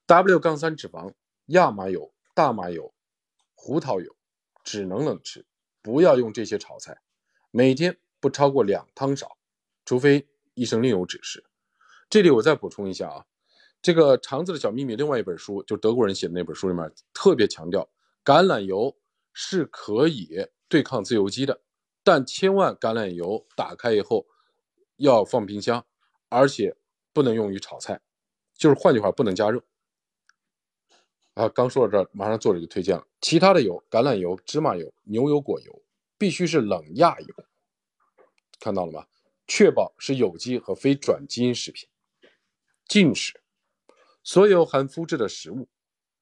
[0.07, 1.15] W- 杠三脂肪、
[1.47, 2.93] 亚麻油、大麻油、
[3.55, 4.17] 胡桃油，
[4.65, 5.47] 只能冷吃，
[5.81, 7.01] 不要用这些炒菜。
[7.51, 9.39] 每天不超过两汤勺，
[9.85, 11.45] 除非医生另有指示。
[12.11, 13.27] 这里我再补充一下啊。
[13.81, 17.89] 这个肠子的小秘密，另外一本书就德国人写的那本书里面特别强调，
[18.25, 18.97] 橄榄油
[19.33, 21.61] 是可以对抗自由基的，
[22.05, 24.27] 但千万橄榄油打开以后
[24.97, 25.87] 要放冰箱，
[26.29, 26.77] 而且
[27.13, 28.01] 不能用于炒菜，
[28.55, 29.63] 就是换句话不能加热。
[31.35, 35.83] 啊，刚说到这儿，马上作者就推荐了其他的油，橄榄油、芝麻油、牛油果油
[36.19, 37.35] 必须是冷压油，
[38.61, 39.07] 看到了吗？
[39.47, 41.89] 确保是有机和非转基因食品，
[42.87, 43.43] 禁食。
[44.23, 45.69] 所有含麸质的食物，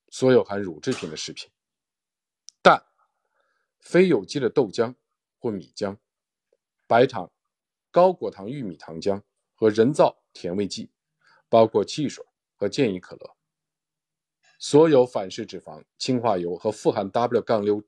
[0.09, 1.51] 所有含乳制品的食品，
[2.63, 2.87] 蛋、
[3.79, 4.95] 非有机的豆浆
[5.39, 5.99] 或米浆、
[6.87, 7.31] 白糖、
[7.91, 9.23] 高果糖玉米糖浆
[9.55, 10.91] 和人造甜味剂，
[11.49, 12.25] 包括汽水
[12.57, 13.37] 和健怡可乐。
[14.59, 17.83] 所有反式脂肪、氢化油和富含 W- 杠六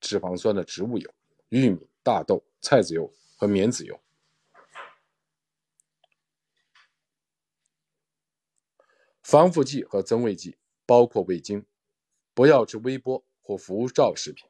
[0.00, 1.10] 脂肪酸的植物油，
[1.50, 4.00] 玉米、大豆、菜籽油和棉籽油。
[9.22, 11.64] 防腐剂和增味剂包括味精，
[12.34, 14.48] 不要吃微波或辐照食品。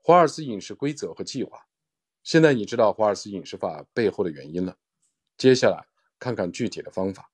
[0.00, 1.68] 华尔兹饮食规则和计划，
[2.22, 4.76] 现在你知道华尔斯饮食法背后的原因了。
[5.36, 5.86] 接下来
[6.18, 7.30] 看看具体的方法，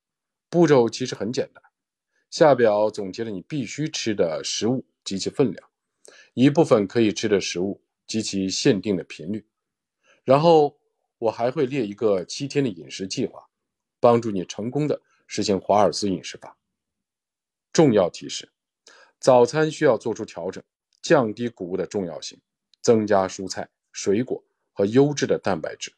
[0.48, 1.62] 步骤其实很简单。
[2.30, 5.70] 下表总结了你必须吃的食物及其分量，
[6.34, 9.46] 一部分可以吃的食物及其限定的频率。
[10.24, 10.78] 然后
[11.18, 13.48] 我还会列一个七天的饮食计划，
[14.00, 16.58] 帮助你成功的实现华尔兹饮食法。
[17.72, 18.52] 重要提示：
[19.18, 20.62] 早餐需要做出调整，
[21.00, 22.40] 降低谷物的重要性，
[22.82, 24.44] 增加蔬菜、水果
[24.76, 25.94] 和优质的蛋白质。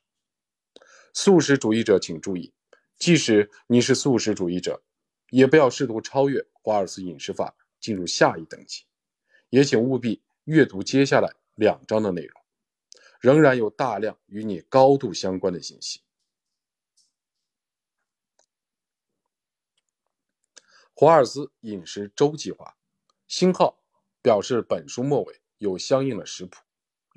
[1.12, 2.54] 素食主义者请注意，
[2.96, 4.80] 即使你是素食主义者，
[5.30, 8.84] 也不要试图超越华尔兹饮食法进入下一等级。
[9.50, 12.40] 也请务必阅读接下来两章的内容，
[13.20, 16.02] 仍然有大量与你高度相关的信息。
[20.94, 22.76] 华尔兹饮食周计划，
[23.26, 23.82] 星号
[24.22, 26.67] 表示本书末尾有相应的食谱。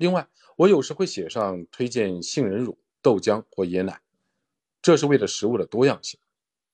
[0.02, 4.02] 另外，我有时会写上推荐杏仁乳、豆浆或椰奶，
[4.82, 6.18] 这是为了食物的多样性。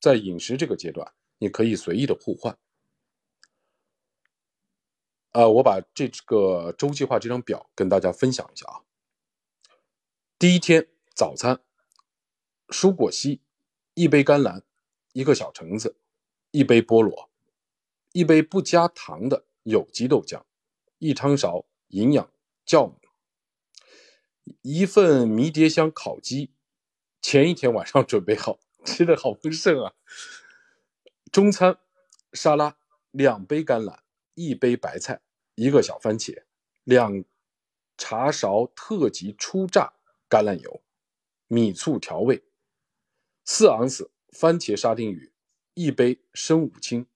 [0.01, 2.59] 在饮食这个阶段，你可以随意的互换。
[5.33, 8.81] 呃，我把这个周计划这张表跟大家分享一下啊。
[10.39, 11.61] 第一天早餐，
[12.69, 13.43] 蔬果昔，
[13.93, 14.65] 一杯甘蓝，
[15.13, 15.97] 一个小橙子。
[16.51, 17.29] 一杯菠萝，
[18.13, 20.43] 一杯不加糖的有机豆浆，
[20.97, 22.33] 一汤勺营养
[22.67, 22.98] 酵母，
[24.63, 26.53] 一份迷迭香烤鸡，
[27.21, 29.95] 前一天晚上准备好， 吃的好丰盛啊。
[31.31, 31.79] 中餐
[32.33, 32.79] 沙拉，
[33.11, 34.01] 两杯橄榄，
[34.35, 35.21] 一杯白菜，
[35.55, 36.45] 一个小番茄，
[36.85, 37.25] 两
[37.97, 39.95] 茶勺特级初榨
[40.29, 40.83] 橄榄油，
[41.47, 42.45] 米醋调味，
[43.45, 45.33] 四盎司番茄沙丁鱼。
[45.75, 47.07] 一杯生五清。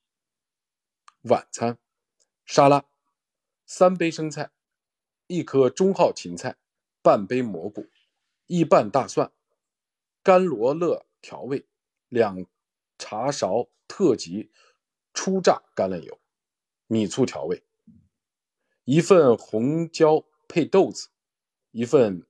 [1.23, 1.79] 晚餐
[2.45, 2.85] 沙拉，
[3.67, 4.53] 三杯生菜，
[5.27, 6.57] 一颗中号芹菜，
[7.03, 7.91] 半杯蘑菇，
[8.47, 9.33] 一半大蒜，
[10.23, 11.67] 干罗勒调味，
[12.09, 12.47] 两
[12.97, 14.53] 茶勺特级
[15.13, 16.21] 初榨橄榄油，
[16.87, 17.65] 米醋调味，
[18.85, 21.11] 一份红椒配豆子，
[21.73, 22.25] 一份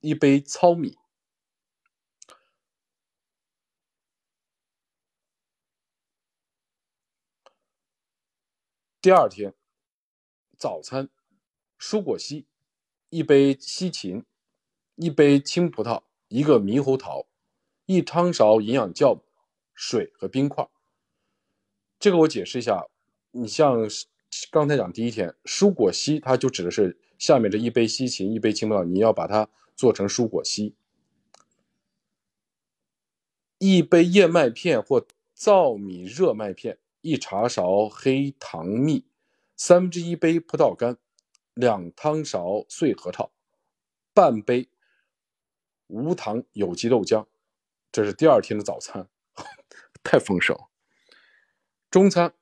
[0.00, 0.96] 一杯糙米。
[9.02, 9.54] 第二天
[10.58, 11.08] 早餐，
[11.78, 12.46] 蔬果昔，
[13.10, 14.24] 一杯西芹，
[14.94, 17.26] 一杯青葡萄，一个猕猴桃，
[17.86, 19.22] 一汤勺营养酵母，
[19.74, 20.68] 水和冰块。
[21.98, 22.86] 这个我解释一下，
[23.32, 23.88] 你像
[24.50, 30.74] 刚才讲第一天蔬果昔，它就指的是下面这一杯西芹，一杯青葡萄，你要把它做成蔬果昔。
[33.58, 36.78] 一杯燕麦片或糙米热麦片。
[37.02, 39.06] 一茶勺黑糖蜜，
[39.56, 40.98] 三分之一杯葡萄干，
[41.60, 43.30] 两汤勺碎核桃，
[44.14, 44.70] 半杯
[45.86, 47.26] 无糖有机豆浆。
[47.92, 49.08] 这是第二天的早餐，
[50.02, 50.56] 太丰盛。
[51.90, 52.34] 中餐，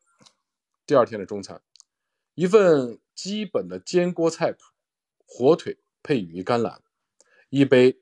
[0.87, 1.61] 第二天的中餐，
[2.35, 4.59] 一份基本的煎锅菜谱：
[5.27, 6.83] 火腿配鱼甘蓝，
[7.49, 8.01] 一杯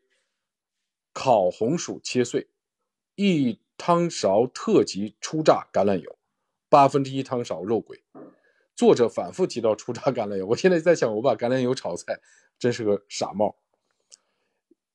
[1.12, 2.50] 烤红薯切碎，
[3.14, 6.18] 一汤勺特级初榨橄榄油。
[6.68, 8.02] 八分之一汤勺肉桂，
[8.76, 10.46] 作者反复提到初榨橄榄油。
[10.46, 12.20] 我现在在想，我把橄榄油炒菜，
[12.58, 13.56] 真是个傻帽。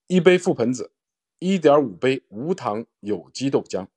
[0.06, 0.94] 一杯覆盆子，
[1.40, 3.88] 一点五杯无糖有机豆浆。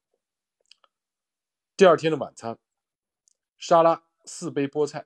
[1.77, 2.59] 第二天的晚餐，
[3.59, 5.05] 沙拉四杯菠菜，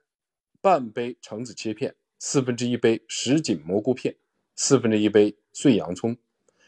[0.60, 4.16] 半杯橙子切片，四分之一杯什锦蘑菇片，
[4.54, 6.16] 四分之一杯碎洋葱，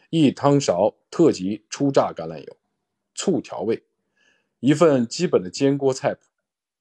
[0.09, 2.57] 一汤勺特级初榨橄榄油，
[3.15, 3.85] 醋调味。
[4.59, 6.21] 一份基本的煎锅菜谱：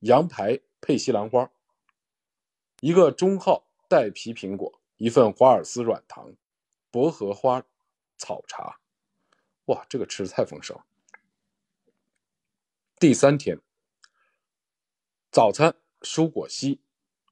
[0.01, 1.51] 羊排配西兰花，
[2.81, 6.35] 一个中号带皮苹果，一份华尔兹软糖，
[6.91, 7.65] 薄荷花
[8.17, 8.81] 草茶。
[9.67, 10.85] 哇，这个吃的太丰盛了。
[12.99, 13.61] 第三天，
[15.31, 16.81] 早餐蔬果昔，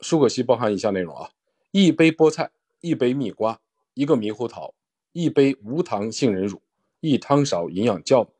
[0.00, 1.32] 蔬果昔包含以下内容啊：
[1.72, 3.60] 一杯菠菜，一杯蜜瓜，
[3.94, 4.74] 一个猕猴桃，
[5.12, 6.62] 一杯无糖杏仁乳，
[7.00, 8.32] 一汤勺营养酵母。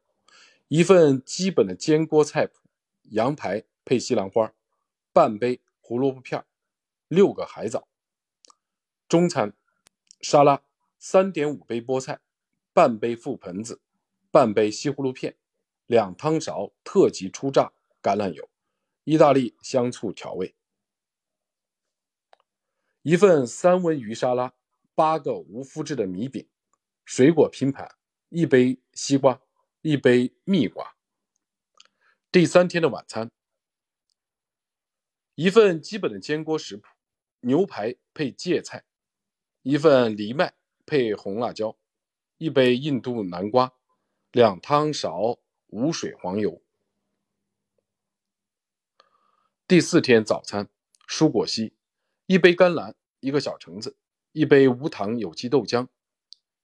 [0.69, 2.55] 一份基本的煎锅菜谱：
[3.11, 4.53] 羊排配西兰花，
[5.19, 6.47] 半杯胡萝卜片，
[7.09, 7.89] 六个海藻。
[9.09, 9.53] 中餐
[10.21, 10.63] 沙拉：
[10.97, 12.21] 三点五杯菠菜，
[12.73, 13.83] 半杯覆盆子，
[14.31, 15.37] 半杯西葫芦片，
[15.87, 18.49] 两汤勺特级初榨橄榄油，
[19.03, 20.55] 意大利香醋调味。
[23.03, 24.55] 一份三文鱼沙拉，
[24.95, 26.49] 八个无麸质的米饼，
[27.05, 27.97] 水果拼盘，
[28.29, 29.43] 一杯西瓜。
[29.81, 30.95] 一杯蜜瓜。
[32.31, 33.33] 第三天的晚餐，
[35.39, 36.89] 一份基本的煎锅食谱：
[37.43, 38.85] 牛排配芥菜，
[39.63, 40.55] 一份藜麦
[40.85, 41.79] 配红辣椒，
[42.39, 43.73] 一杯印度南瓜，
[44.33, 45.39] 两汤勺
[45.69, 46.61] 无水黄油。
[49.69, 50.69] 第四天早餐，
[51.07, 51.73] 蔬果昔：
[52.27, 53.97] 一杯甘蓝，一个小橙子，
[54.33, 55.87] 一杯无糖有机豆浆，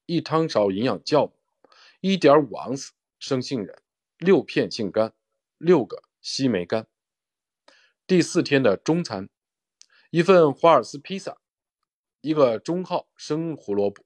[0.07, 1.33] 一汤勺营养酵母，
[2.01, 2.93] 一点五盎司。
[3.21, 3.81] 生杏仁，
[4.19, 5.15] 六片杏干，
[5.59, 6.89] 六个西梅干。
[8.07, 9.31] 第四天的中餐，
[10.11, 11.39] 一份华尔斯披萨，
[12.21, 14.05] 一个中号生胡萝卜，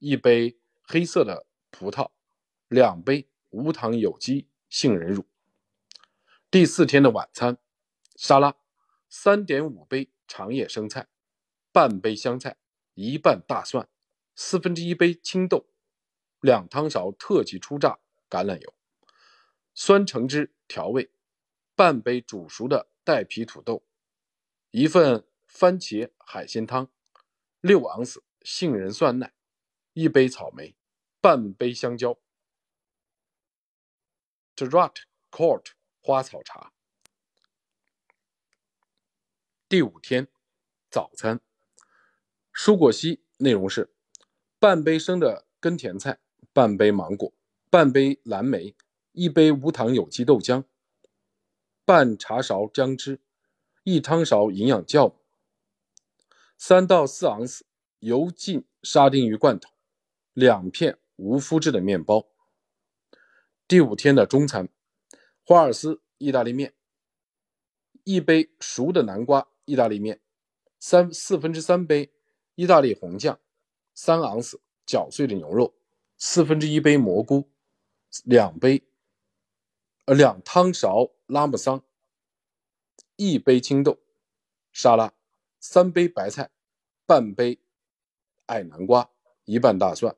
[0.00, 2.10] 一杯黑色的葡萄，
[2.68, 5.24] 两杯无糖有机杏仁乳。
[6.50, 7.56] 第四天的晚餐，
[8.16, 8.54] 沙拉，
[9.08, 11.08] 三点五杯长叶生菜，
[11.72, 12.58] 半杯香菜，
[12.92, 13.88] 一半大蒜，
[14.34, 15.70] 四分之一杯青豆，
[16.42, 17.98] 两汤勺特级初榨
[18.28, 18.74] 橄榄油，
[19.72, 21.10] 酸橙汁调味，
[21.74, 22.88] 半杯煮熟的。
[23.08, 23.86] 带皮土豆，
[24.70, 26.92] 一份番茄海鲜汤，
[27.62, 29.32] 六盎司杏仁酸奶，
[29.94, 30.76] 一杯草莓，
[31.18, 32.18] 半杯香蕉。
[34.54, 34.94] Drat
[35.30, 35.68] Court
[36.02, 36.74] 花草茶。
[39.70, 40.28] 第五天
[40.90, 41.40] 早餐，
[42.52, 43.94] 蔬果昔内容是
[44.58, 46.18] 半杯生的根甜菜，
[46.52, 47.32] 半杯芒果，
[47.70, 48.76] 半杯蓝莓，
[49.12, 50.64] 一杯无糖有机豆浆。
[51.88, 53.18] 半茶勺姜汁，
[53.82, 55.16] 一汤勺营养酵母，
[56.58, 57.64] 三到四盎司
[58.00, 59.70] 油浸沙丁鱼罐头，
[60.34, 62.28] 两片无麸质的面包。
[63.66, 64.68] 第五天的中餐，
[65.42, 66.74] 华尔斯意大利面，
[68.04, 70.20] 一杯熟的南瓜意大利面，
[70.78, 72.12] 三四分之三杯
[72.54, 73.40] 意大利红酱，
[73.94, 75.74] 三盎司搅碎的牛肉，
[76.18, 77.48] 四分之一杯蘑菇，
[78.24, 78.86] 两杯。
[80.04, 81.84] 呃，两汤勺拉姆桑，
[83.16, 83.98] 一杯青豆
[84.72, 85.12] 沙拉，
[85.60, 86.50] 三杯白菜，
[87.04, 87.60] 半杯
[88.46, 89.10] 矮南瓜，
[89.44, 90.16] 一半大蒜，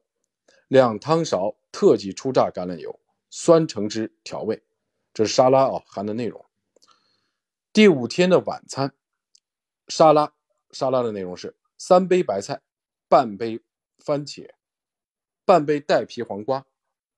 [0.68, 4.62] 两汤勺特级初榨橄榄油，酸橙汁调味。
[5.12, 6.46] 这是沙拉啊，含的内容。
[7.72, 8.94] 第五天的晚餐，
[9.88, 10.32] 沙拉，
[10.70, 12.62] 沙拉的内容是三杯白菜，
[13.08, 13.60] 半杯
[13.98, 14.48] 番茄，
[15.44, 16.64] 半杯带皮黄瓜，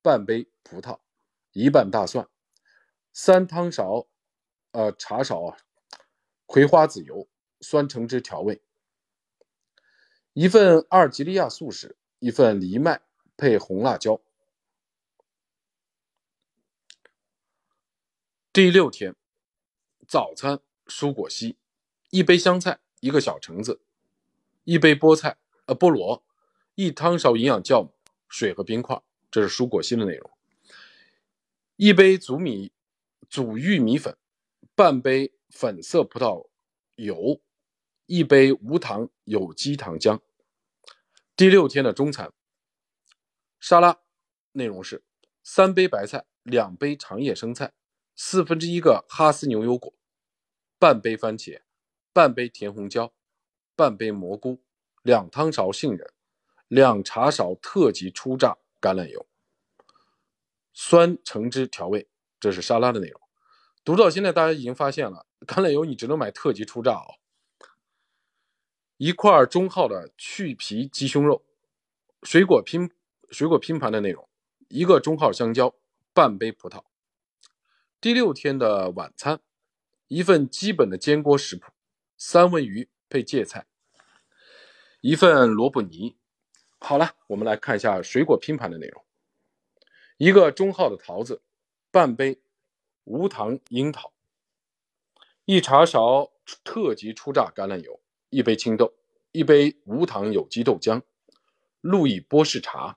[0.00, 1.00] 半杯葡萄，
[1.52, 2.26] 一半大蒜。
[3.12, 4.06] 三汤勺，
[4.70, 5.54] 呃，茶勺，
[6.46, 7.28] 葵花籽油、
[7.60, 8.62] 酸橙汁调味。
[10.32, 13.02] 一份阿尔及利亚素食，一份藜麦
[13.36, 14.22] 配红辣椒。
[18.50, 19.14] 第六天
[20.08, 21.58] 早餐蔬果昔，
[22.08, 23.82] 一杯香菜，一个小橙子，
[24.64, 25.36] 一杯菠菜，
[25.66, 26.24] 呃，菠萝，
[26.76, 27.92] 一汤勺营养酵母，
[28.26, 29.02] 水和冰块。
[29.30, 30.30] 这是蔬果昔的内容。
[31.76, 32.72] 一杯煮米。
[33.32, 34.14] 煮玉米粉，
[34.74, 36.50] 半杯粉色葡萄
[36.96, 37.40] 油，
[38.04, 40.20] 一杯无糖有机糖浆。
[41.34, 42.30] 第六天的中餐
[43.58, 44.02] 沙拉
[44.52, 45.02] 内容是
[45.42, 47.72] 三杯白菜，两杯长叶生菜，
[48.14, 49.94] 四分之一个哈斯牛油果，
[50.78, 51.62] 半杯番茄，
[52.12, 53.14] 半杯甜红椒，
[53.74, 54.62] 半杯蘑菇，
[55.00, 56.12] 两汤勺杏仁，
[56.68, 59.26] 两茶勺特级初榨橄榄油，
[60.74, 62.10] 酸橙汁调味。
[62.42, 63.20] 这是沙拉的内容。
[63.84, 67.22] 读到现在，大家已经发现了，橄榄油你只能买特级初榨哦。
[68.96, 71.44] 一块中号的去皮鸡胸肉，
[72.24, 72.90] 水果拼
[73.30, 74.28] 水果拼盘的内容，
[74.66, 75.76] 一个中号香蕉，
[76.12, 76.82] 半杯葡萄。
[78.00, 79.40] 第六天的晚餐，
[80.08, 81.70] 一份基本的煎锅食谱，
[82.16, 83.66] 三文鱼配芥菜，
[85.00, 86.16] 一份萝卜泥。
[86.80, 89.04] 好了，我们来看一下水果拼盘的内容，
[90.16, 91.40] 一个中号的桃子，
[91.92, 92.40] 半杯。
[93.04, 94.12] 无糖樱桃，
[95.44, 96.30] 一茶勺
[96.62, 98.00] 特级初榨橄榄油，
[98.30, 98.94] 一杯青豆，
[99.32, 101.02] 一杯无糖有机豆浆，
[101.80, 102.96] 路易波士茶。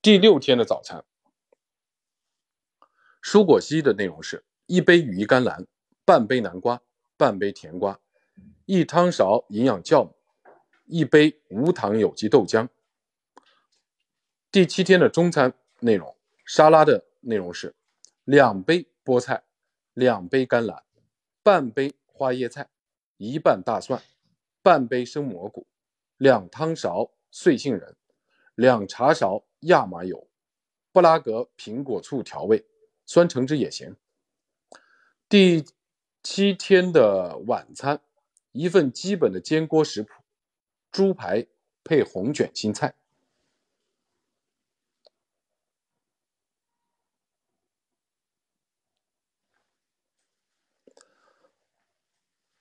[0.00, 1.04] 第六天的早餐，
[3.20, 5.66] 蔬果昔的内容是一杯羽衣甘蓝，
[6.04, 6.80] 半杯南瓜，
[7.16, 7.98] 半杯甜瓜，
[8.64, 10.14] 一汤勺营养酵母，
[10.84, 12.68] 一杯无糖有机豆浆。
[14.52, 17.74] 第七天的中餐内容，沙拉的内容是。
[18.24, 19.44] 两杯菠菜，
[19.94, 20.82] 两杯甘蓝，
[21.42, 22.68] 半杯花椰菜，
[23.18, 24.02] 一半大蒜，
[24.62, 25.66] 半杯生蘑菇，
[26.16, 27.96] 两汤勺碎杏仁，
[28.54, 30.28] 两茶勺亚麻油，
[30.90, 32.66] 布拉格苹果醋调味，
[33.04, 33.96] 酸橙汁也行。
[35.28, 35.64] 第
[36.22, 38.00] 七天的晚餐，
[38.50, 40.10] 一份基本的煎锅食谱，
[40.90, 41.46] 猪排
[41.84, 42.94] 配红卷心菜。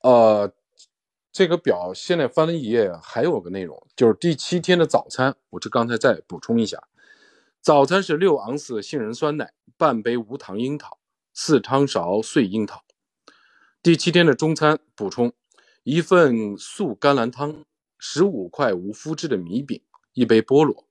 [0.06, 0.54] 呃，
[1.32, 5.36] 这个表现在翻了一页，还有个内容，就是第七天的早餐。
[5.50, 6.88] 我这刚才再补充一下，
[7.60, 11.00] 早餐是六盎司杏仁酸奶，半杯无糖樱桃，
[11.34, 12.84] 四汤勺碎樱桃。
[13.82, 15.34] 第七天的中餐补充
[15.82, 17.66] 一份素甘蓝汤，
[17.98, 19.82] 十五块无麸质的米饼，
[20.14, 20.86] 一杯菠萝。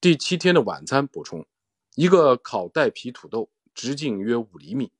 [0.00, 1.46] 第七天的晚餐补充
[1.94, 4.90] 一个烤带皮土豆，直径约五厘米，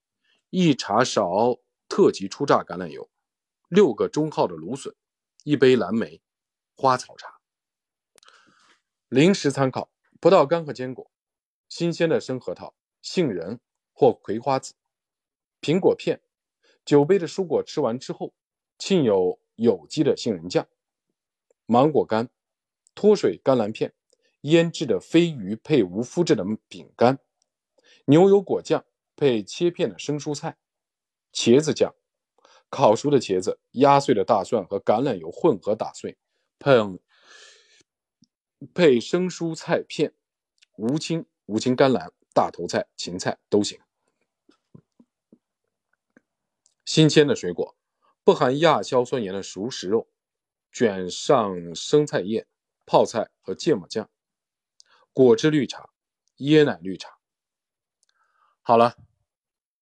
[0.50, 1.58] 一茶勺
[1.88, 3.08] 特级初榨橄榄油，
[3.68, 4.94] 六个中号的芦笋，
[5.42, 6.22] 一杯蓝莓
[6.76, 7.40] 花草茶。
[9.08, 9.90] 零食参考：
[10.20, 11.10] 葡萄干和坚果，
[11.68, 13.60] 新鲜的生核桃、杏仁
[13.92, 14.74] 或葵花籽，
[15.60, 16.22] 苹果片，
[16.84, 18.34] 酒杯的蔬果吃完之后，
[18.78, 20.68] 浸有有机的杏仁酱，
[21.66, 22.30] 芒果干，
[22.94, 23.94] 脱水甘蓝片，
[24.42, 27.18] 腌制的鲱鱼配无麸质的饼干，
[28.04, 28.84] 牛油果酱
[29.16, 30.56] 配切片的生蔬菜，
[31.32, 31.94] 茄子酱，
[32.68, 36.16] 烤熟的茄子、压碎的大蒜和橄榄油混合打碎，
[36.58, 36.72] 配。
[38.72, 40.14] 配生蔬菜片、
[40.76, 43.78] 无青、无青甘蓝、大头菜、芹菜都行。
[46.84, 47.76] 新鲜的水果，
[48.24, 50.08] 不含亚硝酸盐的熟食肉，
[50.72, 52.46] 卷上生菜叶、
[52.86, 54.08] 泡菜和芥末酱。
[55.12, 55.90] 果汁绿茶、
[56.38, 57.18] 椰奶绿茶。
[58.62, 58.96] 好了，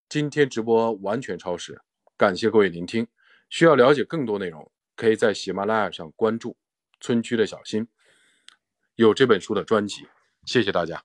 [0.09, 1.83] 今天直播完全超时，
[2.17, 3.07] 感谢各位聆听。
[3.49, 6.57] 需要了解更多内容，可以在喜马拉雅上关注
[6.99, 7.87] “村区的小新”。
[8.95, 10.07] 有这本书的专辑，
[10.45, 11.03] 谢谢大家。